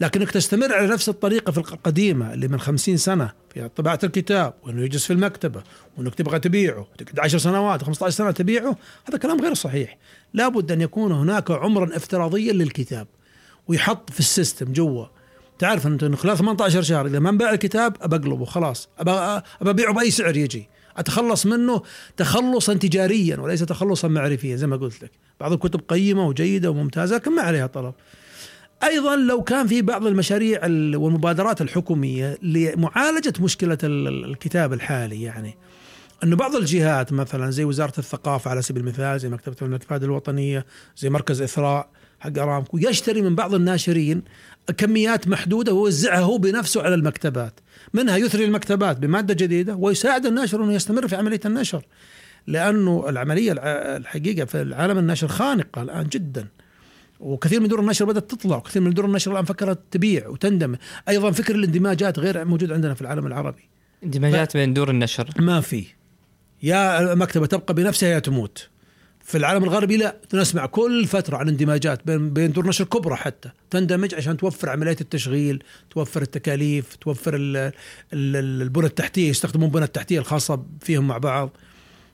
لكنك 0.00 0.30
تستمر 0.30 0.74
على 0.74 0.86
نفس 0.86 1.08
الطريقة 1.08 1.50
في 1.52 1.58
القديمة 1.58 2.32
اللي 2.32 2.48
من 2.48 2.60
خمسين 2.60 2.96
سنة 2.96 3.30
في 3.54 3.68
طباعة 3.76 3.98
الكتاب 4.04 4.54
وإنه 4.62 4.82
يجلس 4.82 5.06
في 5.06 5.12
المكتبة 5.12 5.62
وإنك 5.96 6.14
تبغى 6.14 6.38
تبيعه 6.38 6.86
تقعد 6.98 7.20
10 7.20 7.38
سنوات 7.38 7.82
15 7.82 8.16
سنة 8.16 8.30
تبيعه 8.30 8.76
هذا 9.08 9.18
كلام 9.18 9.40
غير 9.40 9.54
صحيح. 9.54 9.98
لابد 10.34 10.72
أن 10.72 10.80
يكون 10.80 11.12
هناك 11.12 11.50
عمرا 11.50 11.96
افتراضيا 11.96 12.52
للكتاب 12.52 13.06
ويحط 13.68 14.10
في 14.10 14.20
السيستم 14.20 14.72
جوا 14.72 15.06
تعرف 15.58 15.86
أنت 15.86 16.02
إنه 16.02 16.16
خلال 16.16 16.38
18 16.38 16.82
شهر 16.82 17.06
إذا 17.06 17.18
ما 17.18 17.30
انباع 17.30 17.50
الكتاب 17.50 17.96
ابقلبه 18.00 18.44
خلاص. 18.44 18.88
أبيعه 19.60 19.92
بأي 19.92 20.10
سعر 20.10 20.36
يجي. 20.36 20.68
أتخلص 20.96 21.46
منه 21.46 21.82
تخلصا 22.16 22.74
تجاريا 22.74 23.36
وليس 23.36 23.60
تخلصا 23.60 24.08
معرفيا 24.08 24.56
زي 24.56 24.66
ما 24.66 24.76
قلت 24.76 25.02
لك. 25.02 25.10
بعض 25.40 25.52
الكتب 25.52 25.80
قيمة 25.88 26.26
وجيدة 26.26 26.70
وممتازة 26.70 27.16
لكن 27.16 27.34
ما 27.36 27.42
عليها 27.42 27.66
طلب. 27.66 27.94
أيضا 28.82 29.16
لو 29.16 29.42
كان 29.42 29.66
في 29.66 29.82
بعض 29.82 30.06
المشاريع 30.06 30.60
والمبادرات 30.96 31.60
الحكومية 31.60 32.38
لمعالجة 32.42 33.32
مشكلة 33.40 33.78
الكتاب 33.82 34.72
الحالي 34.72 35.22
يعني. 35.22 35.56
إنه 36.24 36.36
بعض 36.36 36.56
الجهات 36.56 37.12
مثلا 37.12 37.50
زي 37.50 37.64
وزارة 37.64 37.92
الثقافة 37.98 38.50
على 38.50 38.62
سبيل 38.62 38.82
المثال 38.82 39.20
زي 39.20 39.28
مكتبة 39.28 39.56
المكتبات 39.62 40.02
الوطنية 40.02 40.66
زي 40.96 41.10
مركز 41.10 41.42
إثراء 41.42 41.88
حق 42.20 42.38
أرامكو 42.38 42.78
يشتري 42.78 43.22
من 43.22 43.34
بعض 43.34 43.54
الناشرين 43.54 44.22
كميات 44.72 45.28
محدودة 45.28 45.72
ويوزعها 45.72 46.20
هو 46.20 46.38
بنفسه 46.38 46.82
على 46.82 46.94
المكتبات. 46.94 47.60
منها 47.94 48.16
يثري 48.16 48.44
المكتبات 48.44 48.98
بمادة 48.98 49.34
جديدة 49.34 49.74
ويساعد 49.74 50.26
الناشر 50.26 50.64
إنه 50.64 50.72
يستمر 50.72 51.08
في 51.08 51.16
عملية 51.16 51.40
النشر. 51.44 51.82
لأنه 52.46 53.08
العملية 53.08 53.52
الحقيقة 53.96 54.44
في 54.44 54.62
العالم 54.62 54.98
النشر 54.98 55.28
خانقة 55.28 55.82
الآن 55.82 56.06
جدا. 56.06 56.46
وكثير 57.20 57.60
من 57.60 57.68
دور 57.68 57.80
النشر 57.80 58.04
بدأت 58.04 58.30
تطلع 58.30 58.56
وكثير 58.56 58.82
من 58.82 58.90
دور 58.90 59.04
النشر 59.04 59.32
الآن 59.32 59.44
فكرت 59.44 59.78
تبيع 59.90 60.28
وتندمج 60.28 60.76
أيضا 61.08 61.30
فكر 61.30 61.54
الاندماجات 61.54 62.18
غير 62.18 62.44
موجود 62.44 62.72
عندنا 62.72 62.94
في 62.94 63.02
العالم 63.02 63.26
العربي. 63.26 63.68
اندماجات 64.04 64.56
بين 64.56 64.74
دور 64.74 64.90
النشر. 64.90 65.28
ما 65.38 65.60
في. 65.60 65.84
يا 66.62 67.12
المكتبه 67.12 67.46
تبقى 67.46 67.74
بنفسها 67.74 68.08
يا 68.08 68.18
تموت. 68.18 68.68
في 69.26 69.38
العالم 69.38 69.64
الغربي 69.64 69.96
لا 69.96 70.16
نسمع 70.34 70.66
كل 70.66 71.06
فترة 71.06 71.36
عن 71.36 71.48
اندماجات 71.48 72.06
بين 72.06 72.30
بين 72.32 72.52
دور 72.52 72.66
نشر 72.68 72.84
كبرى 72.84 73.16
حتى. 73.16 73.50
تندمج 73.70 74.14
عشان 74.14 74.36
توفر 74.36 74.70
عمليات 74.70 75.00
التشغيل 75.00 75.62
توفر 75.90 76.22
التكاليف 76.22 76.96
توفر 76.96 77.32
البنى 78.12 78.86
التحتية 78.86 79.28
يستخدمون 79.28 79.68
البنى 79.68 79.84
التحتية 79.84 80.18
الخاصة 80.18 80.62
فيهم 80.80 81.08
مع 81.08 81.18
بعض. 81.18 81.50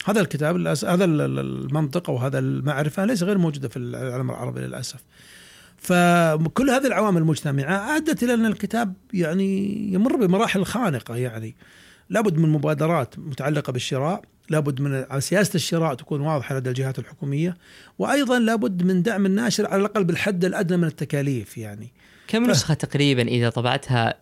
هذا 0.04 0.20
الكتاب 0.20 0.66
هذا 0.66 1.04
المنطقة 1.04 2.10
وهذا 2.10 2.38
المعرفة 2.38 3.04
ليس 3.04 3.22
غير 3.22 3.38
موجودة 3.38 3.68
في 3.68 3.76
العالم 3.76 4.30
العربي 4.30 4.60
للأسف. 4.60 5.00
فكل 5.76 6.70
هذه 6.70 6.86
العوامل 6.86 7.22
المجتمعة 7.22 7.96
أدت 7.96 8.22
إلى 8.22 8.34
أن 8.34 8.46
الكتاب 8.46 8.94
يعني 9.12 9.78
يمر 9.92 10.16
بمراحل 10.16 10.64
خانقة 10.64 11.16
يعني. 11.16 11.56
لابد 12.10 12.38
من 12.38 12.48
مبادرات 12.48 13.18
متعلقة 13.18 13.72
بالشراء 13.72 14.22
لابد 14.50 14.80
من 14.80 15.20
سياسة 15.20 15.54
الشراء 15.54 15.94
تكون 15.94 16.20
واضحة 16.20 16.54
لدى 16.54 16.68
الجهات 16.68 16.98
الحكومية 16.98 17.56
وأيضا 17.98 18.38
لابد 18.38 18.82
من 18.82 19.02
دعم 19.02 19.26
الناشر 19.26 19.66
على 19.66 19.80
الأقل 19.80 20.04
بالحد 20.04 20.44
الأدنى 20.44 20.76
من 20.76 20.84
التكاليف 20.84 21.58
يعني. 21.58 21.92
كم 22.28 22.46
ف... 22.46 22.50
نسخة 22.50 22.74
تقريبا 22.74 23.22
إذا 23.22 23.50
طبعتها 23.50 24.14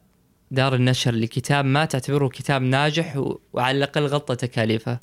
دار 0.51 0.75
النشر 0.75 1.15
لكتاب 1.15 1.65
ما 1.65 1.85
تعتبره 1.85 2.29
كتاب 2.29 2.63
ناجح 2.63 3.35
وعلى 3.53 3.79
الأقل 3.79 4.07
غطى 4.07 4.37
تكاليفه؟ 4.37 4.99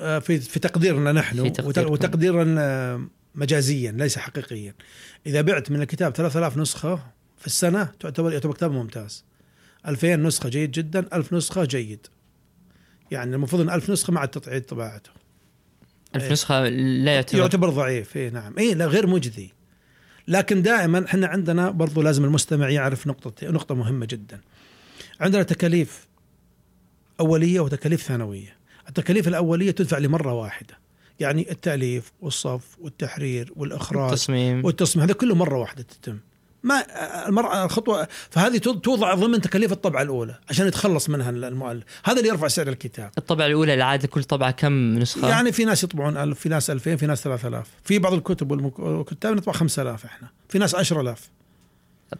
آه، 0.00 0.18
في 0.18 0.38
في 0.38 0.60
تقديرنا 0.60 1.12
نحن 1.12 1.42
في 1.42 1.50
تقديركم. 1.50 1.92
وتقديرا 1.92 2.54
آه، 2.58 3.08
مجازيا 3.34 3.92
ليس 3.92 4.18
حقيقيا. 4.18 4.74
إذا 5.26 5.40
بعت 5.40 5.70
من 5.70 5.82
الكتاب 5.82 6.12
3000 6.14 6.56
نسخة 6.56 6.96
في 7.38 7.46
السنة 7.46 7.84
تعتبر 8.00 8.32
يعتبر 8.32 8.54
كتاب 8.54 8.72
ممتاز. 8.72 9.24
2000 9.86 10.16
نسخة 10.16 10.48
جيد 10.48 10.70
جدا 10.70 11.06
1000 11.12 11.32
نسخة 11.32 11.64
جيد. 11.64 12.06
يعني 13.10 13.34
المفروض 13.34 13.62
إن 13.62 13.70
1000 13.70 13.90
نسخة 13.90 14.12
ما 14.12 14.20
عاد 14.20 14.28
تعيد 14.28 14.62
طباعته. 14.62 15.10
1000 16.14 16.24
إيه. 16.24 16.32
نسخة 16.32 16.68
لا 16.68 17.14
يعتبر 17.14 17.38
يعتبر 17.38 17.70
ضعيف 17.70 18.16
اي 18.16 18.30
نعم. 18.30 18.58
اي 18.58 18.74
لا 18.74 18.86
غير 18.86 19.06
مجدي 19.06 19.54
لكن 20.28 20.62
دائما 20.62 21.04
إحنا 21.04 21.26
عندنا 21.26 21.70
برضو 21.70 22.02
لازم 22.02 22.24
المستمع 22.24 22.68
يعرف 22.68 23.06
نقطة 23.06 23.50
نقطة 23.50 23.74
مهمة 23.74 24.06
جدا. 24.06 24.40
عندنا 25.20 25.42
تكاليف 25.42 26.06
أولية 27.20 27.60
وتكاليف 27.60 28.02
ثانوية. 28.02 28.56
التكاليف 28.88 29.28
الأولية 29.28 29.70
تدفع 29.70 29.98
لمرة 29.98 30.32
واحدة. 30.32 30.78
يعني 31.20 31.50
التأليف 31.50 32.12
والصف 32.20 32.78
والتحرير 32.78 33.52
والإخراج 33.56 34.10
والتصميم. 34.10 34.64
والتصميم 34.64 35.04
هذا 35.04 35.14
كله 35.14 35.34
مرة 35.34 35.58
واحدة 35.58 35.82
تتم. 35.82 36.18
ما 36.62 36.84
المرأة 37.28 37.64
الخطوة 37.64 38.08
فهذه 38.30 38.58
توضع 38.58 39.14
ضمن 39.14 39.40
تكاليف 39.40 39.72
الطبعة 39.72 40.02
الأولى 40.02 40.38
عشان 40.50 40.66
يتخلص 40.66 41.10
منها 41.10 41.30
المؤلف. 41.30 41.84
هذا 42.04 42.18
اللي 42.18 42.28
يرفع 42.28 42.48
سعر 42.48 42.68
الكتاب. 42.68 43.10
الطبعة 43.18 43.46
الأولى 43.46 43.74
العادة 43.74 44.08
كل 44.08 44.24
طبعة 44.24 44.50
كم 44.50 44.98
نسخة؟ 44.98 45.28
يعني 45.28 45.52
في 45.52 45.64
ناس 45.64 45.84
يطبعون 45.84 46.16
ألف 46.16 46.40
في 46.40 46.48
ناس 46.48 46.70
2000 46.70 46.96
في 46.96 47.06
ناس 47.06 47.22
3000 47.22 47.66
في 47.84 47.98
بعض 47.98 48.12
الكتب 48.12 48.50
والكتاب 48.78 49.36
نطبع 49.36 49.52
5000 49.52 50.04
إحنا 50.04 50.28
في 50.48 50.58
ناس 50.58 50.74
10000 50.74 51.30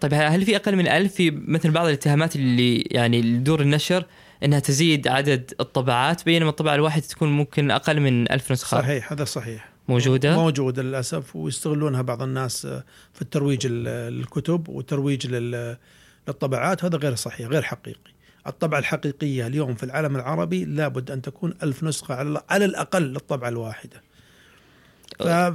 طيب 0.01 0.15
هل 0.15 0.45
في 0.45 0.57
أقل 0.57 0.77
من 0.77 0.89
ألف 0.89 1.15
في 1.15 1.31
مثل 1.31 1.71
بعض 1.71 1.87
الاتهامات 1.87 2.37
اللي 2.37 2.81
يعني 2.81 3.39
دور 3.39 3.61
النشر 3.61 4.05
إنها 4.45 4.59
تزيد 4.59 5.09
عدد 5.09 5.55
الطبعات 5.61 6.25
بينما 6.25 6.51
الطبعة 6.51 6.75
الواحدة 6.75 7.07
تكون 7.07 7.29
ممكن 7.29 7.71
أقل 7.71 8.01
من 8.01 8.33
ألف 8.33 8.53
نسخة؟ 8.53 8.81
صحيح 8.81 9.13
هذا 9.13 9.25
صحيح. 9.25 9.69
موجودة؟ 9.89 10.37
موجودة 10.37 10.83
للأسف 10.83 11.37
ويستغلونها 11.37 12.03
بعض 12.03 12.23
الناس 12.23 12.67
في 13.13 13.23
الترويج 13.23 13.67
الكتب 13.71 14.69
والترويج 14.69 15.27
للطبعات. 15.27 16.85
هذا 16.85 16.99
غير 16.99 17.15
صحيح 17.15 17.49
غير 17.49 17.63
حقيقي. 17.63 18.11
الطبعة 18.47 18.79
الحقيقية 18.79 19.47
اليوم 19.47 19.75
في 19.75 19.83
العالم 19.83 20.17
العربي 20.17 20.65
لابد 20.65 21.11
أن 21.11 21.23
تكون 21.23 21.55
ألف 21.63 21.85
نسخة 21.85 22.15
على 22.51 22.65
الأقل 22.65 23.03
للطبعة 23.03 23.49
الواحدة. 23.49 24.03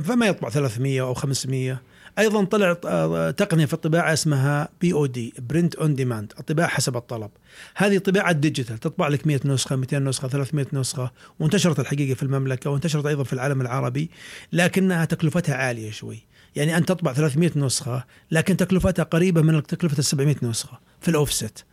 فما 0.04 0.26
يطبع 0.26 0.50
300 0.50 1.02
أو 1.02 1.14
500 1.14 1.82
أيضا 2.20 2.44
طلع 2.44 2.78
آه، 2.86 3.32
تقنية 3.32 3.66
في 3.66 3.74
الطباعة 3.74 4.14
اسمها 4.14 4.70
POD 4.82 5.34
print 5.40 5.76
on 5.76 5.96
demand 5.96 6.34
الطباعة 6.40 6.68
حسب 6.68 6.98
الطلب. 6.98 7.30
هذه 7.76 7.98
طباعة 7.98 8.32
digital 8.32 8.78
تطبع 8.78 9.08
لك 9.08 9.28
100 9.28 9.40
نسخة 9.46 9.76
200 9.76 10.00
نسخة 10.00 10.28
300 10.28 10.66
نسخة 10.74 11.12
وانتشرت 11.40 11.80
الحقيقة 11.80 12.16
في 12.16 12.24
المملكة 12.24 12.70
وانتشرت 12.70 13.06
أيضا 13.06 13.24
في 13.24 13.34
العالم 13.34 13.62
العربي 13.62 14.10
لكنها 14.54 15.06
تكلفتها 15.06 15.56
عالية 15.56 15.92
شوي. 15.92 16.24
يعني 16.56 16.78
أنت 16.78 16.88
تطبع 16.90 17.14
300 17.14 17.52
نسخة 17.56 18.06
لكن 18.32 18.58
تكلفتها 18.58 19.04
قريبة 19.04 19.42
من 19.42 19.64
تكلفة 19.64 20.00
ال 20.00 20.06
700 20.06 20.36
نسخة 20.42 20.80
في 21.02 21.08
الأوفست. 21.08 21.66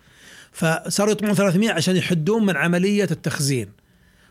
فصاروا 0.52 1.12
يطبعون 1.12 1.34
300 1.34 1.70
عشان 1.70 1.96
يحدون 1.96 2.46
من 2.46 2.56
عملية 2.56 3.08
التخزين. 3.10 3.72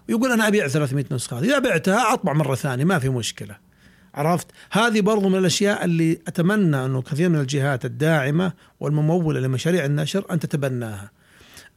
ويقول 0.09 0.31
أنا 0.31 0.47
أبيع 0.47 0.67
300 0.67 1.05
نسخة 1.11 1.39
إذا 1.39 1.59
بعتها 1.59 2.13
أطبع 2.13 2.33
مرة 2.33 2.55
ثانية 2.55 2.85
ما 2.85 2.99
في 2.99 3.09
مشكلة. 3.09 3.68
عرفت؟ 4.15 4.47
هذه 4.71 5.01
برضو 5.01 5.29
من 5.29 5.35
الأشياء 5.35 5.85
اللي 5.85 6.19
أتمنى 6.27 6.85
أنه 6.85 7.01
كثير 7.01 7.29
من 7.29 7.39
الجهات 7.39 7.85
الداعمة 7.85 8.53
والممولة 8.79 9.39
لمشاريع 9.39 9.85
النشر 9.85 10.25
أن 10.31 10.39
تتبناها. 10.39 11.11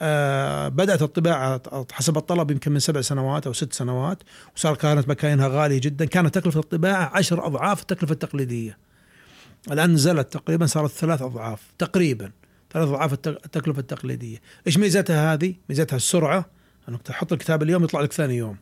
آه 0.02 0.68
بدأت 0.68 1.02
الطباعة 1.02 1.62
حسب 1.92 2.16
الطلب 2.16 2.50
يمكن 2.50 2.72
من 2.72 2.78
سبع 2.78 3.00
سنوات 3.00 3.46
أو 3.46 3.52
ست 3.52 3.72
سنوات 3.72 4.22
وصار 4.56 4.74
كانت 4.76 5.08
مكاينها 5.08 5.48
غالية 5.48 5.80
جدا. 5.80 6.04
كانت 6.04 6.38
تكلفة 6.38 6.60
الطباعة 6.60 7.10
عشر 7.14 7.46
أضعاف 7.46 7.82
التكلفة 7.82 8.12
التقليدية. 8.12 8.78
الآن 9.72 9.92
نزلت 9.92 10.32
تقريبا 10.32 10.66
صارت 10.66 10.90
ثلاث 10.90 11.22
أضعاف 11.22 11.60
تقريبا 11.78 12.30
ثلاث 12.72 12.88
أضعاف 12.88 13.12
التكلفة 13.12 13.80
التقليدية. 13.80 14.40
إيش 14.66 14.78
ميزتها 14.78 15.32
هذه؟ 15.32 15.54
ميزتها 15.68 15.96
السرعة 15.96 16.46
أنك 16.88 17.02
تحط 17.02 17.32
الكتاب 17.32 17.62
اليوم 17.62 17.84
يطلع 17.84 18.00
لك 18.00 18.12
ثاني 18.12 18.36
يوم. 18.36 18.56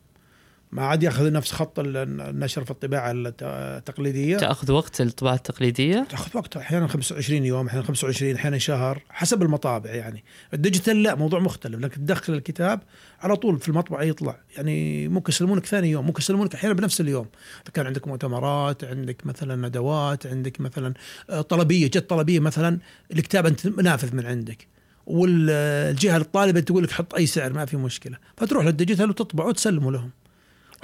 ما 0.72 0.86
عاد 0.86 1.02
ياخذ 1.02 1.32
نفس 1.32 1.52
خط 1.52 1.78
النشر 1.78 2.64
في 2.64 2.70
الطباعة 2.70 3.12
التقليدية. 3.14 4.36
تأخذ 4.36 4.72
وقت 4.72 5.00
الطباعه 5.00 5.34
التقليدية؟ 5.34 6.06
تأخذ 6.10 6.36
وقت 6.36 6.56
أحيانا 6.56 6.86
25 6.86 7.44
يوم 7.44 7.66
أحيانا 7.66 7.86
25 7.86 8.34
أحيانا 8.34 8.58
شهر 8.58 9.02
حسب 9.08 9.42
المطابع 9.42 9.90
يعني. 9.90 10.24
ال 10.54 10.60
digital 10.60 11.02
لا 11.02 11.14
موضوع 11.14 11.40
مختلف 11.40 11.80
لكن 11.80 12.04
تدخل 12.04 12.34
الكتاب 12.34 12.80
على 13.20 13.36
طول 13.36 13.58
في 13.58 13.68
المطبعه 13.68 14.02
يطلع. 14.02 14.36
يعني 14.56 15.08
ممكن 15.08 15.32
يسلمونك 15.32 15.66
ثاني 15.66 15.90
يوم 15.90 16.06
ممكن 16.06 16.22
يسلمونك 16.22 16.54
أحيانا 16.54 16.74
بنفس 16.74 17.00
اليوم. 17.00 17.26
إذا 17.62 17.72
كان 17.74 17.86
عندك 17.86 18.08
مؤتمرات 18.08 18.84
عندك 18.84 19.26
مثلا 19.26 19.68
ندوات 19.68 20.26
عندك 20.26 20.60
مثلا 20.60 20.94
آه، 21.30 21.40
طلبية 21.40 21.86
جت 21.86 22.10
طلبية 22.10 22.40
مثلا 22.40 22.78
الكتاب 23.12 23.46
أنت 23.46 23.66
نافذ 23.66 24.16
من 24.16 24.26
عندك. 24.26 24.66
والجهة 25.06 26.16
الطالبة 26.16 26.60
تقول 26.60 26.84
لك 26.84 26.90
حط 26.90 27.14
أي 27.14 27.26
سعر 27.26 27.52
ما 27.52 27.64
في 27.64 27.76
مشكلة. 27.76 28.16
فتروح 28.36 28.64
لل 28.64 28.74
digital 28.74 29.10
وتطبع 29.10 29.44
وتسلمه 29.44 29.92
لهم. 29.92 30.10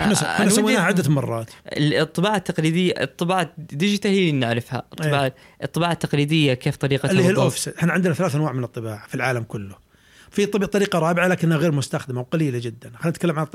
إحنا 0.01 0.13
إحنا 0.15 0.43
أنا 0.43 0.51
سويناها 0.51 0.89
ودي- 0.89 1.01
عدة 1.01 1.11
مرات. 1.11 1.51
الطباعة 1.77 2.37
التقليدية 2.37 2.93
الطباعة 3.01 3.53
ال 3.59 3.65
digital 3.65 4.11
هي 4.11 4.19
اللي 4.19 4.33
نعرفها. 4.41 4.79
الطباعة 4.93 5.33
الطباعة 5.63 5.93
التقليدية 5.93 6.55
كيف 6.55 6.77
طريقتها 6.77 7.11
اللي 7.11 7.25
هي؟ 7.25 7.31
الاوفست 7.31 7.69
إحنا 7.79 7.93
عندنا 7.93 8.15
ثلاث 8.15 8.35
أنواع 8.35 8.53
من 8.53 8.65
الطباعة 8.65 9.07
في 9.09 9.15
العالم 9.15 9.43
كله. 9.43 9.77
في 10.31 10.47
طب- 10.47 10.65
طريقة 10.65 10.99
رابعة 10.99 11.29
لكنها 11.29 11.57
غير 11.57 11.73
مستخدمة 11.73 12.21
وقليلة 12.21 12.59
جدا. 12.59 12.89
خلينا 12.95 13.09
نتكلم 13.11 13.39
عن 13.39 13.47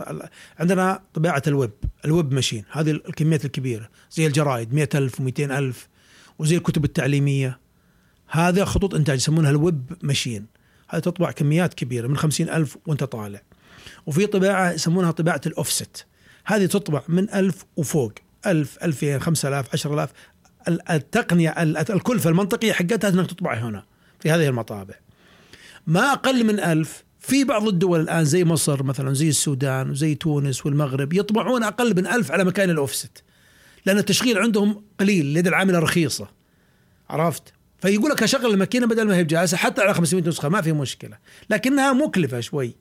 عندنا 0.60 1.02
طباعة 1.14 1.42
ال 1.48 1.54
web 1.54 1.72
ال 2.06 2.13
web 2.13 2.34
machine. 2.34 2.64
هذه 2.72 2.92
الكميات 2.92 3.46
الكبيرة. 3.46 3.90
زي 4.12 4.28
الجرائد 4.28 4.74
100000 4.74 5.22
و200000 5.22 5.76
وزي 6.40 6.58
الكتب 6.58 6.84
التعليمية. 6.86 7.60
هذا 8.30 8.66
خطوط 8.66 8.96
إنتاج 8.96 9.18
يسمونها 9.18 9.50
ال 9.52 9.62
web 9.62 9.94
machine. 10.02 10.46
هذه 10.90 11.00
تطبع 11.02 11.32
كميات 11.32 11.74
كبيرة 11.74 12.08
من 12.08 12.18
50000 12.18 12.78
وأنت 12.88 13.04
طالع. 13.04 13.42
وفي 14.06 14.26
طباعة 14.26 14.72
يسمونها 14.72 15.12
طباعة 15.12 15.42
الأوفست. 15.46 16.06
هذه 16.46 16.66
تطبع 16.66 17.02
من 17.08 17.30
1000 17.30 17.66
وفوق. 17.76 18.12
1000 18.46 18.78
2000 18.84 19.20
5000 19.20 19.68
10000 19.74 20.10
ال- 20.68 20.92
التقنية 20.92 21.50
ال- 21.50 21.78
الكلفه 21.92 22.30
المنطقيه 22.30 22.74
حقتها 22.74 23.10
إنك 23.10 23.30
تطبع 23.30 23.54
هنا 23.54 23.86
في 24.20 24.32
هذه 24.32 24.48
المطابع. 24.48 24.94
ما 25.88 26.12
أقل 26.14 26.44
من 26.44 26.60
ألف 26.60 27.04
في 27.20 27.44
بعض 27.44 27.68
الدول 27.68 28.02
الآن 28.02 28.26
زي 28.26 28.44
مصر 28.46 28.84
مثلا 28.84 29.14
زي 29.14 29.30
السودان 29.30 29.90
وزي 29.90 30.16
تونس 30.16 30.66
والمغرب 30.66 31.14
يطبعون 31.14 31.64
أقل 31.64 31.96
من 31.96 32.08
ألف 32.08 32.32
على 32.32 32.44
مكان 32.44 32.70
الأوفست. 32.70 33.24
لأن 33.86 33.98
التشغيل 33.98 34.38
عندهم 34.38 34.84
قليل 35.00 35.26
اليد 35.26 35.48
العاملة 35.48 35.80
رخيصة. 35.80 36.28
عرفت؟ 37.10 37.54
فيقول 37.82 38.12
لك 38.12 38.24
أشغل 38.24 38.46
الماكينة 38.54 38.88
بدل 38.88 39.08
ما 39.08 39.16
هي 39.16 39.24
بجالسة 39.24 39.58
حتى 39.58 39.82
على 39.82 39.94
500 39.94 40.24
نسخة 40.28 40.50
ما 40.50 40.62
في 40.62 40.72
مشكلة. 40.72 41.18
لكنها 41.50 41.94
مكلفة 41.94 42.40
شوي. 42.40 42.76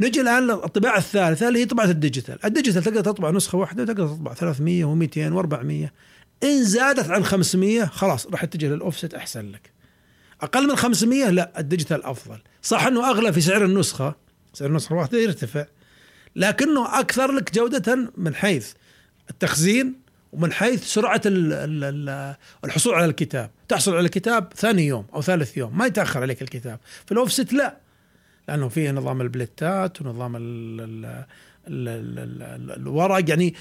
نجي 0.00 0.20
الآن 0.20 0.46
للطباعه 0.46 0.98
الثالثة 0.98 1.48
اللي 1.48 1.60
هي 1.60 1.64
طباعه 1.64 1.86
ال 1.90 1.96
digital، 1.96 2.44
ال 2.44 2.49
digital 2.49 2.82
تقدر 2.82 3.00
تطبع 3.00 3.30
نسخة 3.30 3.58
واحدة 3.58 3.82
وتقدر 3.82 4.06
تطبع 4.08 4.34
300 4.34 4.84
و200 4.84 5.32
و400 5.32 5.88
إن 6.44 6.64
زادت 6.64 7.10
عن 7.10 7.24
500 7.24 7.84
خلاص 7.84 8.26
راح 8.26 8.44
تتجه 8.44 8.66
للأوفست 8.66 9.14
أحسن 9.14 9.52
لك. 9.52 9.70
أقل 10.40 10.68
من 10.68 10.76
500 10.76 11.30
لا 11.30 11.52
ال 11.58 11.64
digital 11.64 12.04
أفضل، 12.04 12.38
صح 12.62 12.86
إنه 12.86 13.10
أغلى 13.10 13.32
في 13.32 13.40
سعر 13.40 13.64
النسخة، 13.64 14.14
سعر 14.54 14.68
النسخة 14.68 14.92
الواحدة 14.92 15.18
يرتفع. 15.18 15.64
لكنه 16.36 17.00
أكثر 17.00 17.32
لك 17.32 17.54
جودة 17.54 18.12
من 18.16 18.34
حيث 18.34 18.72
التخزين 19.30 19.94
ومن 20.32 20.52
حيث 20.52 20.84
سرعة 20.84 21.20
ال- 21.26 21.52
ال- 21.52 21.84
ال- 21.84 22.34
الحصول 22.64 22.94
على 22.94 23.04
الكتاب، 23.04 23.50
تحصل 23.68 23.92
على 23.96 24.04
الكتاب 24.04 24.52
ثاني 24.56 24.86
يوم 24.86 25.06
أو 25.14 25.22
ثالث 25.22 25.56
يوم، 25.56 25.78
ما 25.78 25.86
يتأخر 25.86 26.20
عليك 26.20 26.42
الكتاب، 26.42 26.78
في 27.06 27.12
الأوفست 27.12 27.52
لا. 27.52 27.87
لأنه 28.48 28.68
فيه 28.68 28.90
نظام 28.90 29.20
البليتات 29.20 30.02
ونظام 30.02 30.36
ال 30.36 30.42
ال 30.80 31.04
ال 31.68 31.88
ال 31.88 32.18
ال 32.18 32.42
ال 32.42 32.70
الورق 32.70 33.30
يعني 33.30 33.54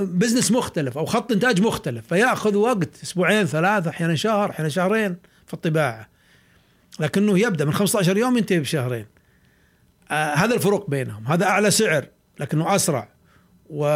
بزنس 0.00 0.52
مختلف 0.52 0.98
أو 0.98 1.04
خط 1.04 1.32
إنتاج 1.32 1.62
مختلف 1.62 2.06
فيأخذ 2.06 2.56
وقت 2.56 3.02
أسبوعين 3.02 3.46
ثلاثة 3.46 3.90
أحيانا 3.90 4.14
شهر 4.14 4.50
أحيانا 4.50 4.68
شهرين 4.68 5.16
في 5.46 5.54
الطباعة. 5.54 6.08
لكنه 7.00 7.38
يبدأ 7.38 7.64
من 7.64 7.72
15 7.72 8.16
يوم 8.16 8.38
ينتهي 8.38 8.60
بشهرين. 8.60 9.06
آه 10.10 10.34
هذا 10.34 10.54
الفروق 10.54 10.90
بينهم 10.90 11.26
هذا 11.26 11.46
أعلى 11.46 11.70
سعر 11.70 12.06
لكنه 12.40 12.74
أسرع. 12.74 13.08
و 13.70 13.86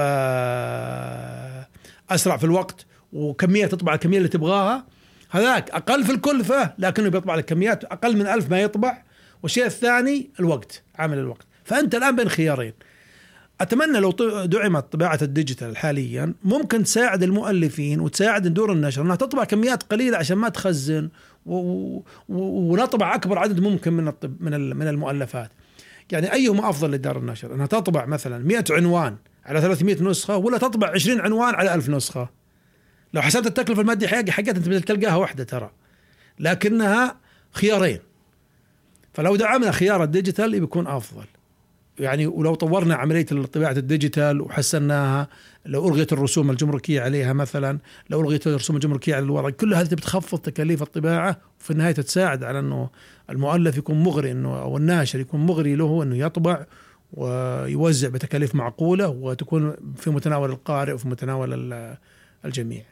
أسرع 2.11 2.36
في 2.36 2.45
الوقت 2.45 2.86
وكمية 3.12 3.66
تطبع 3.66 3.95
الكمية 3.95 4.18
اللي 4.18 4.28
تبغاها. 4.28 4.86
هذاك 5.30 5.70
أقل 5.70 6.05
في 6.05 6.12
الكلفة 6.12 6.74
لكنه 6.78 7.09
بيطبع 7.09 7.34
لك 7.34 7.45
كميات 7.45 7.84
أقل 7.84 8.16
من 8.16 8.26
ألف 8.26 8.51
ما 8.51 8.61
يطبع. 8.61 9.07
والشيء 9.43 9.66
الثاني 9.66 10.30
الوقت 10.41 10.82
عامل 10.95 11.18
الوقت 11.18 11.47
فأنت 11.64 11.95
الآن 11.95 12.16
بين 12.16 12.28
خيارين 12.28 12.72
أتمنى 13.61 14.01
لو 14.01 14.11
دعمت 14.45 14.93
طباعة 14.93 15.18
الديجيتال 15.22 15.76
حاليا 15.76 16.34
ممكن 16.45 16.82
تساعد 16.82 17.22
المؤلفين 17.22 18.01
وتساعد 18.01 18.47
دور 18.47 18.72
النشر 18.72 19.03
إنها 19.03 19.16
تطبع 19.16 19.45
كميات 19.45 19.82
قليلة 19.82 20.16
عشان 20.18 20.36
ما 20.36 20.49
تخزن 20.49 21.09
و... 21.47 21.57
و... 21.57 22.03
ونطبع 22.28 23.14
أكبر 23.14 23.39
عدد 23.39 23.61
ممكن 23.61 23.93
من 23.93 24.09
الطب... 24.09 24.43
من 24.43 24.76
من 24.76 24.89
المؤلفات. 24.89 25.51
يعني 26.12 26.32
أيهما 26.32 26.70
أفضل 26.70 26.91
لدار 26.91 27.18
النشر؟ 27.18 27.55
إنها 27.55 27.66
تطبع 27.66 28.07
مثلا 28.07 28.39
100 28.39 28.64
عنوان 28.70 29.16
على 29.47 29.61
300 29.61 30.03
نسخة 30.03 30.36
ولا 30.36 30.59
تطبع 30.59 30.91
20 30.91 31.20
عنوان 31.20 31.55
على 31.55 31.74
1000 31.74 31.89
نسخة؟ 31.89 32.28
لو 33.14 33.22
حسبت 33.22 33.47
التكلفة 33.47 33.80
المادية 33.82 34.07
حقتها 34.07 34.51
أنت 34.51 34.68
بتلقاها 34.68 35.16
واحدة 35.16 35.45
ترى. 35.45 35.70
لكنها 36.39 37.16
خيارين. 37.53 37.99
فلو 39.18 39.36
دعمنا 39.36 39.70
خيار 39.70 40.02
ال 40.02 40.10
digital 40.10 40.61
بيكون 40.60 40.86
أفضل. 40.86 41.24
يعني 41.98 42.26
ولو 42.26 42.54
طورنا 42.54 42.94
عملية 42.94 43.22
طباعه 43.22 43.72
ال 43.72 43.81
digital 43.81 44.40
وحسناها 44.40 45.28
لو 45.66 45.88
ألغيت 45.88 46.12
الرسوم 46.12 46.50
الجمركية 46.50 47.00
عليها 47.00 47.32
مثلا 47.32 47.78
لو 48.10 48.20
ألغيت 48.20 48.46
الرسوم 48.46 48.76
الجمركية 48.76 49.14
على 49.14 49.24
الورق 49.24 49.50
كل 49.50 49.74
هذه 49.74 49.86
بتخفض 49.94 50.38
تكاليف 50.38 50.82
الطباعة 50.82 51.38
وفي 51.60 51.70
النهاية 51.70 51.92
تساعد 51.92 52.44
على 52.44 52.58
إنه 52.58 52.90
المؤلف 53.30 53.76
يكون 53.78 54.02
مغري 54.02 54.30
إنه 54.30 54.62
أو 54.62 54.76
الناشر 54.76 55.20
يكون 55.20 55.46
مغري 55.46 55.74
له 55.74 56.02
إنه 56.02 56.16
يطبع 56.16 56.64
ويوزع 57.12 58.08
بتكاليف 58.08 58.54
معقولة 58.54 59.08
وتكون 59.08 59.74
في 59.96 60.10
متناول 60.10 60.50
القارئ 60.50 60.92
وفي 60.92 61.08
متناول 61.08 61.54
ال- 61.72 61.96
الجميع. 62.44 62.82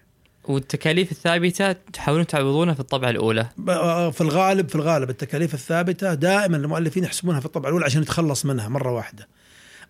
والتكاليف 0.49 1.13
الثابتة 1.13 1.73
تحاولون 1.73 2.27
تعوضونها 2.27 2.75
في 2.75 2.81
الطبعة 2.81 3.11
الأولى 3.11 3.49
ب- 3.57 4.11
في 4.11 4.21
الغالب 4.21 4.69
في 4.69 4.75
الغالب 4.75 5.11
التكاليف 5.11 5.55
الثابتة 5.55 6.15
دائما 6.15 6.57
المؤلفين 6.57 7.05
يحسبونها 7.05 7.41
في 7.41 7.47
الطبعة 7.47 7.69
الأولى 7.69 7.85
عشان 7.85 8.03
يتخلص 8.03 8.47
منها 8.47 8.69
مرة 8.69 8.93
واحدة. 8.93 9.29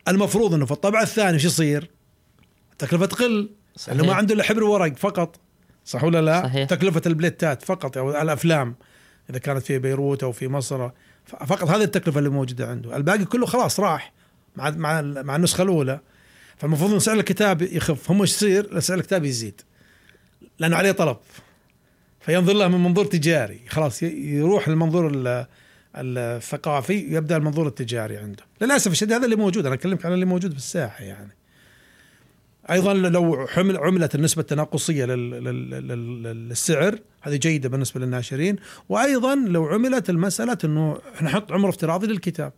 المفروض 0.08 0.54
إنه 0.54 0.66
في 0.66 0.72
الطبعة 0.72 1.02
الثانية 1.02 1.34
إيش 1.34 1.44
يصير؟ 1.44 1.90
التكلفة 2.72 3.06
تقل 3.06 3.50
صحيح. 3.76 3.92
اللي 3.94 4.06
ما 4.06 4.14
عنده 4.14 4.34
إلا 4.34 4.42
حبر 4.42 4.64
ورق 4.64 4.96
فقط 4.96 5.36
صح 5.84 6.04
ولا 6.04 6.22
لا؟ 6.22 6.42
صحيح. 6.42 6.68
تكلفة 6.68 7.02
البليتات 7.06 7.62
فقط 7.62 7.96
أو 7.98 8.22
الأفلام 8.22 8.74
إذا 9.30 9.38
كانت 9.38 9.62
في 9.66 9.78
بيروت 9.78 10.22
أو 10.22 10.32
في 10.32 10.48
مصر 10.48 10.90
فقط 11.26 11.68
هذه 11.70 11.82
التكلفة 11.82 12.18
اللي 12.18 12.30
موجودة 12.30 12.66
عنده، 12.68 12.96
الباقي 12.96 13.24
كله 13.24 13.46
خلاص 13.46 13.80
راح 13.80 14.12
مع 14.56 14.70
مع 14.70 15.02
مع 15.02 15.36
النسخة 15.36 15.62
الأولى 15.62 16.00
فالمفروض 16.56 16.92
ان 16.92 16.98
سعر 16.98 17.16
الكتاب 17.16 17.62
يخف 17.62 18.10
هم 18.10 18.20
إيش 18.20 18.30
يصير؟ 18.30 18.80
سعر 18.80 18.98
الكتاب 18.98 19.24
يزيد 19.24 19.60
لأنه 20.58 20.76
عليه 20.76 20.92
طلب. 20.92 21.16
فينظر 22.20 22.52
له 22.52 22.68
من 22.68 22.82
منظور 22.82 23.04
تجاري. 23.04 23.60
خلاص 23.68 24.02
يروح 24.02 24.68
للمنظور 24.68 25.10
ال- 25.14 25.46
الثقافي 25.96 26.94
يبدأ 27.14 27.36
المنظور 27.36 27.66
التجاري 27.66 28.16
عنده. 28.16 28.42
للأسف 28.60 28.92
الشديد 28.92 29.12
هذا 29.12 29.24
اللي 29.24 29.36
موجود. 29.36 29.66
أنا 29.66 29.74
أكلمك 29.74 30.06
عن 30.06 30.12
اللي 30.12 30.24
موجود 30.24 30.50
في 30.50 30.56
الساحة 30.56 31.04
يعني. 31.04 31.32
أيضا 32.70 32.94
لو 32.94 33.46
حمل 33.46 33.76
عملت 33.76 34.14
النسبة 34.14 34.40
التناقصية 34.40 35.04
لل- 35.04 35.30
لل- 35.30 35.70
لل- 35.70 36.22
للسعر 36.48 36.98
هذه 37.22 37.36
جيدة 37.36 37.68
بالنسبة 37.68 38.00
للناشرين. 38.00 38.56
وأيضا 38.88 39.34
لو 39.34 39.64
عملت 39.66 40.10
المسألة 40.10 40.58
إنه 40.64 40.98
نحط 41.22 41.52
عمر 41.52 41.68
افتراضي 41.68 42.06
للكتاب. 42.06 42.52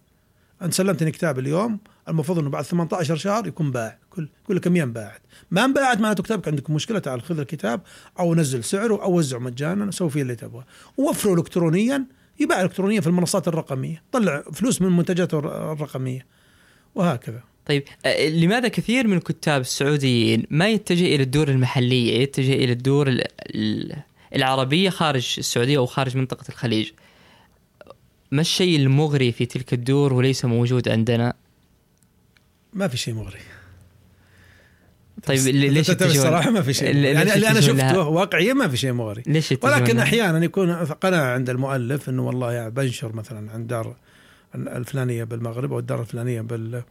انت 0.62 0.74
سلمتني 0.74 1.10
كتاب 1.10 1.38
اليوم 1.38 1.78
المفروض 2.08 2.38
إنه 2.38 2.50
بعد 2.50 2.64
18 2.64 3.16
شهر 3.16 3.46
يكون 3.46 3.70
باع. 3.70 3.98
كل 4.10 4.28
كل 4.46 4.58
كم 4.58 4.76
انباعت 4.76 5.20
ما 5.50 5.64
انباعت 5.64 6.00
معناته 6.00 6.22
كتابك. 6.22 6.48
عندك 6.48 6.70
مشكلة 6.70 6.98
تعال 6.98 7.22
خذ 7.22 7.38
الكتاب 7.38 7.80
أو 8.18 8.34
نزل 8.34 8.64
سعره 8.64 9.02
أو 9.02 9.18
وزعه 9.18 9.38
مجانا 9.38 9.90
سوي 9.90 10.10
فيه 10.10 10.22
اللي 10.22 10.34
تبغاه 10.34 10.64
ووفره 10.96 11.34
الكترونيا. 11.34 12.04
يباع 12.40 12.62
الكترونيا 12.62 13.00
في 13.00 13.06
المنصات 13.06 13.48
الرقمية. 13.48 14.02
طلع 14.12 14.42
فلوس 14.52 14.82
من 14.82 14.96
منتجاته 14.96 15.38
الر- 15.38 15.72
الرقمية. 15.72 16.26
وهكذا. 16.94 17.42
طيب 17.66 17.84
آه، 18.06 18.28
لماذا 18.28 18.68
كثير 18.68 19.06
من 19.06 19.16
الكتاب 19.16 19.60
السعوديين 19.60 20.46
ما 20.50 20.68
يتجه 20.68 21.14
إلى 21.14 21.22
الدور 21.22 21.48
المحلية 21.48 22.20
يتجه 22.22 22.52
إلى 22.52 22.72
الدور 22.72 23.08
ال- 23.08 23.24
ال- 23.54 23.96
العربية 24.36 24.90
خارج 24.90 25.34
السعودية 25.38 25.78
أو 25.78 25.86
خارج 25.86 26.16
منطقة 26.16 26.44
الخليج؟ 26.48 26.90
ما 28.32 28.40
الشيء 28.40 28.76
المغري 28.78 29.32
في 29.32 29.46
تلك 29.46 29.72
الدور 29.72 30.12
وليس 30.12 30.44
موجود 30.44 30.88
عندنا؟ 30.88 31.34
ما 32.72 32.88
في 32.88 32.96
شيء 32.96 33.14
مغري. 33.14 33.38
طيب 35.26 35.40
ليش 35.48 35.90
الصراحة 35.90 36.50
ما 36.50 36.62
في 36.62 36.72
شيء. 36.72 36.96
يعني 36.96 37.34
اللي 37.34 37.48
أنا؟ 37.50 37.60
شفته 37.60 38.08
واقعيا 38.08 38.52
ما 38.52 38.68
في 38.68 38.76
شيء 38.76 38.92
مغري. 38.92 39.22
ليش 39.26 39.54
ولكن؟ 39.62 39.98
أحيانا 39.98 40.44
يكون 40.44 40.74
قناعه 40.74 41.34
عند 41.34 41.50
المؤلف 41.50 42.08
إنه 42.08 42.26
والله 42.26 42.52
يعني 42.52 42.70
بنشر 42.70 43.12
مثلا 43.12 43.52
عند 43.52 43.66
دار 43.66 43.96
الفلانية 44.54 45.24
بالمغرب 45.24 45.72
أو 45.72 45.78
الدار 45.78 46.00
الفلانية 46.00 46.40
بال 46.40 46.82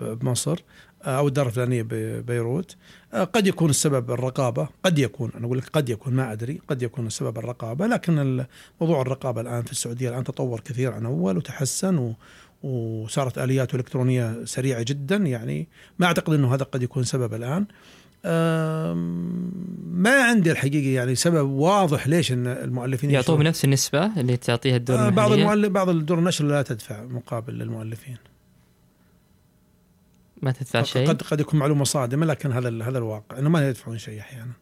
بمصر 0.00 0.58
أو 1.02 1.28
الدار 1.28 1.46
الفلانية 1.46 1.82
ببيروت 1.90 2.76
قد 3.14 3.46
يكون 3.46 3.70
السبب 3.70 4.10
الرقابة. 4.10 4.68
قد 4.84 4.98
يكون 4.98 5.30
أنا 5.36 5.46
أقول 5.46 5.58
لك 5.58 5.68
قد 5.68 5.88
يكون 5.88 6.14
ما 6.14 6.32
أدري. 6.32 6.60
قد 6.68 6.82
يكون 6.82 7.06
السبب 7.06 7.38
الرقابة 7.38 7.86
لكن 7.86 8.44
موضوع 8.80 9.02
الرقابة 9.02 9.40
الآن 9.40 9.62
في 9.62 9.72
السعودية 9.72 10.08
الآن 10.08 10.24
تطور 10.24 10.60
كثير 10.60 10.92
عن 10.92 11.06
أول 11.06 11.36
وتحسن 11.36 11.98
و 11.98 12.14
وصارت 12.64 13.38
الياته 13.38 13.74
الالكترونيه 13.74 14.44
سريعة 14.44 14.82
جدا 14.82 15.16
يعني 15.16 15.68
ما 15.98 16.06
أعتقد 16.06 16.32
إنه 16.34 16.54
هذا 16.54 16.64
قد 16.64 16.82
يكون 16.82 17.04
سبب 17.04 17.34
الآن 17.34 17.66
ما 19.90 20.22
عندي 20.22 20.50
الحقيقة 20.50 20.94
يعني 20.94 21.14
سبب 21.14 21.50
واضح 21.50 22.08
ليش 22.08 22.32
إن 22.32 22.46
المؤلفين 22.46 23.10
يعطوهم 23.10 23.36
ينشرون. 23.36 23.48
نفس 23.48 23.64
النسبة 23.64 24.20
اللي 24.20 24.36
تعطيها 24.36 24.76
الدور 24.76 24.98
آه، 24.98 25.08
بعض 25.08 25.32
المحلية؟ 25.32 25.42
المؤلف 25.42 25.72
بعض 25.72 25.88
الدور 25.88 26.18
النشر 26.18 26.44
لا 26.44 26.62
تدفع 26.62 27.04
مقابل 27.04 27.52
للمؤلفين 27.52 28.16
ما 30.42 30.52
تدفع 30.52 30.82
شيء 30.82 31.08
قد 31.08 31.22
قد 31.22 31.40
يكون 31.40 31.60
معلومة 31.60 31.84
صادمة 31.84 32.26
لكن 32.26 32.52
هذا 32.52 32.84
هذا 32.84 32.98
الواقع 32.98 33.38
إنه 33.38 33.50
ما 33.50 33.68
يدفعون 33.68 33.98
شيء 33.98 34.20
أحيانا 34.20 34.52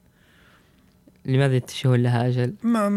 لماذا 1.27 1.57
يتشهون 1.57 2.03
لها 2.03 2.29
أجل؟ 2.29 2.55
ما 2.63 2.89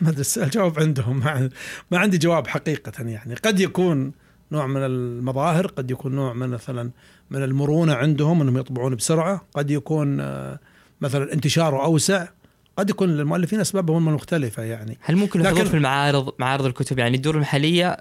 ما 0.00 0.08
أدري 0.08 0.24
الجواب 0.36 0.78
عندهم. 0.78 1.18
ما, 1.18 1.50
ما 1.90 1.98
عندي 1.98 2.18
جواب 2.18 2.46
حقيقة 2.46 3.02
يعني. 3.02 3.34
قد 3.34 3.60
يكون 3.60 4.12
نوع 4.52 4.66
من 4.66 4.84
المظاهر 4.84 5.66
قد 5.66 5.90
يكون 5.90 6.14
نوع 6.14 6.32
من 6.32 6.48
مثلا 6.48 6.90
من 7.30 7.42
المرونة 7.42 7.94
عندهم 7.94 8.42
إنهم 8.42 8.58
يطبعون 8.58 8.94
بسرعة 8.94 9.46
قد 9.54 9.70
يكون 9.70 10.20
آه، 10.20 10.58
مثلا 11.00 11.32
انتشاره 11.32 11.84
أوسع 11.84 12.26
قد 12.76 12.90
يكون 12.90 13.08
للمؤلفين 13.08 13.60
أسبابهم 13.60 14.14
مختلفه 14.14 14.62
يعني. 14.62 14.98
هل 15.00 15.16
ممكن 15.16 15.40
الحضور 15.40 15.64
في 15.64 15.74
المعارض 15.74 16.32
معارض 16.38 16.64
الكتب 16.66 16.98
يعني 16.98 17.16
الدور 17.16 17.34
المحليه 17.34 17.96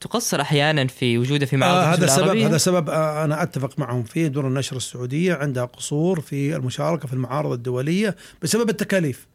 تقصر 0.00 0.40
أحيانا 0.40 0.86
في 0.86 1.18
وجوده 1.18 1.46
في 1.46 1.56
معارض 1.56 1.76
آه 1.76 1.94
هذا 1.94 2.06
سبب؟ 2.06 2.36
هذا 2.36 2.58
سبب 2.58 2.90
آه 2.90 3.24
أنا 3.24 3.42
أتفق 3.42 3.78
معهم 3.78 4.02
فيه 4.02 4.26
دور 4.26 4.46
النشر 4.48 4.76
السعودية 4.76 5.34
عندها 5.34 5.64
قصور 5.64 6.20
في 6.20 6.56
المشاركة 6.56 7.08
في 7.08 7.14
المعارض 7.14 7.52
الدولية 7.52 8.16
بسبب 8.42 8.70
التكاليف 8.70 9.26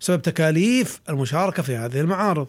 بسبب 0.00 0.22
تكاليف 0.22 1.00
المشاركة 1.08 1.62
في 1.62 1.76
هذه 1.76 2.00
المعارض. 2.00 2.48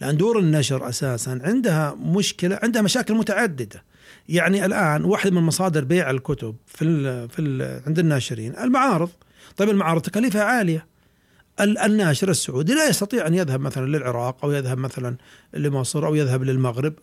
لأن 0.00 0.16
دور 0.16 0.38
النشر 0.38 0.88
أساسا 0.88 1.40
عندها 1.44 1.94
مشكلة 2.00 2.58
عندها 2.62 2.82
مشاكل 2.82 3.14
متعددة. 3.14 3.82
يعني 4.28 4.64
الآن 4.64 5.04
واحدة 5.04 5.30
من 5.30 5.42
مصادر 5.42 5.84
بيع 5.84 6.10
الكتب 6.10 6.56
في 6.66 6.84
ال 6.84 7.28
في 7.28 7.38
ال 7.42 7.80
عند 7.86 7.98
الناشرين 7.98 8.56
المعارض. 8.58 9.10
طيب 9.56 9.68
المعارض 9.68 10.00
تكاليفها 10.02 10.42
عالية. 10.44 10.76
ال- 10.76 10.82
الناشر 11.60 12.30
السعودي 12.30 12.74
لا 12.74 12.88
يستطيع 12.88 13.26
أن 13.26 13.34
يذهب 13.34 13.60
مثلا 13.60 13.86
للعراق 13.86 14.44
أو 14.44 14.52
يذهب 14.52 14.78
مثلا 14.78 15.16
لمصر 15.54 16.06
أو 16.06 16.14
يذهب 16.14 16.42
للمغرب. 16.42 16.94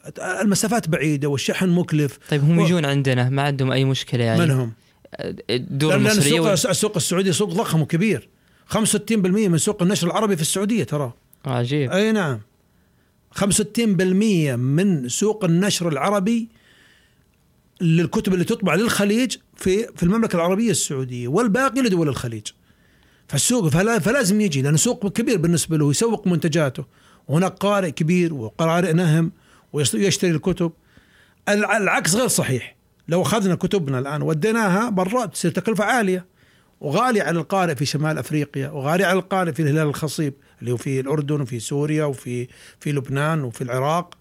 المسافات 0.42 0.90
بعيدة 0.90 1.28
والشحن 1.28 1.70
مكلف. 1.70 2.20
طيب 2.30 2.44
هم 2.44 2.58
و- 2.60 2.66
يجون 2.66 2.86
عندنا 2.86 3.30
ما 3.30 3.42
عندهم 3.42 3.72
أي 3.72 3.86
مشكلة 3.86 4.24
يعني؟ 4.24 4.40
من 4.42 4.52
هم؟ 4.52 4.72
لأن 5.50 5.68
لأن 5.80 6.08
السوق, 6.08 6.40
وال... 6.42 6.52
السوق 6.54 6.96
السعودي 6.96 7.34
سوق 7.34 7.50
ضخم 7.54 7.82
وكبير. 7.82 8.30
65% 8.70 8.78
من 9.16 9.58
سوق 9.58 9.82
النشر 9.82 10.08
العربي 10.08 10.36
في 10.36 10.42
السعودية 10.42 10.84
ترى. 10.84 11.14
عجيب. 11.46 11.92
أي 11.92 12.12
نعم. 12.12 12.40
65% 13.40 13.44
من 14.56 15.10
سوق 15.10 15.46
النشر 15.46 15.90
العربي 15.90 16.50
للكتب 17.82 18.34
اللي 18.34 18.44
تطبع 18.46 18.76
للخليج 18.76 19.36
في 19.56 19.88
في 19.96 20.04
المملكة 20.04 20.36
العربية 20.36 20.72
السعودية 20.72 21.28
والباقي 21.28 21.82
لدول 21.82 22.08
الخليج. 22.10 22.48
فالسوق 23.28 23.68
فلا 23.68 24.00
فلازم 24.00 24.42
يجي 24.42 24.62
لأنه 24.62 24.78
سوق 24.78 25.08
كبير 25.08 25.38
بالنسبة 25.38 25.78
له 25.78 25.90
يسوق 25.90 26.28
منتجاته. 26.28 26.86
وهناك 27.28 27.52
قارئ 27.54 27.92
كبير 27.92 28.34
وقارئ 28.34 28.94
نهم 28.94 29.32
ويشتري 29.74 30.32
الكتب. 30.32 30.72
الع- 31.50 31.78
العكس 31.78 32.16
غير 32.16 32.28
صحيح. 32.28 32.76
لو 33.08 33.22
أخذنا 33.22 33.56
كتبنا 33.56 34.00
الآن 34.00 34.22
وديناها 34.22 34.90
برا 34.90 35.26
تصير 35.26 35.52
تكلفة 35.52 35.84
عالية. 35.84 36.26
وغالي 36.82 37.22
على 37.22 37.40
القارئ 37.40 37.76
في 37.76 37.86
شمال 37.86 38.18
أفريقيا 38.18 38.70
وغالي 38.70 39.04
على 39.04 39.20
القارئ 39.20 39.52
في 39.54 39.62
الهلال 39.62 39.88
الخصيب 39.88 40.34
اللي 40.60 40.72
هو 40.72 40.78
في 40.78 41.00
الأردن 41.00 41.42
وفي 41.42 41.60
سوريا 41.60 42.06
وفي 42.06 42.48
في 42.80 42.92
لبنان 42.92 43.44
وفي 43.44 43.64
العراق. 43.64 44.18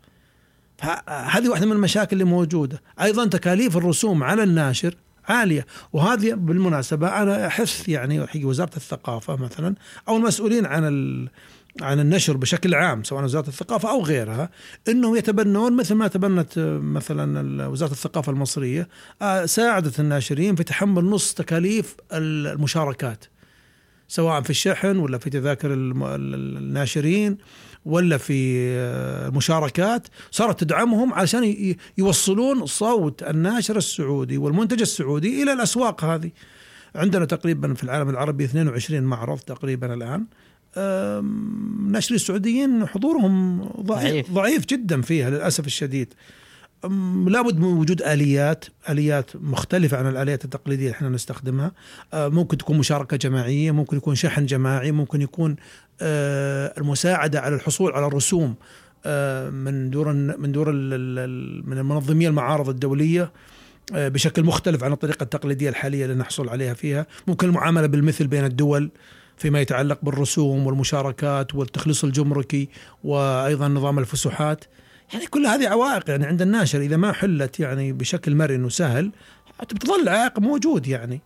هذه 1.08 1.48
واحدة 1.48 1.66
من 1.66 1.72
المشاكل 1.72 2.12
اللي 2.12 2.24
موجودة. 2.24 2.82
أيضا 3.00 3.26
تكاليف 3.26 3.76
الرسوم 3.76 4.24
على 4.24 4.42
الناشر 4.42 4.94
عالية. 5.28 5.66
وهذه 5.92 6.34
بالمناسبة 6.34 7.22
أنا 7.22 7.46
احس 7.46 7.88
يعني 7.88 8.26
حق 8.26 8.40
وزارة 8.44 8.76
الثقافة 8.76 9.36
مثلا 9.36 9.74
أو 10.08 10.16
المسؤولين 10.16 10.66
عن 10.66 10.84
عن 11.82 12.00
النشر 12.00 12.36
بشكل 12.36 12.74
عام 12.74 13.04
سواء 13.04 13.24
وزارة 13.24 13.48
الثقافة 13.48 13.90
أو 13.90 14.02
غيرها 14.02 14.50
إنهم 14.88 15.16
يتبنون 15.16 15.76
مثل 15.76 15.94
ما 15.94 16.08
تبنت 16.08 16.52
مثلا 16.82 17.66
وزارة 17.66 17.90
الثقافة 17.92 18.32
المصرية 18.32 18.88
آه، 19.22 19.46
ساعدت 19.46 20.00
الناشرين 20.00 20.54
في 20.56 20.64
تحمل 20.64 21.04
نص 21.04 21.34
تكاليف 21.34 21.96
ال- 22.12 22.46
المشاركات 22.46 23.24
سواء 24.08 24.40
في 24.42 24.50
الشحن 24.50 24.96
ولا 24.96 25.18
في 25.18 25.30
تذاكر 25.30 25.72
الناشرين. 25.74 27.38
ولا 27.84 28.16
في 28.16 28.56
آه، 28.78 29.28
المشاركات 29.28 30.08
صارت 30.30 30.60
تدعمهم 30.60 31.14
علشان 31.14 31.44
ي- 31.44 31.76
يوصلون 31.98 32.66
صوت 32.66 33.22
الناشر 33.22 33.76
السعودي 33.76 34.38
والمنتج 34.38 34.80
السعودي 34.80 35.42
إلى 35.42 35.52
الأسواق 35.52 36.04
هذه. 36.04 36.30
عندنا 36.96 37.24
تقريبا 37.24 37.74
في 37.74 37.84
العالم 37.84 38.08
العربي 38.10 38.44
22 38.44 39.02
معرض 39.02 39.38
تقريبا 39.38 39.94
الآن. 39.94 40.24
آم، 40.76 41.26
الناشرين 41.86 42.16
السعوديين 42.16 42.86
حضورهم 42.86 43.62
ضعيف 43.80 43.86
ضعيف. 43.86 44.30
ضعيف 44.32 44.66
جدا 44.66 45.00
فيها 45.02 45.30
للأسف 45.30 45.66
الشديد. 45.66 46.14
لابد 47.26 47.58
من 47.58 47.64
وجود 47.64 48.02
آليات 48.02 48.64
آليات 48.90 49.30
مختلفة 49.36 49.96
عن 49.96 50.06
الآليات 50.06 50.44
التقليدية 50.44 50.84
اللي 50.86 50.96
إحنا 50.96 51.08
نستخدمها 51.08 51.72
آه، 52.14 52.28
ممكن 52.28 52.58
تكون 52.58 52.78
مشاركة 52.78 53.16
جماعية 53.16 53.70
ممكن 53.70 53.96
يكون 53.96 54.14
شحن 54.14 54.46
جماعي 54.46 54.92
ممكن 54.92 55.22
يكون 55.22 55.56
المساعدة 56.00 57.40
على 57.40 57.54
الحصول 57.54 57.92
على 57.92 58.06
الرسوم 58.06 58.54
آه، 59.06 59.50
من 59.50 59.90
دور 59.90 60.12
من 60.12 60.52
دور 60.52 60.72
من 60.72 61.78
المنظميه 61.78 62.28
المعارض 62.28 62.68
الدولية 62.68 63.32
آه، 63.94 64.08
بشكل 64.08 64.44
مختلف 64.44 64.84
عن 64.84 64.92
الطريقة 64.92 65.22
التقليدية 65.22 65.68
الحالية 65.68 66.04
اللي 66.04 66.16
نحصل 66.16 66.48
عليها 66.48 66.74
فيها. 66.74 67.06
ممكن 67.26 67.48
المعاملة 67.48 67.86
بالمثل 67.86 68.26
بين 68.26 68.44
الدول 68.44 68.90
فيما 69.36 69.60
يتعلق 69.60 69.98
بالرسوم 70.02 70.66
والمشاركات 70.66 71.54
والتخليص 71.54 72.04
الجمركي 72.04 72.68
وأيضا 73.04 73.68
نظام 73.68 73.98
الفسحات 73.98 74.64
يعني 75.12 75.26
كل 75.26 75.46
هذه 75.46 75.68
عوائق 75.68 76.10
يعني 76.10 76.26
عند 76.26 76.42
الناشر 76.42 76.80
إذا 76.80 76.96
ما 76.96 77.12
حلت 77.12 77.60
يعني 77.60 77.92
بشكل 77.92 78.34
مرن 78.34 78.64
وسهل 78.64 79.10
بتظل 79.60 80.08
عائق 80.08 80.38
موجود 80.38 80.86
يعني. 80.86 81.20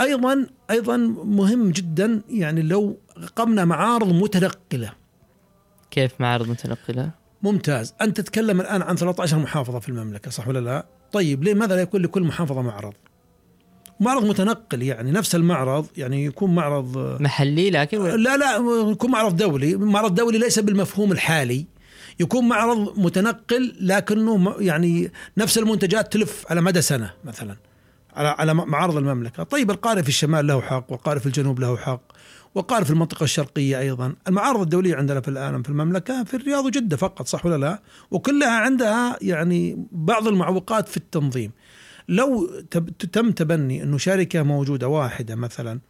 أيضا 0.00 0.46
أيضا 0.70 0.96
مهم 1.24 1.70
جدا 1.70 2.22
يعني 2.28 2.62
لو 2.62 2.98
قمنا 3.36 3.64
معارض 3.64 4.08
متنقلة. 4.08 4.92
كيف 5.90 6.12
معارض 6.20 6.48
متنقلة؟ 6.48 7.10
ممتاز. 7.42 7.94
أنت 8.00 8.20
تتكلم 8.20 8.60
الآن 8.60 8.82
عن 8.82 8.96
13 8.96 9.38
محافظة 9.38 9.78
في 9.78 9.88
المملكة 9.88 10.30
صح 10.30 10.48
ولا 10.48 10.58
لا؟ 10.58 10.86
طيب 11.12 11.44
ليه 11.44 11.54
ماذا 11.54 11.74
لا 11.74 11.80
يكون 11.82 12.02
لكل 12.02 12.22
محافظة 12.22 12.62
معرض؟ 12.62 12.94
معرض 14.00 14.24
متنقل 14.24 14.82
يعني 14.82 15.10
نفس 15.10 15.34
المعرض 15.34 15.86
يعني 15.96 16.24
يكون 16.24 16.54
معرض 16.54 17.16
محلي 17.22 17.70
لكن 17.70 18.02
لا 18.02 18.36
لا 18.36 18.56
يكون 18.90 19.10
معرض 19.10 19.36
دولي. 19.36 19.76
معرض 19.76 20.14
دولي 20.14 20.38
ليس 20.38 20.58
بالمفهوم 20.58 21.12
الحالي. 21.12 21.66
يكون 22.20 22.48
معرض 22.48 22.98
متنقل 22.98 23.76
لكنه 23.80 24.54
يعني 24.58 25.12
نفس 25.38 25.58
المنتجات 25.58 26.12
تلف 26.12 26.44
على 26.50 26.60
مدى 26.60 26.82
سنة 26.82 27.10
مثلا 27.24 27.56
على 28.14 28.28
على 28.28 28.54
معارض 28.54 28.96
المملكة. 28.96 29.42
طيب 29.42 29.70
القارئ 29.70 30.02
في 30.02 30.08
الشمال 30.08 30.46
له 30.46 30.60
حق 30.60 30.92
والقارئ 30.92 31.20
في 31.20 31.26
الجنوب 31.26 31.60
له 31.60 31.76
حق. 31.76 32.15
والقارئ 32.56 32.84
في 32.84 32.90
المنطقة 32.90 33.24
الشرقية 33.24 33.78
أيضا 33.78 34.14
المعارض 34.28 34.60
الدولية 34.60 34.96
عندنا 34.96 35.20
في 35.20 35.28
العالم 35.28 35.62
في 35.62 35.68
المملكة 35.68 36.24
في 36.24 36.34
الرياض 36.34 36.64
وجدة 36.64 36.96
فقط 36.96 37.26
صح 37.26 37.46
ولا 37.46 37.56
لا؟ 37.56 37.82
وكلها 38.10 38.60
عندها 38.60 39.18
يعني 39.22 39.86
بعض 39.92 40.28
المعوقات 40.28 40.88
في 40.88 40.96
التنظيم. 40.96 41.50
لو 42.08 42.50
تم 43.12 43.30
تبني 43.30 43.82
إنه 43.82 43.98
شركة 43.98 44.42
موجودة 44.42 44.88
واحدة 44.88 45.34
مثلا 45.34 45.80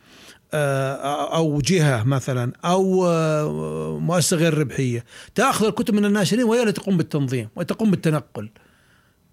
آه، 0.55 1.37
أو 1.37 1.61
جهة 1.61 2.05
مثلا 2.05 2.53
أو 2.65 3.07
آه، 3.07 3.99
مؤسسة 3.99 4.37
غير 4.37 4.59
ربحية 4.59 5.05
تأخذ 5.35 5.67
الكتب 5.67 5.95
من 5.95 6.05
الناشرين 6.05 6.45
وهي 6.45 6.61
اللي 6.61 6.73
تقوم 6.73 6.97
بالتنظيم 6.97 7.49
وتقوم 7.57 7.91
بالتنقل. 7.91 8.51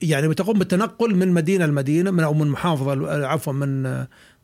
يعني 0.01 0.27
بتقوم 0.27 0.59
بالتنقل 0.59 1.15
من 1.15 1.27
مدينة 1.27 1.65
لمدينة 1.65 2.11
من 2.11 2.23
أو 2.23 2.33
من 2.33 2.47
محافظة 2.47 3.25
عفوا 3.27 3.53
من 3.53 3.83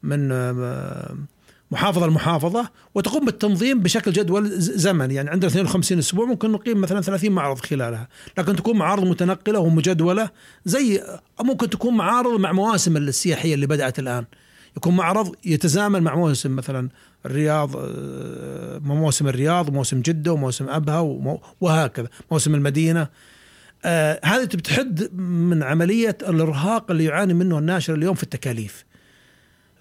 من 0.04 0.32
آه، 0.32 1.16
محافظة 1.72 2.08
لمحافظة 2.08 2.70
وتقوم 2.96 3.26
بالتنظيم 3.26 3.80
بشكل 3.80 4.12
جدول 4.12 4.50
زمني. 4.60 5.16
يعني 5.16 5.30
عندنا 5.30 5.52
52 5.52 5.98
أسبوع 5.98 6.26
ممكن 6.26 6.52
نقيم 6.52 6.82
مثلا 6.82 7.02
30 7.02 7.32
معرض 7.32 7.60
خلالها. 7.60 8.08
لكن 8.38 8.56
تكون 8.56 8.78
معارض 8.78 9.04
متنقلة 9.04 9.60
ومجدولة 9.60 10.30
زي 10.66 11.04
ممكن 11.42 11.70
تكون 11.70 11.98
معارض 11.98 12.40
مع 12.40 12.52
مواسم 12.52 12.98
السياحية 12.98 13.54
اللي 13.54 13.68
بدأت 13.68 14.00
الآن. 14.00 14.26
يكون 14.78 14.96
معرض 14.96 15.36
يتزامن 15.46 16.04
مع 16.04 16.16
موسم 16.16 16.56
مثلا 16.56 16.90
الرياض 17.26 17.76
آه، 17.76 18.80
موسم 18.80 19.28
الرياض 19.28 19.70
وموسم 19.70 20.02
جدة 20.02 20.34
وموسم 20.34 20.70
أبها 20.70 21.00
وهكذا. 21.62 22.08
موسم 22.32 22.56
المدينة. 22.56 23.08
آه 23.86 24.20
هذه 24.24 24.44
بتحد 24.44 25.14
من 25.22 25.64
عملية 25.64 26.18
الإرهاق 26.22 26.92
اللي 26.92 27.04
يعاني 27.06 27.34
منه 27.34 27.58
الناشر 27.60 27.94
اليوم 27.94 28.16
في 28.16 28.24
التكاليف. 28.24 28.86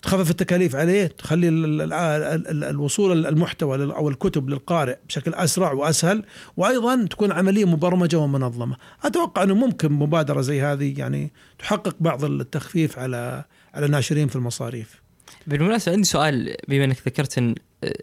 تخفف 0.03 0.31
التكاليف 0.31 0.77
عليه 0.77 1.07
تخلي 1.07 1.49
ال- 1.49 1.81
ال- 1.83 1.93
ال- 1.93 2.49
ال- 2.49 2.65
الوصول 2.65 3.27
المحتوى 3.27 3.85
أو 3.97 4.09
الكتب 4.09 4.49
للقارئ 4.49 4.97
بشكل 5.09 5.35
أسرع 5.35 5.73
وأسهل 5.73 6.25
وأيضا 6.57 7.07
تكون 7.11 7.33
عملية 7.33 7.65
مبرمجة 7.65 8.17
ومنظمة. 8.19 8.77
أتوقع 9.05 9.43
أنه 9.43 9.55
ممكن 9.55 9.93
مبادرة 9.93 10.41
زي 10.41 10.63
هذه 10.63 10.95
يعني 10.99 11.33
تحقق 11.59 11.97
بعض 12.01 12.25
التخفيف 12.25 12.99
على 12.99 13.45
على 13.75 13.87
الناشرين 13.87 14.29
في 14.29 14.37
المصاريف. 14.37 15.03
بالمناسبة 15.47 15.93
عندي 15.93 16.05
سؤال 16.09 16.55
بما 16.69 16.85
إنك 16.85 16.97
ذكرت 17.07 17.39
إن 17.39 17.55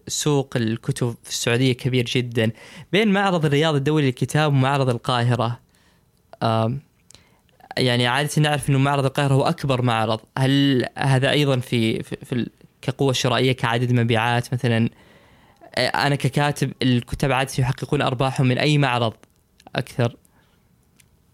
سوق 0.07 0.53
الكتب 0.57 1.15
في 1.23 1.29
السعودية 1.29 1.73
كبير 1.73 2.05
جدا 2.05 2.51
بين 2.91 3.07
معرض 3.07 3.45
الرياض 3.45 3.75
الدولي 3.75 4.05
للكتاب 4.05 4.51
ومعرض 4.53 4.89
القاهرة 4.89 5.59
آم، 6.43 6.79
يعني 7.77 8.07
عادة 8.07 8.29
نعرف 8.37 8.69
إنه 8.69 8.77
معرض 8.77 9.05
القاهرة 9.05 9.33
هو 9.33 9.43
أكبر 9.43 9.81
معرض. 9.81 10.19
هل 10.37 10.85
هذا 10.97 11.29
أيضا 11.31 11.59
في 11.59 12.03
في, 12.03 12.17
في 12.25 12.49
كقوة 12.81 13.13
شرائية 13.13 13.51
كعدد 13.51 13.91
مبيعات 13.91 14.53
مثلا؟ 14.53 14.89
أنا 15.77 16.15
ككاتب 16.15 16.71
الكتاب 16.81 17.31
عادة 17.31 17.51
يحققون 17.59 18.01
أرباحهم 18.01 18.47
من 18.47 18.57
أي 18.57 18.77
معرض 18.77 19.13
أكثر؟ 19.75 20.15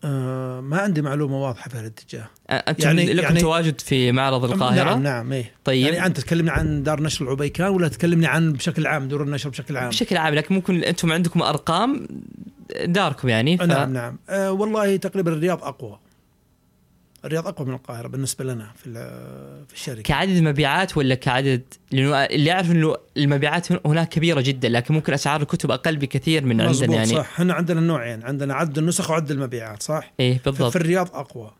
آه 0.03 0.61
ما 0.61 0.77
عندي 0.77 1.01
معلومة 1.01 1.43
واضحة 1.43 1.69
في 1.69 1.77
هالاتجاه 1.77 2.27
أنتم 2.51 2.87
يعني- 2.87 3.13
لكم 3.13 3.23
يعني- 3.23 3.39
تواجد 3.39 3.81
في 3.81 4.11
معرض 4.11 4.43
القاهرة؟ 4.43 4.89
نعم 4.89 5.03
نعم 5.03 5.33
إيه. 5.33 5.51
طيب. 5.63 5.85
يعني 5.85 6.05
أنت 6.05 6.19
تكلمني 6.19 6.51
عن 6.51 6.83
دار 6.83 7.01
نشر 7.03 7.25
العبيكان 7.25 7.67
ولا 7.67 7.87
تكلمني 7.87 8.27
عن 8.27 8.53
بشكل 8.53 8.87
عام 8.87 9.07
دور 9.07 9.23
النشر 9.23 9.49
بشكل 9.49 9.77
عام؟ 9.77 9.89
بشكل 9.89 10.17
عام 10.17 10.33
لكن 10.33 10.55
ممكن 10.55 10.83
أنتم 10.83 11.11
عندكم 11.11 11.41
أرقام 11.41 12.07
داركم 12.85 13.29
يعني 13.29 13.57
ف... 13.57 13.61
نعم 13.61 13.93
نعم. 13.93 14.17
آه 14.29 14.51
والله 14.51 14.95
تقريبا 14.95 15.33
الرياض 15.33 15.63
أقوى. 15.63 15.99
الرياض 17.25 17.47
أقوى 17.47 17.67
من 17.67 17.73
القاهرة 17.73 18.07
بالنسبة 18.07 18.45
لنا 18.45 18.71
في 18.75 18.93
في 19.67 19.73
الشركة. 19.73 20.01
كعدد 20.01 20.41
مبيعات 20.41 20.97
ولا 20.97 21.15
كعدد 21.15 21.61
لأنه 21.91 22.15
اللي 22.15 22.51
اعرف 22.51 22.71
إنه 22.71 22.95
المبيعات 23.17 23.71
هن- 23.71 23.79
هناك 23.85 24.09
كبيرة 24.09 24.41
جدا 24.41 24.69
لكن 24.69 24.93
ممكن 24.93 25.13
أسعار 25.13 25.41
الكتب 25.41 25.71
أقل 25.71 25.97
بكثير 25.97 26.45
من 26.45 26.61
عندنا 26.61 26.95
يعني. 26.95 27.05
صح. 27.05 27.19
إحنا 27.33 27.53
عندنا 27.53 27.81
نوعين 27.81 28.23
عندنا 28.23 28.53
عد 28.53 28.77
النسخ 28.77 29.09
وعد 29.11 29.31
المبيعات 29.31 29.83
صح؟ 29.83 30.13
إيه 30.19 30.41
بالضبط. 30.45 30.69
في 30.71 30.75
الرياض 30.75 31.15
أقوى. 31.15 31.51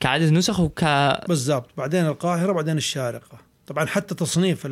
كعدد 0.00 0.32
نسخ 0.32 0.60
وك 0.60 0.84
بالضبط. 1.28 1.70
بعدين 1.76 2.06
القاهرة 2.06 2.52
بعدين 2.52 2.76
الشارقة. 2.76 3.38
طبعا 3.66 3.86
حتى 3.86 4.14
تصنيف 4.14 4.66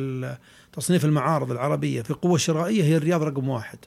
تصنيف 0.73 1.05
المعارض 1.05 1.51
العربية 1.51 2.01
في 2.01 2.13
قوة 2.13 2.37
شرائية 2.37 2.83
هي 2.83 2.97
الرياض 2.97 3.23
رقم 3.23 3.49
واحد. 3.49 3.77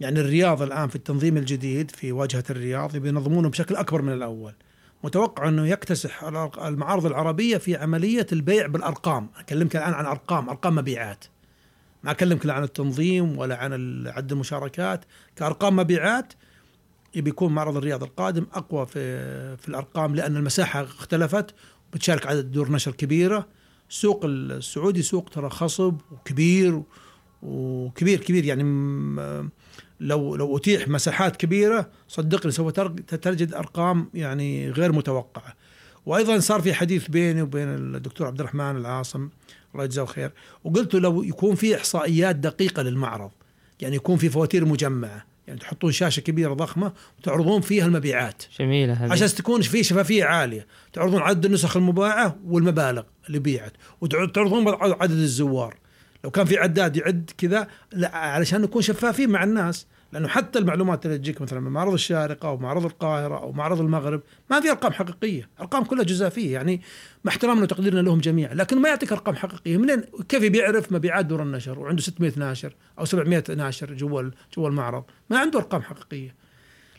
يعني 0.00 0.20
الرياض 0.20 0.62
الآن 0.62 0.88
في 0.88 0.96
التنظيم 0.96 1.36
الجديد 1.36 1.90
في 1.90 2.12
واجهة 2.12 2.44
الرياض 2.50 2.96
بينظمونه 2.96 3.48
بشكل 3.48 3.76
أكبر 3.76 4.02
من 4.02 4.12
الأول. 4.12 4.52
متوقع 5.04 5.48
أنه 5.48 5.66
يكتسح 5.68 6.24
المعارض 6.58 7.06
العربية 7.06 7.56
في 7.56 7.76
عملية 7.76 8.26
البيع 8.32 8.66
بالأرقام. 8.66 9.28
أكلمك 9.38 9.76
الآن 9.76 9.92
عن 9.92 10.06
أرقام 10.06 10.48
أرقام 10.48 10.74
مبيعات. 10.74 11.24
ما 12.02 12.10
أكلمك 12.10 12.46
عن 12.46 12.62
التنظيم 12.62 13.38
ولا 13.38 13.56
عن 13.56 13.72
عد 14.06 14.32
المشاركات. 14.32 15.04
كأرقام 15.36 15.76
مبيعات 15.76 16.32
يبي 17.14 17.30
يكون 17.30 17.52
معرض 17.52 17.76
الرياض 17.76 18.02
القادم 18.02 18.46
أقوى 18.52 18.86
في 18.86 19.56
في 19.56 19.68
الأرقام 19.68 20.14
لأن 20.14 20.36
المساحة 20.36 20.82
اختلفت 20.82 21.54
بتشارك 21.92 22.26
عدد 22.26 22.52
دور 22.52 22.72
نشر 22.72 22.92
كبيرة. 22.92 23.48
السوق 23.90 24.24
السعودي 24.24 25.02
سوق 25.02 25.28
ترى 25.28 25.50
خصب 25.50 25.96
وكبير 26.12 26.82
وكبير 27.42 28.20
كبير 28.20 28.44
يعني 28.44 28.62
لو 30.02 30.36
لو 30.36 30.56
أتيح 30.56 30.88
مساحات 30.88 31.36
كبيرة 31.36 31.90
صدقني 32.08 32.52
سوف 32.52 32.72
تر- 32.72 32.88
تجد 32.88 33.54
أرقام 33.54 34.10
يعني 34.14 34.70
غير 34.70 34.92
متوقعة. 34.92 35.54
وأيضا 36.06 36.38
صار 36.38 36.60
في 36.60 36.74
حديث 36.74 37.08
بيني 37.08 37.42
وبين 37.42 37.68
الدكتور 37.68 38.26
عبد 38.26 38.40
الرحمن 38.40 38.76
العاصم 38.76 39.28
الله 39.74 39.84
يجزاه 39.84 40.04
خير 40.04 40.32
وقلت 40.64 40.94
لو 40.94 41.22
يكون 41.22 41.54
في 41.54 41.76
إحصائيات 41.76 42.36
دقيقة 42.36 42.82
للمعرض 42.82 43.30
يعني 43.80 43.96
يكون 43.96 44.16
في 44.16 44.28
فواتير 44.28 44.64
مجمعة 44.64 45.24
يعني 45.46 45.60
تحطون 45.60 45.92
شاشة 45.92 46.20
كبيرة 46.20 46.54
ضخمة 46.54 46.92
وتعرضون 47.18 47.60
فيها 47.60 47.86
المبيعات. 47.86 48.42
جميلة 48.60 48.92
هذه. 48.92 49.12
عشان 49.12 49.28
تكون 49.28 49.60
في 49.62 49.82
شفافية 49.82 50.24
عالية 50.24 50.66
تعرضون 50.92 51.22
عدد 51.22 51.44
النسخ 51.44 51.76
المباعة 51.76 52.36
والمبالغ 52.46 53.02
اللي 53.26 53.38
بيعت 53.38 53.72
وتعرضون 54.00 54.68
عدد 55.00 55.10
الزوار. 55.10 55.76
لو 56.24 56.30
كان 56.30 56.44
في 56.44 56.58
عداد 56.58 56.96
يعد 56.96 57.30
كذا 57.38 57.68
علشان 58.02 58.60
نكون 58.60 58.82
شفافين 58.82 59.30
مع 59.30 59.44
الناس. 59.44 59.86
لأنه 60.12 60.28
حتى 60.28 60.58
المعلومات 60.58 61.06
اللي 61.06 61.18
تجيك 61.18 61.40
مثلا 61.40 61.60
من 61.60 61.70
معرض 61.70 61.92
الشارقة 61.92 62.48
أو 62.48 62.56
معرض 62.56 62.84
القاهرة 62.84 63.38
أو 63.38 63.52
معرض 63.52 63.80
المغرب 63.80 64.22
ما 64.50 64.60
في 64.60 64.70
أرقام 64.70 64.92
حقيقية، 64.92 65.48
أرقام 65.60 65.84
كلها 65.84 66.04
جزافية 66.04 66.52
يعني 66.52 66.80
مع 67.24 67.32
احترامنا 67.32 67.62
وتقديرنا 67.62 68.00
لهم 68.00 68.18
جميعا، 68.18 68.54
لكن 68.54 68.78
ما 68.78 68.88
يعطيك 68.88 69.12
أرقام 69.12 69.34
حقيقية، 69.34 69.76
منين؟ 69.76 70.04
كيف 70.28 70.44
بيعرف 70.44 70.92
مبيعات 70.92 71.26
دور 71.26 71.42
النشر؟ 71.42 71.78
وعنده 71.78 72.02
600 72.02 72.32
ناشر 72.36 72.74
أو 72.98 73.04
700 73.04 73.44
ناشر 73.56 73.94
جوا 73.94 74.30
جوا 74.56 74.68
المعرض، 74.68 75.04
ما 75.30 75.38
عنده 75.38 75.58
أرقام 75.58 75.82
حقيقية. 75.82 76.34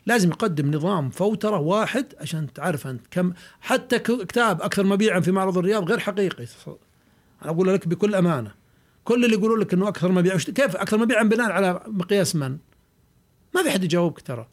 لازم 0.06 0.30
يقدم 0.30 0.72
نظام 0.72 1.10
فوترة 1.10 1.58
واحد 1.58 2.06
عشان 2.22 2.54
تعرف 2.54 2.88
أنت 2.88 3.02
كم 3.12 3.34
حتى 3.62 4.00
كتاب 4.00 4.62
أكثر 4.62 4.84
مبيعا 4.84 5.20
في 5.20 5.32
معرض 5.32 5.58
الرياض 5.58 5.90
غير 5.90 6.00
حقيقي. 6.00 6.46
أنا 7.44 7.52
أقول 7.52 7.74
لك 7.74 7.88
بكل 7.88 8.16
أمانة. 8.16 8.63
كل 9.04 9.26
اللي 9.26 9.36
يقولوا 9.38 9.58
لك 9.58 9.74
إنه 9.74 9.88
أكثر 9.88 10.12
مبيعا 10.12 10.38
كيف 10.38 10.76
أكثر 10.76 10.98
مبيعا 10.98 11.24
بناء 11.24 11.52
على 11.52 11.82
مقياس 11.88 12.36
من؟ 12.36 12.58
ما 13.56 13.64
في 13.64 13.70
حد 13.72 13.84
يجاوبك 13.84 14.22
ترى 14.22 14.48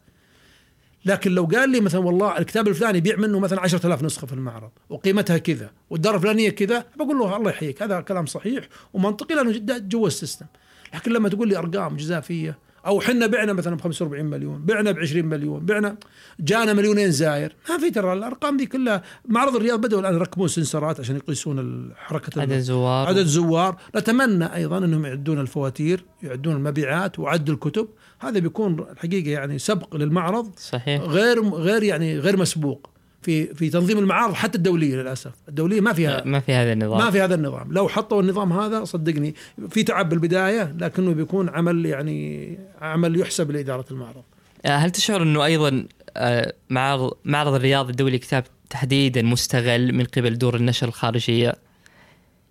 لكن 1.05 1.31
لو 1.31 1.45
قال 1.45 1.69
لي 1.69 1.79
مثلا 1.79 2.01
والله 2.01 2.37
الكتاب 2.37 2.67
الفلاني 2.67 2.97
يبيع 2.97 3.15
منه 3.17 3.39
مثلا 3.39 3.61
10000 3.61 4.03
نسخة 4.03 4.27
في 4.27 4.33
المعرض 4.33 4.69
وقيمتها 4.89 5.37
كذا 5.37 5.71
والدار 5.89 6.15
الفلانية 6.15 6.49
كذا 6.49 6.85
بقول 6.95 7.19
له 7.19 7.35
الله 7.37 7.49
يحييك 7.51 7.81
هذا 7.83 8.01
كلام 8.01 8.25
صحيح 8.25 8.67
ومنطقي 8.93 9.35
لأنه 9.35 9.51
جد- 9.51 9.89
جوا 9.89 10.07
ال 10.07 10.12
system 10.12 10.45
لكن 10.93 11.11
لما 11.11 11.29
تقول 11.29 11.47
لي 11.47 11.57
أرقام 11.57 11.97
جزافية 11.97 12.57
أو 12.85 13.01
حنا 13.01 13.27
بعنا 13.27 13.53
مثلا 13.53 13.75
ب 13.75 13.81
45 13.81 14.25
مليون 14.25 14.65
بعنا 14.65 14.91
ب 14.91 14.99
20 14.99 15.25
مليون 15.25 15.65
بعنا 15.65 15.97
جانا 16.39 16.73
مليونين 16.73 17.11
زاير. 17.11 17.55
ما 17.69 17.77
في 17.77 17.91
ترى 17.91 18.13
الأرقام 18.13 18.57
دي 18.57 18.65
كلها 18.65 19.01
معرض 19.25 19.55
الرياض 19.55 19.81
بدأوا 19.81 20.01
الآن 20.01 20.13
يركبون 20.13 20.47
سنسرات 20.47 20.99
عشان 20.99 21.15
يقيسون 21.15 21.89
حركة 21.95 22.41
عدد 22.41 22.51
ال- 22.51 22.61
زوار 22.63 23.07
عدد 23.07 23.25
زوار 23.25 23.77
نتمنى 23.95 24.55
أيضا 24.55 24.77
إنهم 24.77 25.05
يعدون 25.05 25.39
الفواتير 25.39 26.05
يعدون 26.23 26.55
المبيعات 26.55 27.19
وعد 27.19 27.49
الكتب. 27.49 27.87
هذا 28.19 28.39
بيكون 28.39 28.79
الحقيقة 28.91 29.29
يعني 29.29 29.59
سبق 29.59 29.95
للمعرض. 29.95 30.51
صحيح. 30.57 31.01
غير 31.01 31.43
غير 31.49 31.83
يعني 31.83 32.19
غير 32.19 32.37
مسبوق. 32.37 32.89
في 33.21 33.53
في 33.53 33.69
تنظيم 33.69 33.97
المعارض 33.97 34.33
حتى 34.33 34.57
الدولية 34.57 34.95
للأسف. 34.95 35.31
الدولية 35.49 35.81
ما 35.81 35.93
فيها 35.93 36.23
ما 36.25 36.39
في 36.39 36.53
هذا 36.53 36.73
النظام. 36.73 36.99
ما 36.99 37.11
في 37.11 37.21
هذا 37.21 37.35
النظام. 37.35 37.73
لو 37.73 37.87
حطوا 37.87 38.21
النظام 38.21 38.53
هذا 38.53 38.83
صدقني 38.83 39.35
في 39.69 39.83
تعب 39.83 40.09
بالبداية 40.09 40.75
لكنه 40.79 41.13
بيكون 41.13 41.49
عمل 41.49 41.85
يعني 41.85 42.57
عمل 42.81 43.19
يحسب 43.19 43.51
لإدارة 43.51 43.85
المعرض 43.91 44.23
آه، 44.65 44.69
هل 44.77 44.91
تشعر 44.91 45.21
إنه 45.23 45.45
أيضا 45.45 45.85
آه، 46.17 46.53
معرض 46.69 47.11
معرض 47.25 47.53
الرياض 47.53 47.89
الدولي 47.89 48.17
كتاب 48.17 48.43
تحديدا 48.69 49.21
مستغل 49.21 49.93
من 49.93 50.05
قبل 50.05 50.37
دور 50.37 50.55
النشر 50.55 50.87
الخارجية؟ 50.87 51.55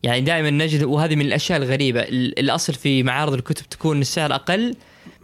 يعني 0.02 0.20
دائما 0.20 0.50
نجد 0.50 0.82
وهذه 0.84 1.16
من 1.16 1.26
الأشياء 1.26 1.58
الغريبة 1.62 2.00
ال- 2.00 2.38
الأصل 2.38 2.74
في 2.74 3.02
معارض 3.02 3.32
الكتب 3.34 3.68
تكون 3.68 4.00
السعر 4.00 4.34
أقل 4.34 4.74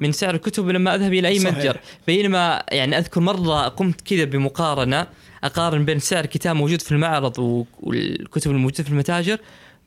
من 0.00 0.12
سعر 0.12 0.34
الكتب 0.34 0.68
لما 0.68 0.94
أذهب 0.94 1.12
إلى 1.12 1.28
أي 1.28 1.38
صحيح. 1.38 1.56
متجر. 1.56 1.76
بينما 2.06 2.62
يعني 2.68 2.98
أذكر 2.98 3.20
مرة 3.20 3.68
قمت 3.68 4.00
كذا 4.00 4.24
بمقارنة 4.24 5.06
أقارن 5.44 5.84
بين 5.84 5.98
سعر 5.98 6.26
كتاب 6.26 6.56
موجود 6.56 6.82
في 6.82 6.92
المعرض 6.92 7.66
والكتب 7.80 8.50
الموجودة 8.50 8.84
في 8.84 8.90
المتاجر 8.90 9.38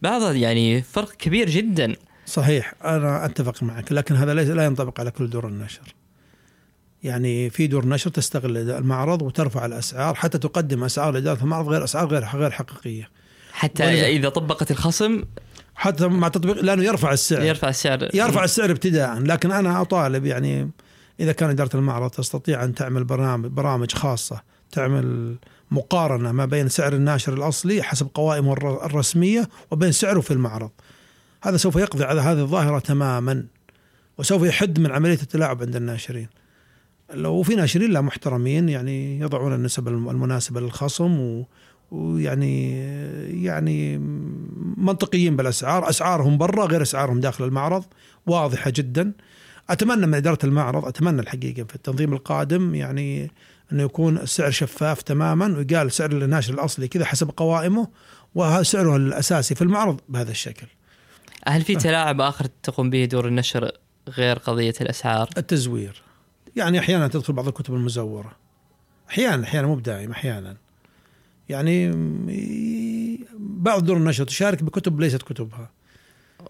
بعضها 0.02 0.32
يعني 0.32 0.82
فرق 0.82 1.12
كبير 1.12 1.50
جدا. 1.50 1.96
صحيح 2.26 2.74
أنا 2.84 3.26
أتفق 3.26 3.64
معك 3.64 3.92
لكن 3.92 4.16
هذا 4.16 4.34
ليس 4.34 4.48
لا 4.48 4.66
ينطبق 4.66 5.00
على 5.00 5.12
كل 5.12 5.30
دور 5.30 5.48
النشر. 5.48 5.96
يعني 7.04 7.50
في 7.50 7.68
دور 7.68 7.86
نشر 7.86 8.10
تستغل 8.10 8.58
المعرض 8.58 9.22
وترفع 9.22 9.66
الأسعار 9.66 10.16
حتى 10.16 10.38
تقدم 10.38 10.84
أسعار 10.84 11.14
لاداره 11.14 11.42
المعرض 11.42 11.68
غير 11.68 11.84
أسعار 11.84 12.08
غير 12.08 12.26
غير 12.36 12.52
حقيقية. 12.52 13.10
حتى 13.52 13.84
إذا 13.84 14.30
طبقت 14.30 14.72
الخصم؟ 14.72 15.24
حتى 15.76 16.08
مع 16.08 16.28
تطبيق 16.28 16.62
لأنه 16.62 16.84
يرفع 16.84 17.12
السعر. 17.14 17.42
يرفع 17.44 17.70
السعر. 17.70 18.10
يرفع 18.14 18.44
السعر 18.44 18.72
ابتداء 18.72 19.20
لكن 19.20 19.52
أنا 19.52 19.82
أطالب 19.82 20.26
يعني 20.26 20.72
إذا 21.20 21.32
كان 21.32 21.50
إدارة 21.50 21.76
المعرض 21.76 22.10
تستطيع 22.10 22.64
أن 22.64 22.76
تعمل 22.76 23.04
برامج 23.04 23.50
برامج 23.50 23.92
خاصة 23.92 24.42
تعمل 24.72 25.36
مقارنة 25.72 26.32
ما 26.32 26.46
بين 26.46 26.68
سعر 26.70 26.94
الناشر 26.94 27.34
الأصلي 27.34 27.84
حسب 27.84 28.08
قوائمه 28.14 28.54
الر- 28.54 28.86
الرسمية 28.86 29.50
وبين 29.72 29.92
سعره 29.92 30.20
في 30.20 30.32
المعرض. 30.32 30.70
هذا 31.44 31.58
سوف 31.58 31.76
يقضي 31.76 32.04
على 32.04 32.22
هذه 32.22 32.40
الظاهرة 32.40 32.80
تماما 32.80 33.46
وسوف 34.18 34.44
يحد 34.44 34.80
من 34.80 34.92
عملية 34.92 35.14
التلاعب 35.22 35.62
عند 35.62 35.76
الناشرين. 35.76 36.28
لو 37.14 37.44
في 37.44 37.56
ناشرين 37.56 37.92
لا 37.92 38.02
محترمين 38.02 38.70
يعني 38.70 39.20
يضعون 39.20 39.54
النسب 39.54 39.88
الم- 39.88 40.10
المناسبة 40.10 40.62
للخصم 40.62 41.20
و 41.20 41.46
ويعني 41.92 42.80
يعني 43.44 43.98
منطقيين 44.78 45.36
بالأسعار، 45.36 45.90
أسعارهم 45.90 46.38
برا 46.38 46.66
غير 46.66 46.82
أسعارهم 46.82 47.20
داخل 47.20 47.44
المعرض 47.44 47.84
واضحة 48.28 48.70
جدا. 48.76 49.12
أتمنى 49.70 50.08
من 50.08 50.14
إدارة 50.14 50.38
المعرض 50.44 50.86
أتمنى 50.86 51.22
الحقيقة 51.22 51.64
في 51.64 51.76
التنظيم 51.76 52.14
القادم 52.14 52.76
يعني 52.76 53.32
أنه 53.72 53.84
يكون 53.84 54.18
السعر 54.18 54.52
شفاف 54.52 55.02
تماما 55.02 55.58
ويقال 55.58 55.92
سعر 55.92 56.12
الناشر 56.12 56.54
الأصلي 56.54 56.88
كذا 56.88 57.06
حسب 57.06 57.32
قوائمه 57.38 57.88
وسعره 58.36 58.96
الأساسي 58.96 59.56
في 59.56 59.62
المعرض 59.62 60.02
بهذا 60.10 60.32
الشكل. 60.32 60.68
هل 61.48 61.62
في 61.62 61.76
تلاعب 61.76 62.22
آخر 62.22 62.46
تقوم 62.64 62.90
به 62.90 63.06
دور 63.06 63.28
النشر 63.28 63.72
غير 64.10 64.38
قضية 64.38 64.74
الأسعار؟ 64.82 65.30
التزوير. 65.38 66.02
يعني 66.56 66.80
أحيانا 66.80 67.08
تدخل 67.08 67.34
بعض 67.34 67.48
الكتب 67.48 67.74
المزورة. 67.74 68.32
أحيانا 69.10 69.44
أحيانا 69.44 69.68
مو 69.68 69.76
بدائم 69.76 70.12
أحيانا. 70.12 70.58
يعني 71.50 71.92
بعض 73.40 73.86
دور 73.86 73.98
النشر 73.98 74.24
تشارك 74.24 74.64
بكتب 74.64 75.00
ليست 75.00 75.22
كتبها. 75.22 75.72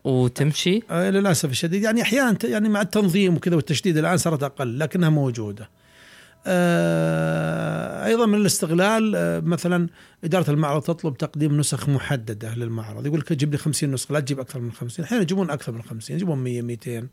وتمشي؟ 0.04 0.82
آه 0.90 1.10
للاسف 1.10 1.52
الشديد. 1.52 1.84
يعني 1.84 2.02
أحيانا 2.02 2.38
يعني 2.44 2.70
مع 2.70 2.82
التنظيم 2.82 3.36
وكذا 3.36 3.56
والتشديد 3.56 3.98
الآن 3.98 4.18
صارت 4.18 4.44
أقل 4.44 4.80
لكنها 4.80 5.10
موجودة. 5.10 5.70
أيضا 8.06 8.26
من 8.26 8.36
الاستغلال 8.36 9.14
آه، 9.16 9.40
مثلا 9.40 9.88
إدارة 10.24 10.52
المعرض 10.52 10.82
تطلب 10.82 11.18
تقديم 11.18 11.58
نسخ 11.60 11.90
محددة 11.90 12.54
للمعرض 12.56 13.06
يقول 13.06 13.20
لك 13.20 13.34
جيب 13.34 13.52
لي 13.52 13.58
50 13.58 13.92
نسخة 13.92 14.14
لا 14.14 14.20
تجيب 14.20 14.40
أكثر 14.40 14.60
من 14.60 14.72
50 14.72 15.06
أحيانا 15.06 15.24
يجيبون 15.24 15.50
أكثر 15.50 15.72
من 15.72 15.82
50 15.82 16.16
يجيبون 16.16 16.38
100 16.38 16.62
200 16.62 17.08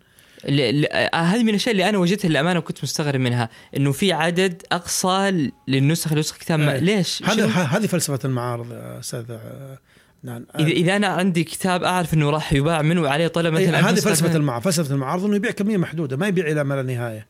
ل- 0.49 0.81
ل- 0.81 0.87
آه، 0.93 1.17
هذه 1.17 1.43
من 1.43 1.49
الأشياء 1.49 1.73
اللي 1.73 1.89
أنا 1.89 1.99
وجدتها 1.99 2.29
للأمانة 2.29 2.59
وكنت 2.59 2.83
مستغرب 2.85 3.21
منها 3.21 3.49
إنه 3.77 3.93
في 3.93 4.13
عدد 4.13 4.63
أقصى 4.73 5.49
للنسخ 5.69 6.13
لنسخ 6.13 6.37
كتاب 6.39 6.59
ما- 6.59 6.73
إيه. 6.73 6.79
ليش؟ 6.79 7.23
هذا 7.23 7.35
شنو؟ 7.37 7.47
ه- 7.47 7.51
هذه 7.77 7.87
فلسفة 7.87 8.19
المعارض 8.25 8.67
أستاذ 8.73 9.25
آه، 9.31 9.79
نعم 10.23 10.47
اذا 10.59 10.69
إذا 10.69 10.97
أنا 10.97 11.07
عندي 11.07 11.45
كتاب 11.45 11.83
أعرف 11.83 12.15
إنه 12.15 12.31
راح 12.31 12.53
يباع 12.53 12.83
منه 12.83 13.03
وعليه 13.03 13.27
طلب 13.27 13.55
إيه، 13.57 13.67
مثلا 13.69 13.91
هذه 13.91 13.95
فلسفة. 13.95 14.37
المعارض 14.37 14.65
فلسفة 14.65 14.95
المعارض 14.95 15.25
إنه 15.25 15.37
يبيع 15.37 15.51
كمية 15.51 15.77
محدودة 15.77 16.17
ما 16.17 16.29
يبيع 16.29 16.47
إلى 16.47 16.65
ما 16.65 16.75
لا 16.75 16.83
نهاية 16.83 17.27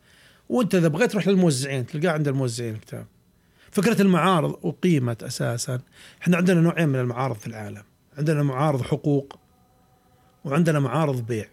وانت 0.49 0.75
إذا 0.75 0.89
بغيت 0.89 1.13
تروح 1.13 1.29
للموزعين 1.29 1.87
تلقاه 1.87 2.11
عند 2.11 2.29
الموزعين 2.29 2.75
الكتاب. 2.75 3.07
فكرة 3.71 4.03
المعارض 4.03 4.57
أقيمت 4.65 5.23
أساسا. 5.23 5.81
إحنا 6.23 6.37
عندنا 6.37 6.61
نوعين 6.61 6.89
من 6.89 7.01
المعارض 7.01 7.37
في 7.37 7.47
العالم. 7.47 7.83
عندنا 8.19 8.43
معارض 8.43 8.83
حقوق 8.83 9.39
وعندنا 10.45 10.81
معارض 10.81 11.27
بيع. 11.27 11.47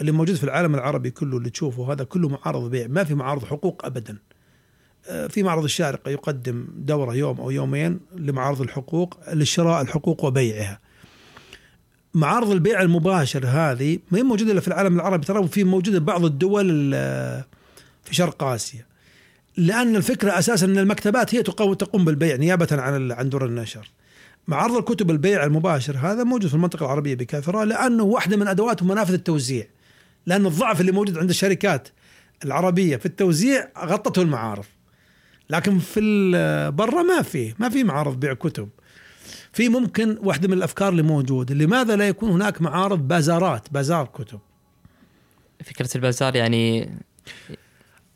اللي 0.00 0.12
موجود 0.12 0.36
في 0.36 0.44
العالم 0.44 0.74
العربي 0.74 1.10
كله 1.10 1.36
اللي 1.38 1.50
تشوفه 1.50 1.92
هذا 1.92 2.04
كله 2.04 2.28
معارض 2.28 2.70
بيع. 2.70 2.86
ما 2.86 3.04
في 3.04 3.14
معارض 3.14 3.44
حقوق 3.44 3.86
ابدا. 3.86 4.18
آه، 5.08 5.26
في 5.26 5.42
معرض 5.42 5.64
الشارقة 5.64 6.10
يقدم 6.10 6.66
دورة 6.76 7.14
يوم 7.14 7.40
أو 7.40 7.50
يومين 7.50 8.00
لمعارض 8.16 8.60
الحقوق 8.60 9.18
لشراء 9.32 9.82
الحقوق 9.82 10.24
وبيعها. 10.24 10.80
معارض 12.14 12.50
البيع 12.50 12.82
المباشر 12.82 13.46
هذه 13.46 13.98
ما 14.10 14.18
هي 14.18 14.22
موجودة 14.22 14.52
إلا 14.52 14.60
في 14.60 14.68
العالم 14.68 14.96
العربي. 14.96 15.26
ترى 15.26 15.38
وفي 15.38 15.64
موجودة 15.64 15.98
بعض 16.00 16.24
الدول 16.24 16.66
ال- 16.70 17.44
في 18.06 18.14
شرق 18.14 18.44
آسيا. 18.44 18.86
لأن 19.56 19.96
الفكرة 19.96 20.38
أساسا 20.38 20.66
أن 20.66 20.78
المكتبات 20.78 21.34
هي 21.34 21.42
تقوم 21.42 22.04
بالبيع 22.04 22.36
نيابه 22.36 22.68
عن 22.72 23.12
عن 23.12 23.28
دور 23.28 23.46
النشر. 23.46 23.90
معرض 24.48 24.76
الكتب 24.76 25.10
البيع 25.10 25.44
المباشر 25.44 25.96
هذا 25.96 26.24
موجود 26.24 26.46
في 26.46 26.54
المنطقة 26.54 26.86
العربية 26.86 27.14
بكثرة 27.14 27.64
لأنه 27.64 28.02
واحدة 28.02 28.36
من 28.36 28.48
أدوات 28.48 28.82
منافذ 28.82 29.12
التوزيع. 29.12 29.66
لأن 30.26 30.46
الضعف 30.46 30.80
اللي 30.80 30.92
موجود 30.92 31.18
عند 31.18 31.30
الشركات 31.30 31.88
العربية 32.44 32.96
في 32.96 33.06
التوزيع 33.06 33.68
غطته 33.78 34.22
المعارض 34.22 34.64
لكن 35.50 35.78
في 35.78 36.00
برا 36.74 37.02
ما 37.02 37.22
في 37.22 37.54
ما 37.58 37.68
في 37.68 37.84
معارض 37.84 38.20
بيع 38.20 38.34
كتب. 38.34 38.68
في 39.52 39.68
ممكن 39.68 40.18
واحدة 40.22 40.48
من 40.48 40.54
الأفكار 40.54 40.88
اللي 40.88 41.02
موجودة 41.02 41.54
لماذا 41.54 41.96
لا 41.96 42.08
يكون 42.08 42.30
هناك 42.30 42.62
معارض 42.62 43.08
بازارات 43.08 43.68
بازار 43.70 44.06
كتب؟ 44.06 44.40
فكرة 45.64 45.88
البازار 45.94 46.36
يعني 46.36 46.90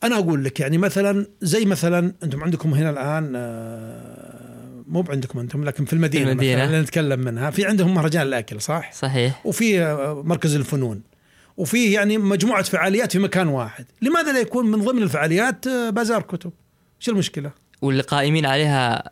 أنا 0.05 0.19
أقول 0.19 0.45
لك 0.45 0.61
يعني 0.61 0.79
مثلا 0.79 1.27
زي 1.41 1.65
مثلا 1.65 2.13
أنتم 2.23 2.45
عندكم 2.45 2.75
هنا 2.75 2.91
الآن 2.91 3.33
آه، 3.37 4.85
مو 4.87 5.05
عندكم 5.09 5.39
أنتم 5.39 5.65
لكن 5.65 5.85
في 5.85 5.93
المدينة, 5.93 6.25
في 6.25 6.33
المدينة. 6.33 6.57
مثلا 6.57 6.71
اللي 6.71 6.81
نتكلم 6.81 7.21
منها 7.21 7.51
في 7.51 7.67
عندهم 7.67 7.95
مهرجان 7.95 8.23
الأكل 8.23 8.61
صح؟ 8.61 8.93
صحيح 8.93 9.47
وفي 9.47 9.83
آه، 9.83 10.23
مركز 10.25 10.55
الفنون 10.55 11.03
وفي 11.57 11.93
يعني 11.93 12.19
مجموعة 12.19 12.63
فعاليات 12.63 13.13
في 13.13 13.19
مكان 13.19 13.49
واحد، 13.49 13.87
لماذا 14.03 14.33
لا 14.33 14.41
يكون 14.41 14.67
من 14.71 14.85
ضمن 14.85 15.03
الفعاليات 15.03 15.67
آه، 15.67 15.91
بازار 15.91 16.23
كتب؟ 16.23 16.53
شو 16.99 17.13
المشكلة؟ 17.13 17.51
واللي 17.83 18.03
قائمين 18.03 18.47
عليها 18.47 19.11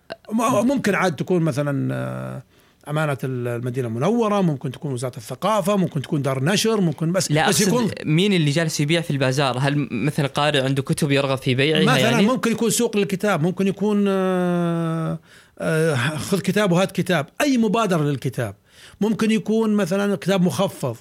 ممكن 0.62 0.94
عاد 0.94 1.16
تكون 1.16 1.42
مثلا 1.42 2.42
أمانة 2.90 3.18
المدينة 3.24 3.88
المنورة، 3.88 4.40
ممكن 4.40 4.70
تكون 4.70 4.92
وزارة 4.92 5.16
الثقافة، 5.16 5.76
ممكن 5.76 6.02
تكون 6.02 6.22
دار 6.22 6.44
نشر، 6.44 6.80
ممكن 6.80 7.12
بس 7.12 7.32
لا 7.32 7.48
بس 7.48 7.60
يكون 7.60 7.90
مين 8.04 8.32
اللي 8.32 8.50
جالس 8.50 8.80
يبيع 8.80 9.00
في 9.00 9.10
البازار؟ 9.10 9.58
هل 9.58 9.88
مثلا 9.90 10.26
قارئ 10.26 10.60
عنده 10.60 10.82
كتب 10.82 11.10
يرغب 11.10 11.38
في 11.38 11.54
بيعها 11.54 11.82
مثلا 11.82 11.98
يعني؟ 11.98 12.26
ممكن 12.26 12.52
يكون 12.52 12.70
سوق 12.70 12.96
للكتاب 12.96 13.42
ممكن 13.42 13.66
يكون 13.66 14.04
آه، 14.08 15.18
آه، 15.58 15.94
خذ 16.16 16.40
كتاب 16.40 16.72
وهات 16.72 16.92
كتاب 16.92 17.26
أي 17.40 17.58
مبادرة 17.58 18.02
للكتاب. 18.02 18.54
ممكن 19.00 19.30
يكون 19.30 19.74
مثلا 19.74 20.16
كتاب 20.16 20.42
مخفض. 20.42 20.96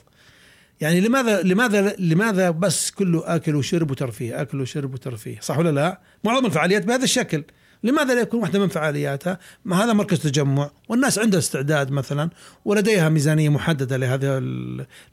يعني 0.82 1.02
لماذا 1.02 1.42
لماذا 1.42 1.96
لماذا 2.00 2.50
بس 2.50 2.92
كله 2.92 3.24
أكل 3.36 3.56
وشرب 3.56 3.92
وترفيه؟ 3.92 4.42
أكل 4.42 4.62
وشرب 4.62 4.94
وترفيه 4.94 5.40
صح 5.42 5.58
ولا 5.58 5.72
لا؟ 5.72 6.02
معظم 6.24 6.46
الفعاليات 6.46 6.86
بهذا 6.86 7.04
الشكل. 7.04 7.44
لماذا 7.84 8.14
لا 8.16 8.22
يكون 8.22 8.40
واحدة 8.42 8.60
من 8.60 8.68
فعالياتها؟ 8.68 9.40
ما 9.66 9.84
هذا 9.84 9.94
مركز 9.94 10.20
تجمع 10.20 10.70
والناس 10.90 11.20
عندها 11.20 11.40
استعداد 11.40 11.92
مثلا 11.92 12.30
ولديها 12.66 13.10
ميزانية 13.10 13.50
محددة 13.50 13.98
لهذا 13.98 14.40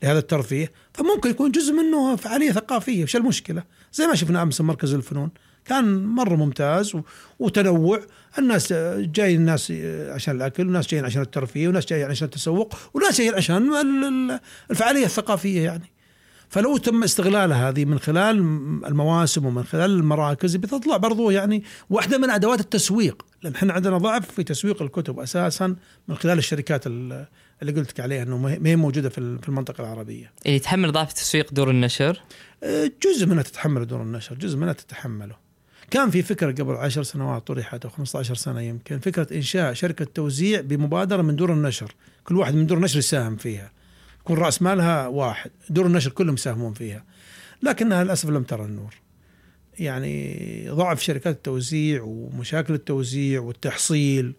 لهذا 0.03 0.19
الترفيه 0.19 0.73
فممكن 0.95 1.31
يكون 1.31 1.51
جزء 1.51 1.73
منه 1.73 2.17
فعالية 2.17 2.53
ثقافية 2.53 3.03
وش 3.03 3.17
المشكلة؟ 3.17 3.62
زي 3.93 4.07
ما 4.07 4.15
شفنا 4.15 4.43
أمس 4.43 4.61
مركز 4.61 4.95
الفنون 4.95 5.31
كان 5.65 6.05
مرة 6.05 6.35
ممتاز 6.37 6.93
وتنوع 7.39 8.01
الناس 8.39 8.73
جاي 8.99 9.35
الناس 9.35 9.73
عشان 10.09 10.37
الأكل 10.37 10.69
وناس 10.69 10.87
جايين 10.87 11.05
عشان 11.05 11.23
الترفيه 11.23 11.69
وناس 11.69 11.87
جايين 11.87 12.11
عشان 12.11 12.25
التسوق 12.25 12.75
وناس 12.95 13.19
جايين 13.19 13.35
عشان 13.35 13.57
ال- 13.75 14.05
ال- 14.05 14.41
الفعالية 14.71 15.05
الثقافية 15.05 15.61
يعني. 15.65 15.91
فلو 16.55 16.77
تم 16.77 17.03
استغلالها 17.03 17.69
هذه 17.69 17.85
من 17.85 17.99
خلال 17.99 18.37
المواسم 18.87 19.47
ومن 19.47 19.65
خلال 19.65 19.91
المراكز 19.91 20.57
بتطلع 20.57 20.97
برضو 20.97 21.31
يعني 21.31 21.63
واحدة 21.91 22.19
من 22.19 22.31
أدوات 22.31 22.61
التسويق 22.61 23.27
لأن 23.43 23.55
إحنا 23.55 23.73
عندنا 23.73 23.99
ضعف 23.99 24.31
في 24.31 24.43
تسويق 24.45 24.83
الكتب 24.83 25.19
أساسا 25.21 25.77
من 26.09 26.15
خلال 26.17 26.39
الشركات 26.39 26.87
ال- 26.87 27.27
اللي 27.63 27.73
قلت 27.73 27.91
لك 27.91 28.01
عليها 28.01 28.23
إنه 28.23 28.39
ما 28.39 28.59
هي 28.69 28.77
موجودة 28.77 29.09
في 29.09 29.19
ال- 29.19 29.39
في 29.39 29.49
المنطقة 29.49 29.81
العربية. 29.83 30.33
اللي 30.47 30.57
يتحمل 30.57 30.93
ضعف 30.93 31.13
تسويق 31.13 31.53
دور 31.53 31.71
النشر 31.71 32.21
أه، 32.63 32.91
جزء 33.05 33.27
منها 33.27 33.43
تتحمل 33.43 33.87
دور 33.87 34.03
النشر، 34.03 34.35
جزء 34.35 34.57
منها 34.59 34.73
تتحمله. 34.73 35.37
كان 35.91 36.11
في 36.11 36.23
فكرة 36.23 36.53
قبل 36.63 36.75
عشر 36.75 37.03
سنوات 37.03 37.47
طرحت 37.47 37.85
أو 37.85 37.91
15 37.91 38.35
سنة 38.35 38.61
يمكن 38.61 38.99
فكرة 38.99 39.37
إنشاء 39.37 39.73
شركة 39.73 40.05
توزيع 40.05 40.61
بمبادرة 40.61 41.23
من 41.23 41.37
دور 41.37 41.53
النشر، 41.53 41.95
كل 42.25 42.37
واحد 42.37 42.55
من 42.55 42.67
دور 42.67 42.79
النشر 42.79 42.99
يساهم 42.99 43.37
فيها. 43.37 43.73
يكون 44.25 44.37
رأس 44.39 44.62
مالها 44.62 45.07
واحد، 45.07 45.51
دور 45.70 45.87
النشر 45.87 46.11
كلهم 46.11 46.35
يساهمون 46.35 46.72
فيها. 46.75 47.05
لكنها 47.62 48.05
للأسف 48.05 48.29
لم 48.29 48.43
ترى 48.43 48.64
النور. 48.64 48.95
يعني 49.79 50.66
ضعف 50.70 51.03
شركات 51.03 51.37
التوزيع 51.37 52.03
ومشاكل 52.03 52.75
التوزيع 52.75 53.41
والتحصيل 53.41 54.35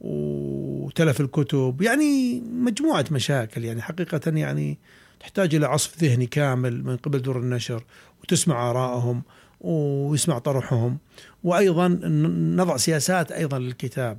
وتلف 0.00 1.20
الكتب. 1.20 1.82
يعني 1.82 2.40
مجموعة 2.40 3.04
مشاكل. 3.10 3.64
يعني 3.64 3.82
حقيقة 3.82 4.20
يعني 4.26 4.78
تحتاج 5.20 5.54
إلى 5.54 5.66
عصف 5.66 6.02
ذهني 6.04 6.26
كامل 6.26 6.84
من 6.84 6.96
قبل 6.96 7.22
دور 7.22 7.38
النشر 7.38 7.84
وتسمع 8.22 8.70
آرائهم 8.70 9.22
ويسمع 9.60 10.38
طرحهم. 10.38 10.98
وأيضا 11.44 11.88
ن- 11.88 12.56
نضع 12.56 12.76
سياسات 12.76 13.32
أيضا 13.32 13.58
للكتاب. 13.58 14.18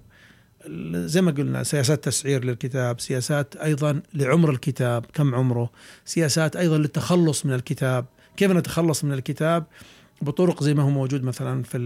زي 0.93 1.21
ما 1.21 1.31
قلنا 1.31 1.63
سياسات 1.63 2.03
تسعير 2.03 2.45
للكتاب 2.45 2.99
سياسات 2.99 3.55
أيضا 3.55 4.01
لعمر 4.13 4.49
الكتاب 4.49 5.05
كم 5.13 5.35
عمره 5.35 5.69
سياسات 6.05 6.55
أيضا 6.55 6.77
للتخلص 6.77 7.45
من 7.45 7.53
الكتاب. 7.53 8.05
كيف 8.37 8.51
نتخلص 8.51 9.03
من 9.03 9.13
الكتاب؟ 9.13 9.63
بطرق 10.21 10.63
زي 10.63 10.73
ما 10.73 10.83
هو 10.83 10.89
موجود 10.89 11.23
مثلا 11.23 11.63
في 11.63 11.77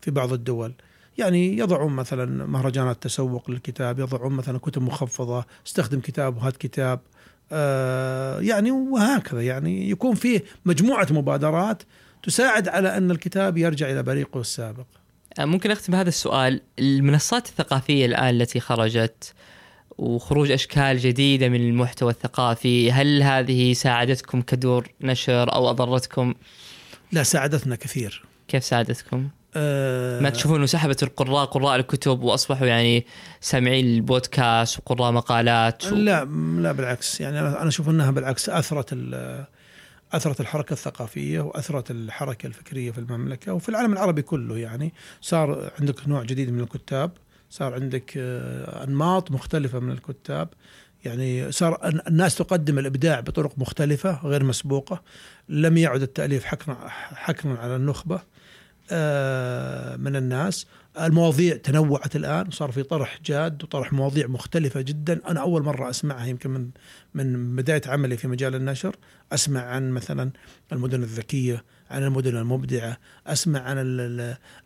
في 0.00 0.10
بعض 0.10 0.32
الدول. 0.32 0.72
يعني 1.18 1.58
يضعون 1.58 1.92
مثلا 1.92 2.46
مهرجانات 2.46 3.02
تسوق 3.02 3.50
للكتاب 3.50 3.98
يضعون 3.98 4.32
مثلا 4.32 4.58
كتب 4.58 4.82
مخفضة 4.82 5.44
استخدم 5.66 6.00
كتاب 6.00 6.36
وهات 6.36 6.56
كتاب. 6.56 7.00
آه 7.52 8.40
يعني 8.40 8.70
وهكذا. 8.70 9.42
يعني 9.42 9.90
يكون 9.90 10.14
فيه 10.14 10.44
مجموعة 10.66 11.06
مبادرات 11.10 11.82
تساعد 12.22 12.68
على 12.68 12.96
أن 12.96 13.10
الكتاب 13.10 13.58
يرجع 13.58 13.90
إلى 13.90 14.02
بريقه 14.02 14.40
السابق. 14.40 14.86
ممكن 15.38 15.70
أختم 15.70 15.94
هذا 15.94 16.08
السؤال. 16.08 16.60
المنصات 16.78 17.46
الثقافية 17.46 18.06
الآن 18.06 18.40
التي 18.40 18.60
خرجت 18.60 19.32
وخروج 19.98 20.50
أشكال 20.50 20.98
جديدة 20.98 21.48
من 21.48 21.60
المحتوى 21.68 22.10
الثقافي 22.10 22.92
هل 22.92 23.22
هذه 23.22 23.72
ساعدتكم 23.72 24.42
كدور 24.42 24.88
نشر 25.00 25.54
أو 25.54 25.70
أضرتكم؟ 25.70 26.34
لا 27.12 27.22
ساعدتنا 27.22 27.76
كثير. 27.76 28.22
كيف 28.48 28.64
ساعدتكم؟ 28.64 29.28
آه 29.56 30.20
ما 30.20 30.30
تشوفون 30.30 30.66
سحبت 30.66 31.02
القراء 31.02 31.44
قراء 31.44 31.76
الكتب 31.76 32.22
وأصبحوا 32.22 32.66
يعني 32.66 33.06
سامعين 33.40 33.86
البودكاست 33.86 34.78
وقراء 34.78 35.12
مقالات 35.12 35.92
و... 35.92 35.94
لا 35.96 36.24
لا 36.58 36.72
بالعكس. 36.72 37.20
يعني 37.20 37.40
أنا 37.40 37.60
أنا 37.60 37.68
أشوف 37.68 37.88
إنها 37.88 38.10
بالعكس 38.10 38.48
أثرت 38.48 38.88
ال- 38.92 39.44
أثرت 40.12 40.40
الحركة 40.40 40.72
الثقافية 40.72 41.40
وأثرت 41.40 41.90
الحركة 41.90 42.46
الفكرية 42.46 42.90
في 42.90 42.98
المملكة 42.98 43.52
وفي 43.52 43.68
العالم 43.68 43.92
العربي 43.92 44.22
كله 44.22 44.58
يعني. 44.58 44.92
صار 45.20 45.70
عندك 45.80 46.08
نوع 46.08 46.22
جديد 46.22 46.50
من 46.50 46.60
الكتاب 46.60 47.10
صار 47.50 47.74
عندك 47.74 48.12
آه، 48.16 48.84
أنماط 48.84 49.30
مختلفة 49.30 49.78
من 49.78 49.90
الكتاب. 49.92 50.48
يعني 51.04 51.52
صار 51.52 51.88
الن- 51.88 52.00
الناس 52.06 52.34
تقدم 52.34 52.78
الإبداع 52.78 53.20
بطرق 53.20 53.52
مختلفة 53.58 54.20
غير 54.26 54.44
مسبوقة. 54.44 55.02
لم 55.48 55.76
يعد 55.76 56.02
التأليف 56.02 56.44
حكرا 56.44 56.76
حكرا 57.14 57.58
على 57.58 57.76
النخبة 57.76 58.20
آه، 58.90 59.96
من 59.96 60.16
الناس. 60.16 60.66
المواضيع 61.06 61.56
تنوعت 61.56 62.16
الآن 62.16 62.48
وصار 62.48 62.70
في 62.70 62.82
طرح 62.82 63.18
جاد 63.24 63.64
وطرح 63.64 63.92
مواضيع 63.92 64.26
مختلفة 64.26 64.80
جدا. 64.80 65.20
أنا 65.28 65.40
أول 65.40 65.62
مرة 65.62 65.90
أسمعها 65.90 66.26
يمكن 66.26 66.50
من 66.50 66.70
من 67.14 67.56
بداية 67.56 67.82
عملي 67.86 68.16
في 68.16 68.28
مجال 68.28 68.54
النشر 68.54 68.96
أسمع 69.32 69.60
عن 69.60 69.90
مثلا 69.90 70.30
المدن 70.72 71.02
الذكية 71.02 71.64
عن 71.90 72.02
المدن 72.02 72.36
المبدعة 72.36 72.98
أسمع 73.26 73.60
عن 73.60 73.76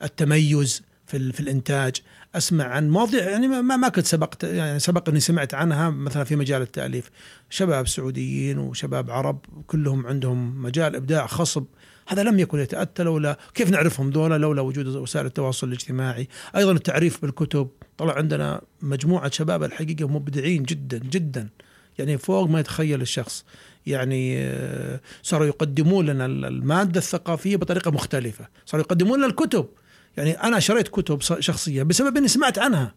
التميز 0.03 0.83
في 1.07 1.33
في 1.33 1.41
الإنتاج 1.41 1.97
أسمع 2.35 2.65
عن 2.65 2.91
مواضيع 2.91 3.31
يعني 3.31 3.49
ما 3.49 3.77
ما 3.77 3.89
كنت 3.89 4.07
سبقت 4.07 4.45
يعني 4.45 4.79
سبق 4.79 5.09
إني 5.09 5.21
سمعت 5.21 5.55
عنها 5.55 5.91
مثلا 5.91 6.25
في 6.25 6.37
مجال 6.37 6.63
التأليف. 6.63 7.11
شباب 7.51 7.89
سعوديين 7.89 8.59
وشباب 8.59 9.11
عرب 9.11 9.39
كلهم 9.67 10.07
عندهم 10.07 10.63
مجال 10.63 10.97
إبداع 10.97 11.27
خصب 11.27 11.65
هذا 12.09 12.23
لم 12.23 12.39
يكن 12.39 12.59
يتأتى 12.59 13.03
لولا 13.03 13.39
كيف 13.55 13.71
نعرفهم 13.71 14.11
ذولا 14.11 14.39
لولا 14.39 14.63
وجود 14.63 14.87
وسائل 14.87 15.27
التواصل 15.27 15.69
الاجتماعي. 15.69 16.29
أيضا 16.57 16.73
التعريف 16.73 17.23
بالكتب. 17.23 17.69
طلع 17.99 18.15
عندنا 18.15 18.61
مجموعة 18.83 19.31
شباب 19.31 19.63
الحقيقة 19.63 20.09
مبدعين 20.09 20.63
جدا 20.63 20.99
جدا. 20.99 21.49
يعني 21.99 22.19
فوق 22.19 22.49
ما 22.49 22.61
يتخيل 22.61 23.01
الشخص. 23.01 23.45
يعني 23.87 24.39
آه، 24.39 25.01
صاروا 25.23 25.47
يقدمون 25.47 26.07
لنا 26.07 26.27
المادة 26.27 26.99
الثقافية 26.99 27.57
بطريقة 27.57 27.91
مختلفة. 27.91 28.49
صاروا 28.67 28.85
يقدمون 28.85 29.19
لنا 29.19 29.27
الكتب. 29.27 29.67
يعني 30.17 30.31
أنا 30.31 30.61
شريت 30.61 30.89
كتب 30.89 31.21
شخصيه 31.21 31.83
بسبب 31.83 32.17
إني 32.17 32.29
سمعت 32.29 32.59
عنها. 32.59 32.95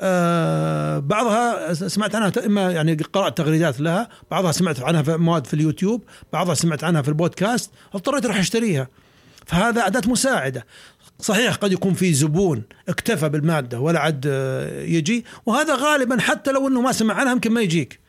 آه 0.00 0.98
بعضها 0.98 1.74
سمعت 1.74 2.14
عنها 2.14 2.32
إما 2.46 2.70
يعني 2.70 2.94
قرأت 2.94 3.38
تغريدات 3.38 3.80
لها 3.80 4.08
بعضها 4.30 4.52
سمعت 4.52 4.80
عنها 4.80 5.02
في 5.02 5.16
مواد 5.16 5.46
في 5.46 5.54
اليوتيوب 5.54 6.04
بعضها 6.32 6.54
سمعت 6.54 6.84
عنها 6.84 7.02
في 7.02 7.08
البودكاست 7.08 7.70
اضطريت 7.94 8.24
أروح 8.24 8.36
أشتريها. 8.36 8.88
فهذا 9.46 9.86
أداة 9.86 10.10
مساعدة. 10.10 10.66
صحيح 11.18 11.54
قد 11.54 11.72
يكون 11.72 11.94
في 11.94 12.12
زبون 12.12 12.62
اكتفى 12.88 13.28
بالمادة 13.28 13.80
ولا 13.80 14.00
عاد 14.00 14.24
آه، 14.28 14.82
يجي 14.82 15.24
وهذا 15.46 15.74
غالبا 15.74 16.20
حتى 16.20 16.52
لو 16.52 16.68
إنه 16.68 16.80
ما 16.80 16.92
سمع 16.92 17.14
عنها 17.14 17.32
يمكن 17.32 17.52
ما 17.52 17.60
يجيك. 17.60 18.00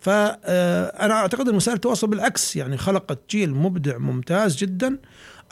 فانا 0.00 0.38
آه، 0.44 1.10
أعتقد 1.12 1.48
إن 1.48 1.54
وسائل 1.54 1.76
التواصل 1.76 2.06
بالعكس 2.06 2.56
يعني 2.56 2.76
خلقت 2.76 3.18
جيل 3.30 3.54
مبدع 3.54 3.98
ممتاز 3.98 4.56
جدا. 4.56 4.98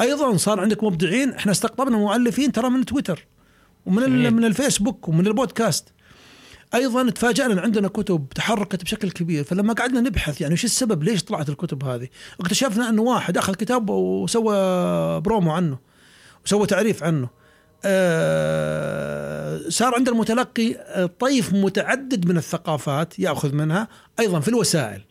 أيضا 0.01 0.37
صار 0.37 0.61
عندك 0.61 0.85
مبدعين 0.85 1.33
إحنا 1.33 1.53
استقطبنا 1.53 1.97
مؤلفين 1.97 2.53
ترى 2.53 2.71
من 2.71 2.85
تويتر. 2.85 3.27
ومن 3.87 4.33
من 4.33 4.45
الفيسبوك 4.45 5.09
ومن 5.09 5.27
البودكاست. 5.27 5.89
أيضا 6.75 7.11
تفاجئنا 7.11 7.53
ان 7.53 7.59
عندنا 7.59 7.89
كتب 7.89 8.27
تحركت 8.35 8.85
بشكل 8.85 9.11
كبير. 9.11 9.45
فلما 9.45 9.73
قعدنا 9.73 10.01
نبحث 10.01 10.41
يعني 10.41 10.55
وش 10.55 10.65
السبب 10.65 11.03
ليش 11.03 11.25
طلعت 11.25 11.49
الكتب 11.49 11.85
هذه؟ 11.85 12.09
اكتشفنا 12.41 12.89
أنه 12.89 13.03
واحد 13.03 13.39
أخذ 13.39 13.55
كتاب 13.55 13.91
وسوى 13.91 14.55
برومو 15.21 15.51
عنه 15.51 15.79
وسوى 16.47 16.67
تعريف 16.67 17.03
عنه. 17.03 17.29
آه 17.85 19.61
صار 19.69 19.95
عند 19.95 20.09
المتلقي 20.09 20.77
طيف 21.21 21.53
متعدد 21.53 22.29
من 22.29 22.37
الثقافات 22.37 23.19
يأخذ 23.19 23.55
منها 23.55 23.89
أيضا 24.21 24.41
في 24.41 24.49
الوسائل. 24.49 25.03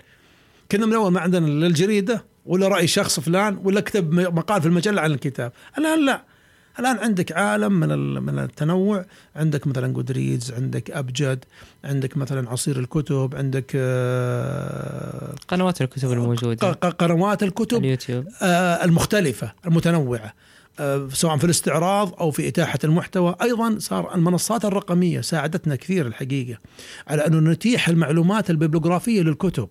كنا 0.72 0.86
من 0.86 0.94
أول 0.94 1.12
ما 1.12 1.20
عندنا 1.20 1.48
الجريده 1.48 2.26
ولا 2.46 2.68
رأي 2.68 2.88
شخص 2.88 3.20
فلان 3.20 3.60
ولا 3.64 3.82
كتب 3.82 4.14
مقال 4.14 4.62
في 4.62 4.68
المجلة 4.68 5.02
عن 5.02 5.12
الكتاب. 5.12 5.52
الآن 5.78 6.06
لا. 6.06 6.33
الآن 6.80 6.98
عندك 6.98 7.32
عالم 7.32 7.74
من 7.74 7.90
من 8.24 8.40
التنوع. 8.40 9.06
عندك 9.36 9.68
مثلا 9.68 9.94
Goodreads 9.94 10.52
عندك 10.52 10.92
أبجد 10.92 11.46
عندك 11.84 12.18
مثلا 12.18 12.50
عصير 12.50 12.80
الكتب 12.80 13.34
عندك 13.38 13.72
آه، 13.76 15.36
قنوات 15.48 15.82
الكتب 15.82 16.12
الموجودة. 16.12 16.72
قنوات 16.72 17.44
الكتب 17.44 17.78
اليوتيوب. 17.78 18.28
آه، 18.42 18.86
المختلفة 18.86 19.52
المتنوعة 19.66 20.34
آه، 20.80 21.08
سواء 21.14 21.38
في 21.38 21.44
الاستعراض 21.44 22.14
أو 22.20 22.32
في 22.32 22.48
إتاحة 22.48 22.80
المحتوى، 22.84 23.36
أيضا 23.42 23.76
صار 23.80 24.16
المنصات 24.16 24.66
الرقمية 24.66 25.22
ساعدتنا 25.22 25.76
كثير 25.76 26.08
الحقيقة 26.08 26.58
على 27.08 27.28
انه 27.28 27.52
نتيح 27.52 27.90
المعلومات 27.90 28.50
البيبلوغرافية 28.50 29.22
للكتب. 29.22 29.70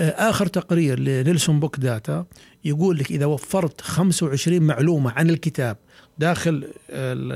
آخر 0.00 0.46
تقرير 0.46 1.00
ل 1.00 1.60
Nielsen 1.60 1.76
BookData 1.76 2.26
يقول 2.64 2.98
لك 2.98 3.10
إذا 3.10 3.26
وفرت 3.26 3.80
25 3.80 4.62
معلومة 4.62 5.10
عن 5.10 5.30
الكتاب 5.30 5.76
داخل 6.18 6.68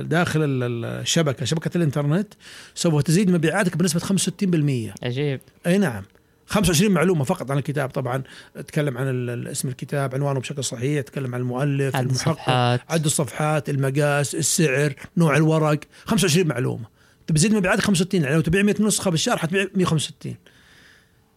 داخل 0.08 0.40
الشبكة 0.42 1.44
شبكة 1.44 1.76
الإنترنت 1.76 2.34
سوف 2.74 3.02
تزيد 3.02 3.30
مبيعاتك 3.30 3.76
بنسبة 3.76 4.00
65% 4.00 4.94
عجيب. 5.02 5.40
أي 5.66 5.78
نعم. 5.78 6.02
25 6.46 6.92
معلومة 6.92 7.24
فقط 7.24 7.50
عن 7.50 7.58
الكتاب. 7.58 7.90
طبعا 7.90 8.22
أتكلم 8.56 8.98
عن 8.98 9.28
اسم 9.46 9.68
الكتاب 9.68 10.14
عنوانه 10.14 10.40
بشكل 10.40 10.64
صحيح 10.64 10.98
أتكلم 10.98 11.34
عن 11.34 11.40
المؤلف 11.40 11.96
عدد 11.96 12.06
المحقق 12.06 12.50
عدد 12.50 12.80
عدد 12.88 13.04
الصفحات 13.04 13.68
المقاس 13.70 14.34
السعر 14.34 14.94
نوع 15.16 15.36
الورق. 15.36 15.80
25 16.04 16.46
معلومة. 16.46 16.84
تبي 17.26 17.38
تزيد 17.38 17.54
مبيعاتك 17.54 17.82
65 17.82 18.22
يعني 18.22 18.34
لو 18.34 18.40
تبيع 18.40 18.62
100 18.62 18.74
نسخه 18.80 19.10
بالشهر 19.10 19.36
حتبيع 19.36 19.66
165 19.74 20.34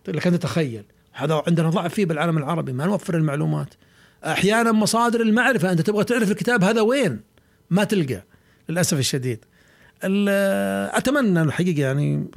لك 0.08 0.28
أنت 0.28 0.36
تخيل. 0.36 0.84
هذا 1.18 1.44
عندنا 1.48 1.70
ضعف 1.70 1.94
فيه 1.94 2.06
بالعالم 2.06 2.38
العربي 2.38 2.74
ما 2.74 2.86
نوفر 2.86 3.16
المعلومات. 3.16 3.74
أحيانا 4.26 4.72
مصادر 4.72 5.22
المعرفة 5.22 5.72
أنت 5.72 5.82
تبغى 5.82 6.04
تعرف 6.04 6.32
الكتاب 6.32 6.64
هذا 6.64 6.82
وين؟ 6.82 7.20
ما 7.70 7.84
تلقى 7.84 8.24
للأسف 8.70 9.00
الشديد. 9.00 9.46
أتمنى 10.04 11.42
الحقيقة 11.42 11.82
يعني 11.82 12.28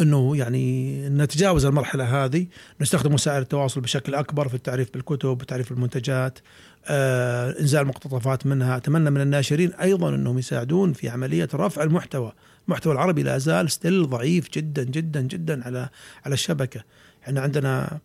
إنه 0.00 0.36
يعني 0.36 1.08
نتجاوز 1.08 1.64
المرحلة 1.64 2.24
هذه 2.24 2.46
نستخدم 2.80 3.14
وسائل 3.14 3.42
التواصل 3.42 3.80
بشكل 3.80 4.14
أكبر 4.14 4.48
في 4.48 4.54
التعريف 4.54 4.92
بالكتب 4.92 5.28
وتعريف 5.28 5.72
المنتجات 5.72 6.38
آه، 6.86 7.60
إنزال 7.60 7.86
مقتطفات 7.86 8.46
منها. 8.46 8.76
أتمنى 8.76 9.10
من 9.10 9.20
الناشرين 9.20 9.72
أيضا 9.72 10.08
إنهم 10.08 10.38
يساعدون 10.38 10.92
في 10.92 11.08
عملية 11.08 11.48
رفع 11.54 11.82
المحتوى. 11.82 12.32
المحتوى 12.68 12.92
العربي 12.92 13.22
لا 13.22 13.38
زال 13.38 13.70
ستيل 13.70 14.08
ضعيف 14.08 14.50
جدا 14.50 14.84
جدا 14.84 15.20
جدا 15.20 15.64
على 15.64 15.88
على 16.24 16.34
الشبكة. 16.34 16.84
إحنا 17.24 17.40
عندنا 17.40 17.98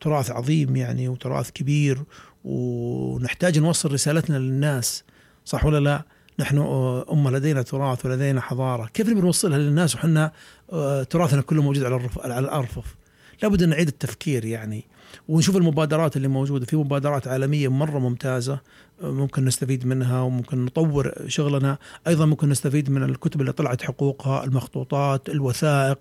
تراث 0.00 0.30
عظيم 0.30 0.76
يعني 0.76 1.08
وتراث 1.08 1.50
كبير 1.50 2.02
ونحتاج 2.44 3.58
نوصل 3.58 3.92
رسالتنا 3.92 4.36
للناس 4.36 5.04
صح 5.44 5.64
ولا 5.64 5.80
لا؟ 5.80 6.02
نحن 6.38 6.58
أمة 7.12 7.30
لدينا 7.30 7.62
تراث 7.62 8.06
ولدينا 8.06 8.40
حضارة. 8.40 8.86
كيف 8.94 9.08
نبي 9.08 9.20
نوصلها 9.20 9.58
للناس 9.58 9.94
وحنا 9.94 10.32
تراثنا 11.10 11.42
كله 11.42 11.62
موجود 11.62 11.84
على 11.84 12.08
على 12.24 12.38
الأرفف؟ 12.38 12.96
لابد 13.42 13.62
أن 13.62 13.68
نعيد 13.68 13.88
التفكير 13.88 14.44
يعني 14.44 14.84
ونشوف 15.28 15.56
المبادرات 15.56 16.16
اللي 16.16 16.28
موجودة. 16.28 16.66
في 16.66 16.76
مبادرات 16.76 17.28
عالمية 17.28 17.68
مرة 17.68 17.98
ممتازة 17.98 18.60
ممكن 19.02 19.44
نستفيد 19.44 19.86
منها 19.86 20.20
وممكن 20.20 20.64
نطور 20.64 21.12
شغلنا. 21.26 21.78
أيضا 22.06 22.26
ممكن 22.26 22.48
نستفيد 22.48 22.90
من 22.90 23.02
الكتب 23.02 23.40
اللي 23.40 23.52
طلعت 23.52 23.82
حقوقها 23.82 24.44
المخطوطات 24.44 25.28
الوثائق 25.28 25.98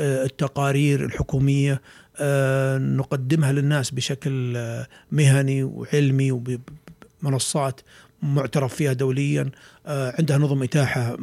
التقارير 0.00 1.04
الحكومية. 1.04 1.80
نقدمها 2.78 3.52
للناس 3.52 3.90
بشكل 3.90 4.58
مهني 5.12 5.64
وعلمي 5.64 6.32
وبمنصات 6.32 7.80
معترف 8.22 8.74
فيها 8.74 8.92
دوليا. 8.92 9.50
آه، 9.86 10.14
عندها 10.18 10.38
نظم 10.38 10.62
إتاحة 10.62 11.16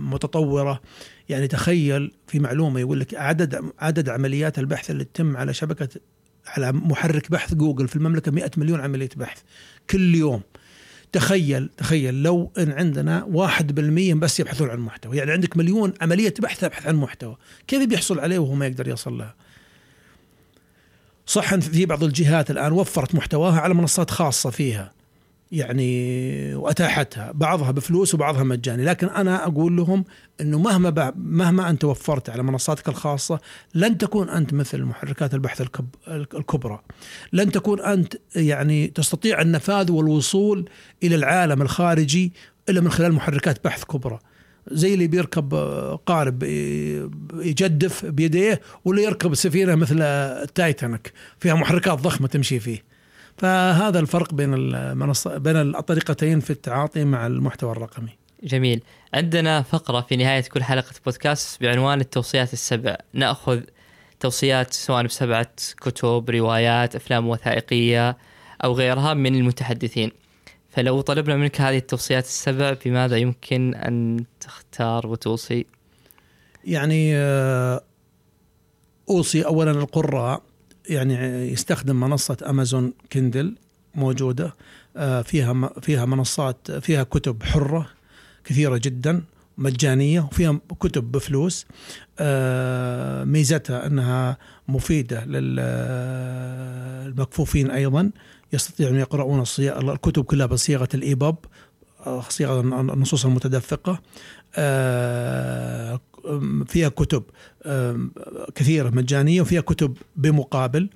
متطورة. 0.00 0.80
يعني 1.28 1.48
تخيل 1.48 2.12
في 2.26 2.38
معلومة 2.40 2.80
يقول 2.80 3.00
لك 3.00 3.14
عدد 3.14 3.70
عدد 3.78 4.08
عمليات 4.08 4.58
البحث 4.58 4.90
اللي 4.90 5.04
تتم 5.04 5.36
على 5.36 5.54
شبكة 5.54 5.88
على 6.46 6.72
محرك 6.72 7.30
بحث 7.30 7.54
جوجل 7.54 7.88
في 7.88 7.96
المملكة 7.96 8.32
100 8.32 8.50
مليون 8.56 8.80
عملية 8.80 9.08
بحث 9.16 9.38
كل 9.90 10.14
يوم. 10.14 10.42
تخيل 11.12 11.70
تخيل 11.76 12.22
لو 12.22 12.52
إن 12.58 12.72
عندنا 12.72 13.24
واحد 13.24 13.74
بالمية 13.74 14.14
بس 14.14 14.40
يبحثون 14.40 14.70
عن 14.70 14.78
محتوى. 14.78 15.16
يعني 15.16 15.32
عندك 15.32 15.56
مليون 15.56 15.92
عملية 16.00 16.34
بحث 16.38 16.60
تبحث 16.60 16.86
عن 16.86 16.96
محتوى. 16.96 17.36
كيف 17.66 17.88
بيحصل 17.88 18.20
عليه 18.20 18.38
وهو 18.38 18.54
ما 18.54 18.66
يقدر 18.66 18.88
يصل 18.88 19.18
لها؟ 19.18 19.34
صح 21.26 21.54
في 21.54 21.86
بعض 21.86 22.04
الجهات 22.04 22.50
الآن 22.50 22.72
وفرت 22.72 23.14
محتواها 23.14 23.60
على 23.60 23.74
منصات 23.74 24.10
خاصة 24.10 24.50
فيها 24.50 24.92
يعني 25.52 26.54
وأتاحتها 26.54 27.32
بعضها 27.32 27.70
بفلوس 27.70 28.14
وبعضها 28.14 28.42
مجاني 28.42 28.84
لكن 28.84 29.06
أنا 29.06 29.46
أقول 29.46 29.76
لهم 29.76 30.04
إنه 30.40 30.58
مهما 30.58 31.12
مهما 31.16 31.70
أنت 31.70 31.84
وفرت 31.84 32.30
على 32.30 32.42
منصاتك 32.42 32.88
الخاصة 32.88 33.40
لن 33.74 33.98
تكون 33.98 34.28
أنت 34.28 34.54
مثل 34.54 34.82
محركات 34.82 35.34
البحث 35.34 35.62
الكبرى 36.08 36.80
لن 37.32 37.52
تكون 37.52 37.80
أنت 37.80 38.14
يعني 38.36 38.86
تستطيع 38.86 39.40
النفاذ 39.40 39.92
والوصول 39.92 40.68
إلى 41.02 41.14
العالم 41.14 41.62
الخارجي 41.62 42.32
إلا 42.68 42.80
من 42.80 42.90
خلال 42.90 43.12
محركات 43.12 43.64
بحث 43.64 43.84
كبرى. 43.84 44.18
زي 44.70 44.94
اللي 44.94 45.06
بيركب 45.06 45.54
قارب 46.06 46.42
يجدف 47.34 48.04
بيديه 48.06 48.60
ولا 48.84 49.02
يركب 49.02 49.34
سفينه 49.34 49.74
مثل 49.74 50.02
التايتانيك 50.02 51.12
فيها 51.40 51.54
محركات 51.54 51.98
ضخمة 51.98 52.28
تمشي 52.28 52.60
فيه 52.60 52.84
فهذا 53.38 53.98
الفرق 53.98 54.34
بين 54.34 54.54
المنصة 54.54 55.38
بين 55.38 55.56
الطريقتين 55.56 56.40
في 56.40 56.50
التعاطي 56.50 57.04
مع 57.04 57.26
المحتوى 57.26 57.72
الرقمي. 57.72 58.08
جميل، 58.42 58.82
عندنا 59.14 59.62
فقرة 59.62 60.00
في 60.00 60.16
نهاية 60.16 60.40
كل 60.40 60.62
حلقة 60.62 60.94
بودكاست 61.04 61.62
بعنوان 61.62 62.00
التوصيات 62.00 62.52
السبع، 62.52 62.96
نأخذ 63.12 63.60
توصيات 64.20 64.72
سواء 64.72 65.04
بسبعة 65.04 65.52
كتب، 65.80 66.30
روايات، 66.30 66.96
أفلام 66.96 67.28
وثائقية 67.28 68.16
أو 68.64 68.72
غيرها 68.72 69.14
من 69.14 69.34
المتحدثين. 69.34 70.10
فلو 70.76 71.00
طلبنا 71.00 71.36
منك 71.36 71.60
هذه 71.60 71.78
التوصيات 71.78 72.24
السبع 72.24 72.76
بماذا 72.84 73.16
يمكن 73.16 73.74
أن 73.74 74.24
تختار 74.40 75.06
وتوصي؟ 75.06 75.66
يعني 76.64 77.16
آه، 77.16 77.82
أوصي 79.10 79.46
اولا 79.46 79.70
القراء. 79.70 80.42
يعني 80.88 81.14
يستخدم 81.52 82.00
منصة 82.00 82.36
Amazon 82.46 82.92
Kindle 83.12 83.54
موجودة 83.94 84.54
آه، 84.96 85.22
فيها 85.22 85.70
فيها 85.82 86.04
منصات 86.04 86.70
فيها 86.70 87.02
كتب 87.02 87.42
حرة 87.42 87.90
كثيرة 88.44 88.76
جدا 88.76 89.22
مجانية 89.58 90.20
وفيها 90.20 90.60
كتب 90.80 91.12
بفلوس. 91.12 91.66
آه، 92.18 93.24
ميزتها 93.24 93.86
أنها 93.86 94.38
مفيدة 94.68 95.24
للمكفوفين 95.24 97.70
أيضا 98.46 98.56
يستطيعون 98.56 98.96
يقرؤون 98.96 99.44
الكتب 99.58 100.24
كلها 100.24 100.46
بصيغة 100.46 100.88
ال 100.94 101.02
EPUB 101.02 101.36
آه، 102.06 102.22
صيغة 102.28 102.60
النصوص 102.60 103.24
المتدفقة 103.24 104.00
فيها 106.66 106.88
كتب 106.88 107.22
كثيرة 108.54 108.90
مجانية 108.90 109.40
وفيها 109.40 109.60
كتب 109.60 109.96
بمقابل. 110.16 110.88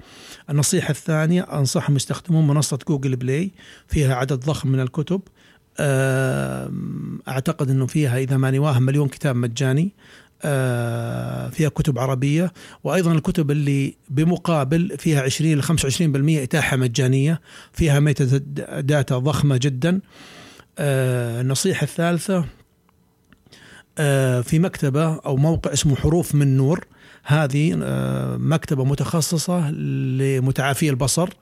النصيحة 0.50 0.90
الثانية 0.90 1.42
أنصحهم 1.42 1.96
يستخدمون 1.96 2.46
منصة 2.46 2.78
Google 2.88 3.16
Play 3.16 3.50
فيها 3.88 4.14
عدد 4.14 4.40
ضخم 4.40 4.68
من 4.68 4.80
الكتب. 4.80 5.20
أعتقد 7.28 7.70
أنه 7.70 7.86
فيها 7.86 8.18
إذا 8.18 8.36
ماني 8.36 8.58
واهم 8.58 8.82
مليون 8.82 9.08
كتاب 9.08 9.36
مجاني. 9.36 9.92
فيها 11.50 11.68
كتب 11.68 11.98
عربية 11.98 12.52
وأيضا 12.84 13.12
الكتب 13.12 13.50
اللي 13.50 13.94
بمقابل 14.08 14.96
فيها 14.98 15.22
20 15.22 15.52
ل 15.52 15.62
25% 15.62 16.42
إتاحة 16.42 16.76
مجانية 16.76 17.40
فيها 17.72 18.00
metadata 18.00 19.18
ضخمة 19.18 19.56
جدا. 19.62 20.00
النصيحة 20.78 21.84
الثالثة 21.84 22.44
آه، 23.98 24.40
في 24.40 24.58
مكتبة 24.58 25.14
أو 25.14 25.36
موقع 25.36 25.72
اسمه 25.72 25.96
حروف 25.96 26.34
من 26.34 26.56
نور 26.56 26.86
هذه 27.24 27.80
آه، 27.82 28.36
مكتبة 28.36 28.84
متخصصة 28.84 29.70
لمتعافي 29.70 30.90
البصر. 30.90 31.28
آه، 31.28 31.34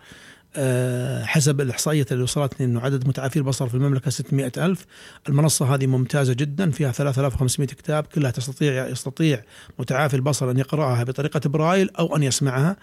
حسب 1.25 1.61
الإحصائيات 1.61 2.13
اللي 2.13 2.23
وصلتني 2.23 2.67
أنه 2.67 2.81
عدد 2.81 3.09
متعافي 3.09 3.37
البصر 3.37 3.69
في 3.69 3.75
المملكة 3.75 4.11
600 4.11 4.53
ألف. 4.57 4.87
المنصة 5.29 5.75
هذه 5.75 5.87
ممتازة 5.87 6.33
جدا 6.33 6.71
فيها 6.71 6.93
3500 6.93 7.69
كتاب. 7.69 8.05
كلها 8.05 8.31
تستطيع 8.31 8.89
يستطيع 8.89 9.43
متعافي 9.79 10.17
البصر 10.17 10.51
أن 10.51 10.59
يقرأها 10.59 11.05
بطريقة 11.05 11.41
برايل 11.49 11.91
أو 11.99 12.17
أن 12.17 12.23
يسمعها. 12.23 12.77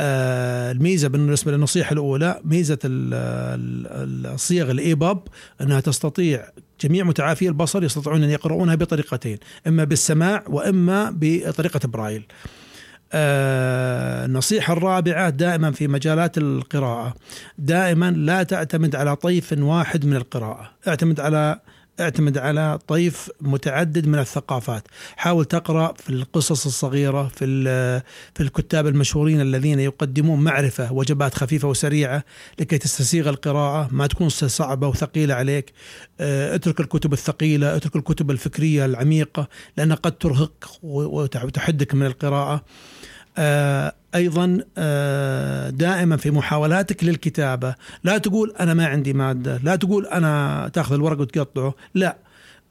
الميزة 0.00 1.08
بالنسبة 1.08 1.52
للنصيحة 1.52 1.92
الأولى 1.92 2.40
ميزة 2.44 2.78
الصيغ 2.84 4.70
الإيباب 4.70 5.22
أنها 5.60 5.80
تستطيع 5.80 6.48
جميع 6.80 7.04
متعافي 7.04 7.48
البصر 7.48 7.84
يستطيعون 7.84 8.22
أن 8.22 8.30
يقرؤونها 8.30 8.74
بطريقتين 8.74 9.38
إما 9.66 9.84
بالسماع 9.84 10.44
وإما 10.48 11.16
بطريقة 11.20 11.88
برايل 11.88 12.22
آه 12.22 12.63
النصيحة 13.14 14.72
الرابعة 14.72 15.30
دائما 15.30 15.70
في 15.70 15.88
مجالات 15.88 16.38
القراءة. 16.38 17.14
دائما 17.58 18.10
لا 18.10 18.42
تعتمد 18.42 18.96
على 18.96 19.16
طيف 19.16 19.54
واحد 19.58 20.06
من 20.06 20.16
القراءة 20.16 20.70
اعتمد 20.88 21.20
على 21.20 21.60
اعتمد 22.00 22.38
على 22.38 22.78
طيف 22.86 23.30
متعدد 23.40 24.06
من 24.06 24.18
الثقافات. 24.18 24.88
حاول 25.16 25.44
تقرأ 25.44 25.92
في 25.92 26.10
القصص 26.10 26.66
الصغيرة 26.66 27.28
في 27.28 27.44
في 28.34 28.42
الكتاب 28.42 28.86
المشهورين 28.86 29.40
الذين 29.40 29.80
يقدمون 29.80 30.40
معرفة 30.40 30.92
وجبات 30.92 31.34
خفيفة 31.34 31.68
وسريعة 31.68 32.24
لكي 32.60 32.78
تستسيغ 32.78 33.28
القراءة. 33.28 33.88
ما 33.92 34.06
تكون 34.06 34.28
صعبة 34.28 34.88
وثقيلة 34.88 35.34
عليك. 35.34 35.72
آه، 36.20 36.54
اترك 36.54 36.80
الكتب 36.80 37.12
الثقيلة 37.12 37.76
اترك 37.76 37.96
الكتب 37.96 38.30
الفكرية 38.30 38.84
العميقة 38.84 39.48
لانها 39.76 39.96
قد 39.96 40.12
ترهقك 40.12 40.64
وتحدك 40.82 41.94
من 41.94 42.06
القراءة. 42.06 42.64
آه، 43.38 43.94
أيضا 44.14 44.58
آه، 44.78 45.70
دائما 45.70 46.16
في 46.16 46.30
محاولاتك 46.30 47.04
للكتابة. 47.04 47.74
لا 48.04 48.18
تقول 48.18 48.54
أنا 48.60 48.74
ما 48.74 48.86
عندي 48.86 49.12
مادة، 49.12 49.60
لا 49.62 49.76
تقول 49.76 50.06
أنا 50.06 50.70
تأخذ 50.72 50.94
الورق 50.94 51.20
وتقطعه، 51.20 51.74
لا. 51.94 52.16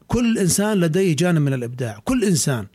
كل 0.07 0.37
إنسان 0.37 0.77
لديه 0.77 1.15
جانب 1.15 1.41
من 1.41 1.53
الإبداع، 1.53 1.99
كل 2.05 2.23
إنسان. 2.23 2.65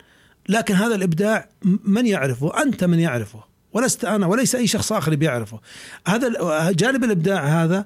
لكن 0.49 0.75
هذا 0.75 0.95
الإبداع 0.95 1.49
من 1.85 2.07
يعرفه؟ 2.07 2.63
أنت 2.63 2.85
من 2.85 2.99
يعرفه. 2.99 3.49
ولست 3.73 4.05
أنا 4.05 4.27
وليس 4.27 4.55
أي 4.55 4.67
شخص 4.67 4.93
آخر 4.93 5.15
بيعرفه. 5.15 5.61
هذا 6.07 6.31
جانب 6.73 7.05
الإبداع 7.05 7.65
هذا 7.65 7.85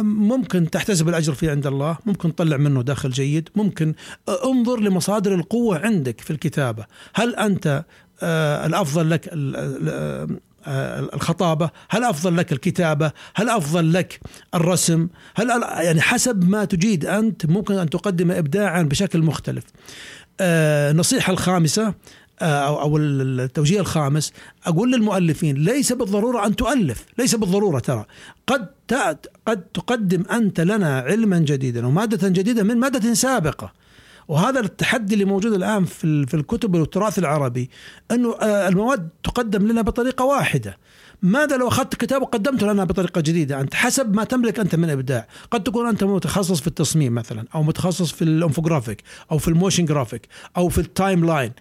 ممكن 0.00 0.70
تحتسب 0.70 1.08
الأجر 1.08 1.34
فيه 1.34 1.50
عند 1.50 1.66
الله، 1.66 1.98
ممكن 2.06 2.34
تطلع 2.34 2.56
منه 2.56 2.82
دخل 2.82 3.10
جيد، 3.10 3.48
ممكن 3.56 3.94
انظر 4.44 4.80
لمصادر 4.80 5.34
القوة 5.34 5.78
عندك 5.78 6.20
في 6.20 6.30
الكتابة، 6.30 6.86
هل 7.14 7.36
أنت 7.36 7.66
آه، 7.66 7.84
الافضل 8.66 9.10
لك 9.10 9.28
آه، 10.66 11.00
الخطابة، 11.14 11.70
هل 11.88 12.04
أفضل 12.04 12.36
لك 12.36 12.52
الكتابة؟ 12.52 13.12
هل 13.34 13.48
أفضل 13.48 13.92
لك 13.92 14.20
الرسم؟ 14.54 15.08
هل 15.34 15.48
يعني 15.62 16.00
حسب 16.00 16.48
ما 16.48 16.64
تجيد 16.64 17.06
أنت 17.06 17.46
ممكن 17.46 17.74
أن 17.74 17.90
تقدم 17.90 18.30
ابداعا 18.30 18.82
بشكل 18.82 19.22
مختلف. 19.22 19.64
النصيحة 20.40 21.30
آه، 21.30 21.32
الخامسه 21.32 21.94
أو 22.42 22.80
أو 22.80 22.96
التوجيه 22.96 23.80
الخامس 23.80 24.32
أقول 24.66 24.92
للمؤلفين 24.92 25.56
ليس 25.56 25.92
بالضرورة 25.92 26.46
أن 26.46 26.56
تؤلف، 26.56 27.04
ليس 27.18 27.34
بالضرورة 27.34 27.78
ترى، 27.78 28.04
قد 28.46 28.66
قد 29.46 29.62
تقدم 29.74 30.24
أنت 30.32 30.60
لنا 30.60 30.98
علما 31.00 31.38
جديدا 31.38 31.86
ومادة 31.86 32.28
جديدة 32.28 32.62
من 32.62 32.76
مادة 32.76 33.14
سابقة. 33.14 33.72
وهذا 34.28 34.60
التحدي 34.60 35.14
اللي 35.14 35.24
موجود 35.24 35.52
الآن 35.52 35.84
في 35.84 36.26
في 36.26 36.34
الكتب 36.34 36.74
والتراث 36.74 37.18
العربي 37.18 37.70
أنه 38.10 38.36
آه، 38.40 38.68
المواد 38.68 39.08
تقدم 39.22 39.66
لنا 39.66 39.82
بطريقة 39.82 40.24
واحدة. 40.24 40.78
ماذا 41.22 41.56
لو 41.56 41.68
أخذت 41.68 41.94
كتاب 41.94 42.22
وقدمته 42.22 42.72
لنا 42.72 42.84
بطريقة 42.84 43.20
جديدة؟ 43.20 43.60
أنت 43.60 43.74
حسب 43.74 44.16
ما 44.16 44.24
تملك 44.24 44.60
أنت 44.60 44.74
من 44.74 44.90
إبداع. 44.90 45.26
قد 45.50 45.62
تكون 45.62 45.88
أنت 45.88 46.04
متخصص 46.04 46.60
في 46.60 46.66
التصميم 46.66 47.14
مثلا 47.14 47.44
أو 47.54 47.62
متخصص 47.62 48.12
في 48.12 48.22
الإنفوجرافيك 48.22 49.02
أو 49.32 49.38
في 49.38 49.48
ال 49.48 49.53
motion 49.53 49.84
graphic 49.84 50.28
أو 50.56 50.68
في 50.68 50.78
ال 50.78 51.26
timeline 51.26 51.52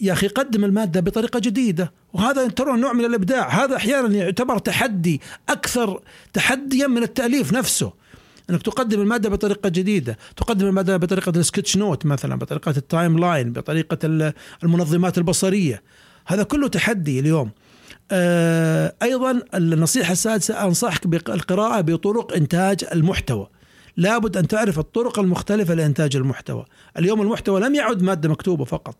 يا 0.00 0.12
أخي 0.12 0.28
قدم 0.28 0.64
المادة 0.64 1.00
بطريقة 1.00 1.38
جديدة. 1.38 1.92
وهذا 2.12 2.48
ترى 2.48 2.76
نوع 2.76 2.92
من 2.92 3.04
الإبداع. 3.04 3.48
هذا 3.48 3.76
أحيانا 3.76 4.16
يعتبر 4.16 4.58
تحدي 4.58 5.20
أكثر 5.48 6.00
تحديا 6.32 6.86
من 6.86 7.02
التأليف 7.02 7.52
نفسه. 7.52 7.92
أنك 8.50 8.62
تقدم 8.62 9.00
المادة 9.00 9.28
بطريقة 9.30 9.68
جديدة، 9.68 10.18
تقدم 10.36 10.66
المادة 10.66 10.96
بطريقة 10.96 11.30
ال 11.30 11.76
sketchnote 11.76 12.06
مثلا، 12.06 12.36
بطريقة 12.36 12.74
ال 12.76 13.18
timeline، 13.18 13.52
بطريقه 13.52 14.32
المنظمات 14.64 15.18
البصرية. 15.18 15.82
هذا 16.26 16.42
كله 16.42 16.68
تحدي 16.68 17.20
اليوم. 17.20 17.50
آه، 18.10 18.94
أيضا 19.02 19.42
النصيحة 19.54 20.12
السادسة 20.12 20.64
أنصحك 20.64 21.06
بالقراءة 21.06 21.80
بطرق 21.80 22.32
إنتاج 22.32 22.84
المحتوى. 22.92 23.48
لابد 23.96 24.36
أن 24.36 24.48
تعرف 24.48 24.78
الطرق 24.78 25.18
المختلفة 25.18 25.74
لإنتاج 25.74 26.16
المحتوى. 26.16 26.64
اليوم 26.98 27.22
المحتوى 27.22 27.60
لم 27.60 27.74
يعد 27.74 28.02
مادة 28.02 28.28
مكتوبة 28.28 28.64
فقط. 28.64 28.96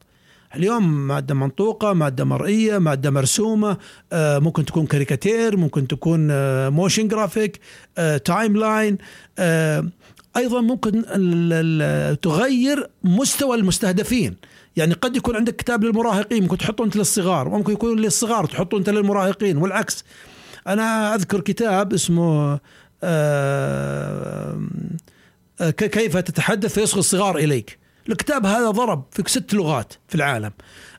اليوم 0.57 1.09
مادة 1.09 1.35
منطوقة 1.35 1.93
مادة 1.93 2.25
مرئية 2.25 2.79
مادة 2.79 3.11
مرسومة 3.11 3.77
آه، 4.13 4.39
ممكن 4.39 4.65
تكون 4.65 4.87
كاريكاتير 4.87 5.57
ممكن 5.57 5.89
تكون 5.89 6.29
motion 6.69 7.09
graphic 7.09 7.61
timeline 8.25 8.99
أيضا 10.37 10.61
ممكن 10.61 11.03
تغير 12.23 12.91
مستوى 13.05 13.57
المستهدفين. 13.57 14.37
يعني 14.77 14.95
قد 14.95 15.17
يكون 15.17 15.37
عندك 15.37 15.57
كتاب 15.57 15.85
للمراهقين 15.85 16.43
ممكن 16.43 16.59
تحطه 16.59 16.85
أنت 16.85 16.97
للصغار 16.97 17.49
ممكن 17.49 17.73
يكون 17.73 18.01
للصغار 18.01 18.47
تحطه 18.47 18.79
أنت 18.79 18.91
للمراهقين 18.91 19.57
والعكس. 19.57 20.05
أنا 20.67 21.15
أذكر 21.15 21.41
كتاب 21.41 21.93
اسمه 21.93 22.61
آه، 23.03 24.61
آه، 25.61 25.71
كيف 25.71 26.17
تتحدث 26.17 26.75
فيصغي 26.75 27.01
الصغار 27.01 27.39
إليك. 27.39 27.82
الكتاب 28.09 28.47
هذا 28.47 28.71
ضرب 28.71 29.05
في 29.11 29.23
ست 29.27 29.55
لغات 29.55 29.93
في 30.09 30.15
العالم. 30.15 30.53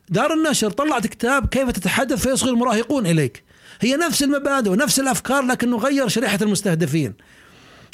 دار 0.10 0.34
النشر 0.34 0.70
طلعت 0.70 1.08
كتاب 1.08 1.48
كيف 1.48 1.72
تتحدث 1.72 2.28
فيصغي 2.28 2.50
المراهقون 2.50 3.06
إليك. 3.06 3.44
هي 3.82 3.96
نفس 3.96 4.24
المبادئ 4.24 4.70
ونفس 4.70 5.00
الأفكار 5.00 5.44
لكنه 5.44 5.78
غير 5.78 6.08
شريحة 6.08 6.40
المستهدفين. 6.42 7.14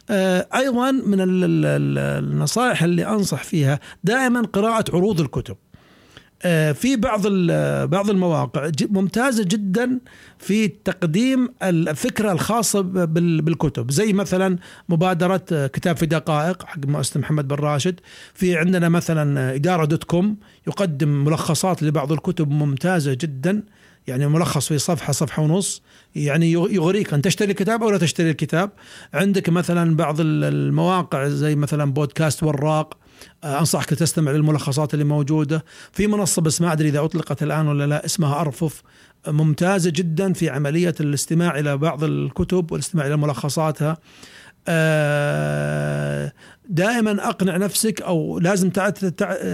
آه، 0.10 0.48
أيضا 0.56 0.92
من 0.92 1.18
النصائح 1.20 2.84
اللي 2.84 3.08
أنصح 3.08 3.44
فيها 3.44 3.80
دائما 4.04 4.42
قراءة 4.42 4.86
عروض 4.94 5.22
الكتب. 5.22 5.58
في 6.74 6.96
بعض 6.96 7.28
بعض 7.90 8.10
المواقع 8.10 8.72
ممتازة 8.90 9.44
جدا 9.44 10.00
في 10.38 10.68
تقديم 10.68 11.50
الفكرة 11.64 12.32
الخاصة 12.32 12.82
بالكتب. 12.82 13.92
زي 13.92 14.14
مثلا 14.14 14.58
مبادرة 14.90 15.46
آه، 15.52 15.68
كتاب 15.68 15.98
في 15.98 16.06
دقائق 16.06 16.66
حق 16.66 16.86
مؤسسة 16.86 17.20
محمد 17.20 17.48
بن 17.48 17.56
راشد. 17.56 18.00
في 18.34 18.58
عندنا 18.58 18.90
مثلا 18.90 19.56
إدارة 19.56 19.86
دوت 19.86 20.04
كوم 20.04 20.38
يقدم 20.68 21.26
ملخصات 21.26 21.84
لبعض 21.84 22.12
الكتب 22.12 22.52
ممتازة 22.52 23.18
جدا. 23.22 23.64
يعني 24.08 24.28
ملخص 24.28 24.68
في 24.68 24.78
صفحة 24.78 25.14
صفحة 25.14 25.44
ونص. 25.44 25.82
يعني 26.16 26.52
يغريك 26.52 27.14
أن 27.14 27.22
تشتري 27.22 27.52
الكتاب 27.52 27.84
أو 27.84 27.90
لا 27.90 27.98
تشتري 27.98 28.30
الكتاب. 28.30 28.72
عندك 29.14 29.50
مثلا 29.50 29.96
بعض 29.96 30.16
المواقع 30.20 31.28
زي 31.28 31.56
مثلا 31.56 31.94
بودكاست 31.94 32.44
وراق. 32.44 32.94
آه، 32.94 33.09
أنصحك 33.44 33.90
تستمع 33.90 34.32
للملخصات 34.32 34.94
اللي 34.94 35.06
موجودة. 35.06 35.66
في 35.92 36.08
منصة 36.08 36.42
بس 36.42 36.62
ما 36.62 36.72
أدري 36.72 36.90
إذا 36.90 37.04
أطلقت 37.04 37.44
الآن 37.44 37.68
ولا 37.68 37.88
لا 37.88 38.06
اسمها 38.06 38.42
أرفف. 38.42 38.82
ممتازة 39.28 39.90
جدا 39.90 40.34
في 40.34 40.50
عملية 40.50 40.96
الاستماع 41.00 41.60
إلى 41.60 41.78
بعض 41.78 42.04
الكتب 42.04 42.72
والاستماع 42.72 43.08
إلى 43.08 43.18
ملخصاتها. 43.18 43.98
آه، 44.68 46.34
دائما 46.70 47.30
أقنع 47.30 47.58
نفسك 47.58 48.02
أو 48.02 48.40
لازم 48.40 48.70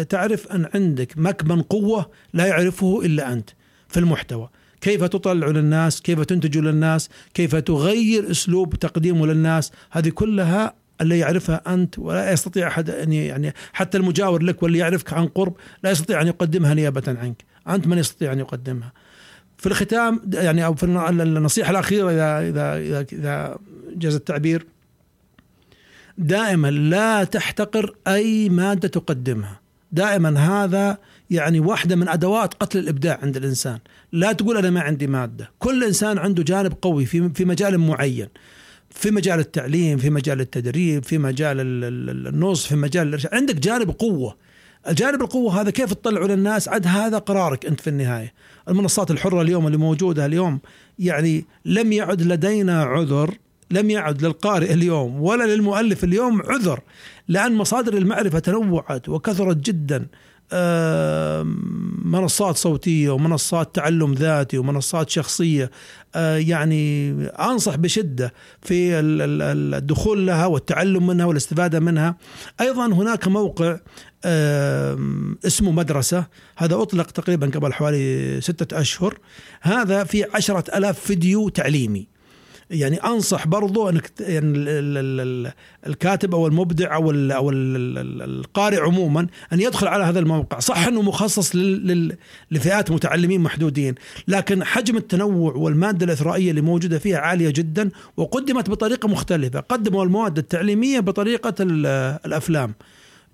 تعرف 0.09 0.47
أن 0.47 0.69
عندك 0.73 1.13
مكمن 1.17 1.61
قوة 1.61 2.11
لا 2.33 2.45
يعرفه 2.45 3.01
إلا 3.05 3.33
أنت 3.33 3.49
في 3.87 3.99
المحتوى. 3.99 4.49
كيف 4.81 5.03
تطلع 5.03 5.47
للناس؟ 5.47 6.01
كيف 6.01 6.19
تنتج 6.21 6.57
للناس؟ 6.57 7.09
كيف 7.33 7.55
تغير 7.55 8.31
أسلوب 8.31 8.75
تقديمه 8.75 9.27
للناس؟ 9.27 9.71
هذه 9.91 10.09
كلها 10.09 10.73
اللي 11.01 11.19
يعرفها 11.19 11.73
أنت 11.73 11.99
ولا 11.99 12.31
يستطيع 12.31 12.67
أحد 12.67 12.89
أن 12.89 13.13
يعني 13.13 13.53
حتى 13.73 13.97
المجاور 13.97 14.43
لك 14.43 14.63
واللي 14.63 14.77
يعرفك 14.77 15.13
عن 15.13 15.27
قرب 15.27 15.55
لا 15.83 15.91
يستطيع 15.91 16.21
أن 16.21 16.27
يقدمها 16.27 16.73
نيابة 16.73 17.03
عنك. 17.07 17.43
أنت 17.69 17.87
من 17.87 17.97
يستطيع 17.97 18.33
أن 18.33 18.39
يقدمها. 18.39 18.93
في 19.57 19.67
الختام 19.67 20.21
يعني 20.33 20.65
أو 20.65 20.75
في 20.75 20.83
النصيحة 20.83 21.71
الأخيرة 21.71 22.11
اذا 22.11 22.49
اذا 22.49 22.77
اذا, 22.77 23.05
إذا 23.13 23.57
جاز 23.95 24.15
التعبير 24.15 24.65
دائما 26.17 26.71
لا 26.71 27.23
تحتقر 27.23 27.95
أي 28.07 28.49
مادة 28.49 28.87
تقدمها. 28.87 29.59
دائما 29.91 30.39
هذا 30.39 30.97
يعني 31.29 31.59
واحدة 31.59 31.95
من 31.95 32.09
أدوات 32.09 32.53
قتل 32.53 32.79
الإبداع 32.79 33.19
عند 33.23 33.37
الإنسان. 33.37 33.79
لا 34.11 34.31
تقول 34.31 34.57
أنا 34.57 34.69
ما 34.69 34.81
عندي 34.81 35.07
مادة. 35.07 35.51
كل 35.59 35.83
إنسان 35.83 36.17
عنده 36.17 36.43
جانب 36.43 36.73
قوي 36.81 37.05
في, 37.05 37.29
في 37.29 37.45
مجال 37.45 37.77
معين. 37.77 38.27
في 38.95 39.11
مجال 39.11 39.39
التعليم 39.39 39.97
في 39.97 40.09
مجال 40.09 40.41
التدريب 40.41 41.03
في 41.03 41.17
مجال 41.17 41.57
النص 41.59 42.67
في 42.67 42.75
مجال 42.75 43.07
الإرشاد 43.07 43.33
عندك 43.33 43.55
جانب 43.55 43.89
قوة. 43.89 44.37
الجانب 44.87 45.21
القوة 45.21 45.61
هذا 45.61 45.69
كيف 45.69 45.93
تطلعه 45.93 46.25
للناس؟ 46.25 46.67
عد 46.69 46.87
هذا 46.87 47.17
قرارك 47.17 47.65
أنت 47.65 47.81
في 47.81 47.89
النهاية. 47.89 48.33
المنصات 48.69 49.11
الحرة 49.11 49.41
اليوم 49.41 49.67
اللي 49.67 49.77
موجودة 49.77 50.25
اليوم 50.25 50.59
يعني 50.99 51.45
لم 51.65 51.91
يعد 51.91 52.21
لدينا 52.21 52.83
عذر 52.83 53.33
لم 53.71 53.89
يعد 53.89 54.21
للقارئ 54.21 54.73
اليوم 54.73 55.21
ولا 55.21 55.55
للمؤلف 55.55 56.03
اليوم 56.03 56.41
عذر 56.41 56.79
لأن 57.27 57.53
مصادر 57.53 57.97
المعرفة 57.97 58.39
تنوعت 58.39 59.09
وكثرت 59.09 59.57
جدا. 59.57 60.07
منصات 62.05 62.57
صوتية 62.57 63.09
ومنصات 63.09 63.75
تعلم 63.75 64.13
ذاتي 64.13 64.57
ومنصات 64.57 65.09
شخصية. 65.09 65.71
آه، 66.15 66.37
يعني 66.37 67.13
أنصح 67.27 67.75
بشدة 67.75 68.33
في 68.61 68.99
الدخول 68.99 70.27
لها 70.27 70.45
والتعلم 70.45 71.07
منها 71.07 71.25
والاستفادة 71.25 71.79
منها. 71.79 72.15
أيضا 72.61 72.85
هناك 72.85 73.27
موقع 73.27 73.77
اسمه 75.45 75.71
مدرسة. 75.71 76.25
هذا 76.57 76.75
أطلق 76.75 77.11
تقريبا 77.11 77.47
قبل 77.47 77.73
حوالي 77.73 78.41
ستة 78.41 78.81
أشهر. 78.81 79.17
هذا 79.61 80.03
في 80.03 80.23
عشرة 80.33 80.77
ألاف 80.77 80.99
فيديو 80.99 81.49
تعليمي. 81.49 82.14
يعني 82.69 82.97
أنصح 82.97 83.47
برضو 83.47 83.89
أنك 83.89 84.11
يعني 84.19 84.53
الكاتب 85.87 86.35
أو 86.35 86.47
المبدع 86.47 86.95
أو 86.95 87.11
أو 87.11 87.49
القارئ 87.51 88.81
عموما 88.81 89.27
أن 89.53 89.61
يدخل 89.61 89.87
على 89.87 90.03
هذا 90.03 90.19
الموقع، 90.19 90.59
صح 90.59 90.87
أنه 90.87 91.01
مخصص 91.01 91.55
لفئات 92.51 92.91
متعلمين 92.91 93.41
محدودين، 93.41 93.95
لكن 94.27 94.63
حجم 94.63 94.97
التنوع 94.97 95.53
والمادة 95.53 96.05
الإثرائية 96.05 96.49
اللي 96.49 96.61
موجودة 96.61 96.99
فيها 96.99 97.17
عالية 97.17 97.49
جدا 97.49 97.89
وقدمت 98.17 98.69
بطريقة 98.69 99.07
مختلفة، 99.07 99.59
قدموا 99.59 100.03
المواد 100.03 100.37
التعليمية 100.37 100.99
بطريقة 100.99 101.55
الأفلام. 102.25 102.73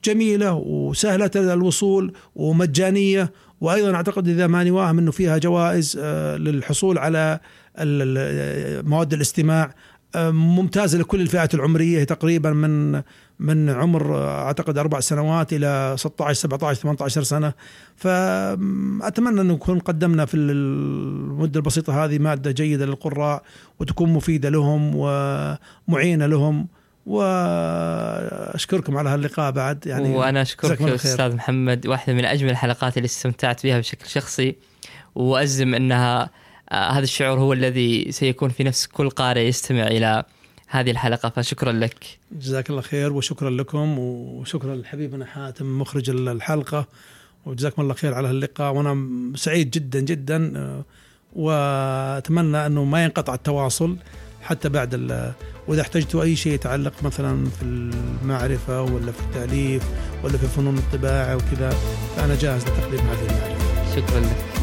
جميلة 0.03 0.53
وسهلة 0.53 1.31
الوصول 1.35 2.13
ومجانية 2.35 3.31
وأيضا 3.61 3.95
أعتقد 3.95 4.27
إذا 4.27 4.47
ماني 4.47 4.71
واهم 4.71 4.97
أنه 4.99 5.11
فيها 5.11 5.37
جوائز 5.37 5.99
آه، 6.01 6.37
للحصول 6.37 6.97
على 6.97 7.39
مواد 8.83 9.13
الاستماع 9.13 9.73
ممتازة 10.15 10.99
لكل 10.99 11.21
الفئات 11.21 11.53
العمرية 11.53 12.03
تقريبا 12.03 12.49
من 12.49 13.01
من 13.41 13.69
عمر 13.69 14.27
أعتقد 14.27 14.77
أربع 14.77 14.99
سنوات 14.99 15.53
إلى 15.53 15.95
16 15.97 16.33
17 16.33 16.81
18 16.81 17.23
سنة. 17.23 17.53
فأتمنى 17.95 19.41
أن 19.41 19.47
نكون 19.47 19.79
قدمنا 19.79 20.25
في 20.25 20.37
المدة 20.37 21.59
البسيطة 21.59 22.05
هذه 22.05 22.19
مادة 22.19 22.51
جيدة 22.51 22.85
للقراء 22.85 23.43
وتكون 23.79 24.13
مفيدة 24.13 24.49
لهم 24.49 24.91
ومعينة 24.95 26.25
لهم. 26.25 26.67
وأشكركم 27.05 28.97
على 28.97 29.09
هاللقاء 29.09 29.51
بعد 29.51 29.87
يعني 29.87 30.15
وأنا 30.15 30.41
أشكرك 30.41 30.81
أستاذ 30.81 31.35
محمد 31.35 31.87
واحدة 31.87 32.13
من 32.13 32.25
أجمل 32.25 32.49
الحلقات 32.49 32.97
اللي 32.97 33.05
استمتعت 33.05 33.63
بها 33.63 33.79
بشكل 33.79 34.07
شخصي. 34.07 34.55
وأزم 35.15 35.75
أنها 35.75 36.23
آه، 36.23 36.29
هذا 36.71 37.03
الشعور 37.03 37.39
هو 37.39 37.53
الذي 37.53 38.11
سيكون 38.11 38.49
في 38.49 38.63
نفس 38.63 38.87
كل 38.87 39.09
قارئ 39.09 39.41
يستمع 39.41 39.87
إلى 39.87 40.23
هذه 40.67 40.91
الحلقة 40.91 41.29
فشكرا 41.29 41.71
لك. 41.71 42.19
جزاك 42.31 42.69
الله 42.69 42.81
خير 42.81 43.13
وشكرا 43.13 43.49
لكم 43.49 43.99
وشكرا 43.99 44.75
لحبيبنا 44.75 45.25
حاتم 45.25 45.79
مخرج 45.79 46.09
الحلقة 46.09 46.87
وجزاكم 47.45 47.81
الله 47.81 47.93
خير 47.93 48.13
على 48.13 48.29
اللقاء 48.29 48.73
وأنا 48.73 49.07
سعيد 49.35 49.71
جدا 49.71 49.99
جدا 49.99 50.57
آه، 50.57 50.83
وأتمنى 51.33 52.65
أنه 52.65 52.83
ما 52.83 53.03
ينقطع 53.03 53.33
التواصل 53.33 53.97
حتى 54.41 54.69
بعد 54.69 54.95
وإذا 55.67 55.81
احتجتوا 55.81 56.23
أي 56.23 56.35
شيء 56.35 56.53
يتعلق 56.53 56.93
مثلا 57.03 57.45
في 57.45 57.63
المعرفة 57.63 58.81
ولا 58.81 59.11
في 59.11 59.19
التأليف 59.19 59.83
ولا 60.23 60.37
في 60.37 60.47
فنون 60.47 60.77
الطباعة 60.77 61.35
وكذا 61.35 61.69
فأنا 62.15 62.35
جاهز 62.35 62.63
لتقديم 62.63 62.99
هذه 62.99 63.27
المعرفة. 63.29 63.95
شكرا 63.95 64.19
لك. 64.19 64.60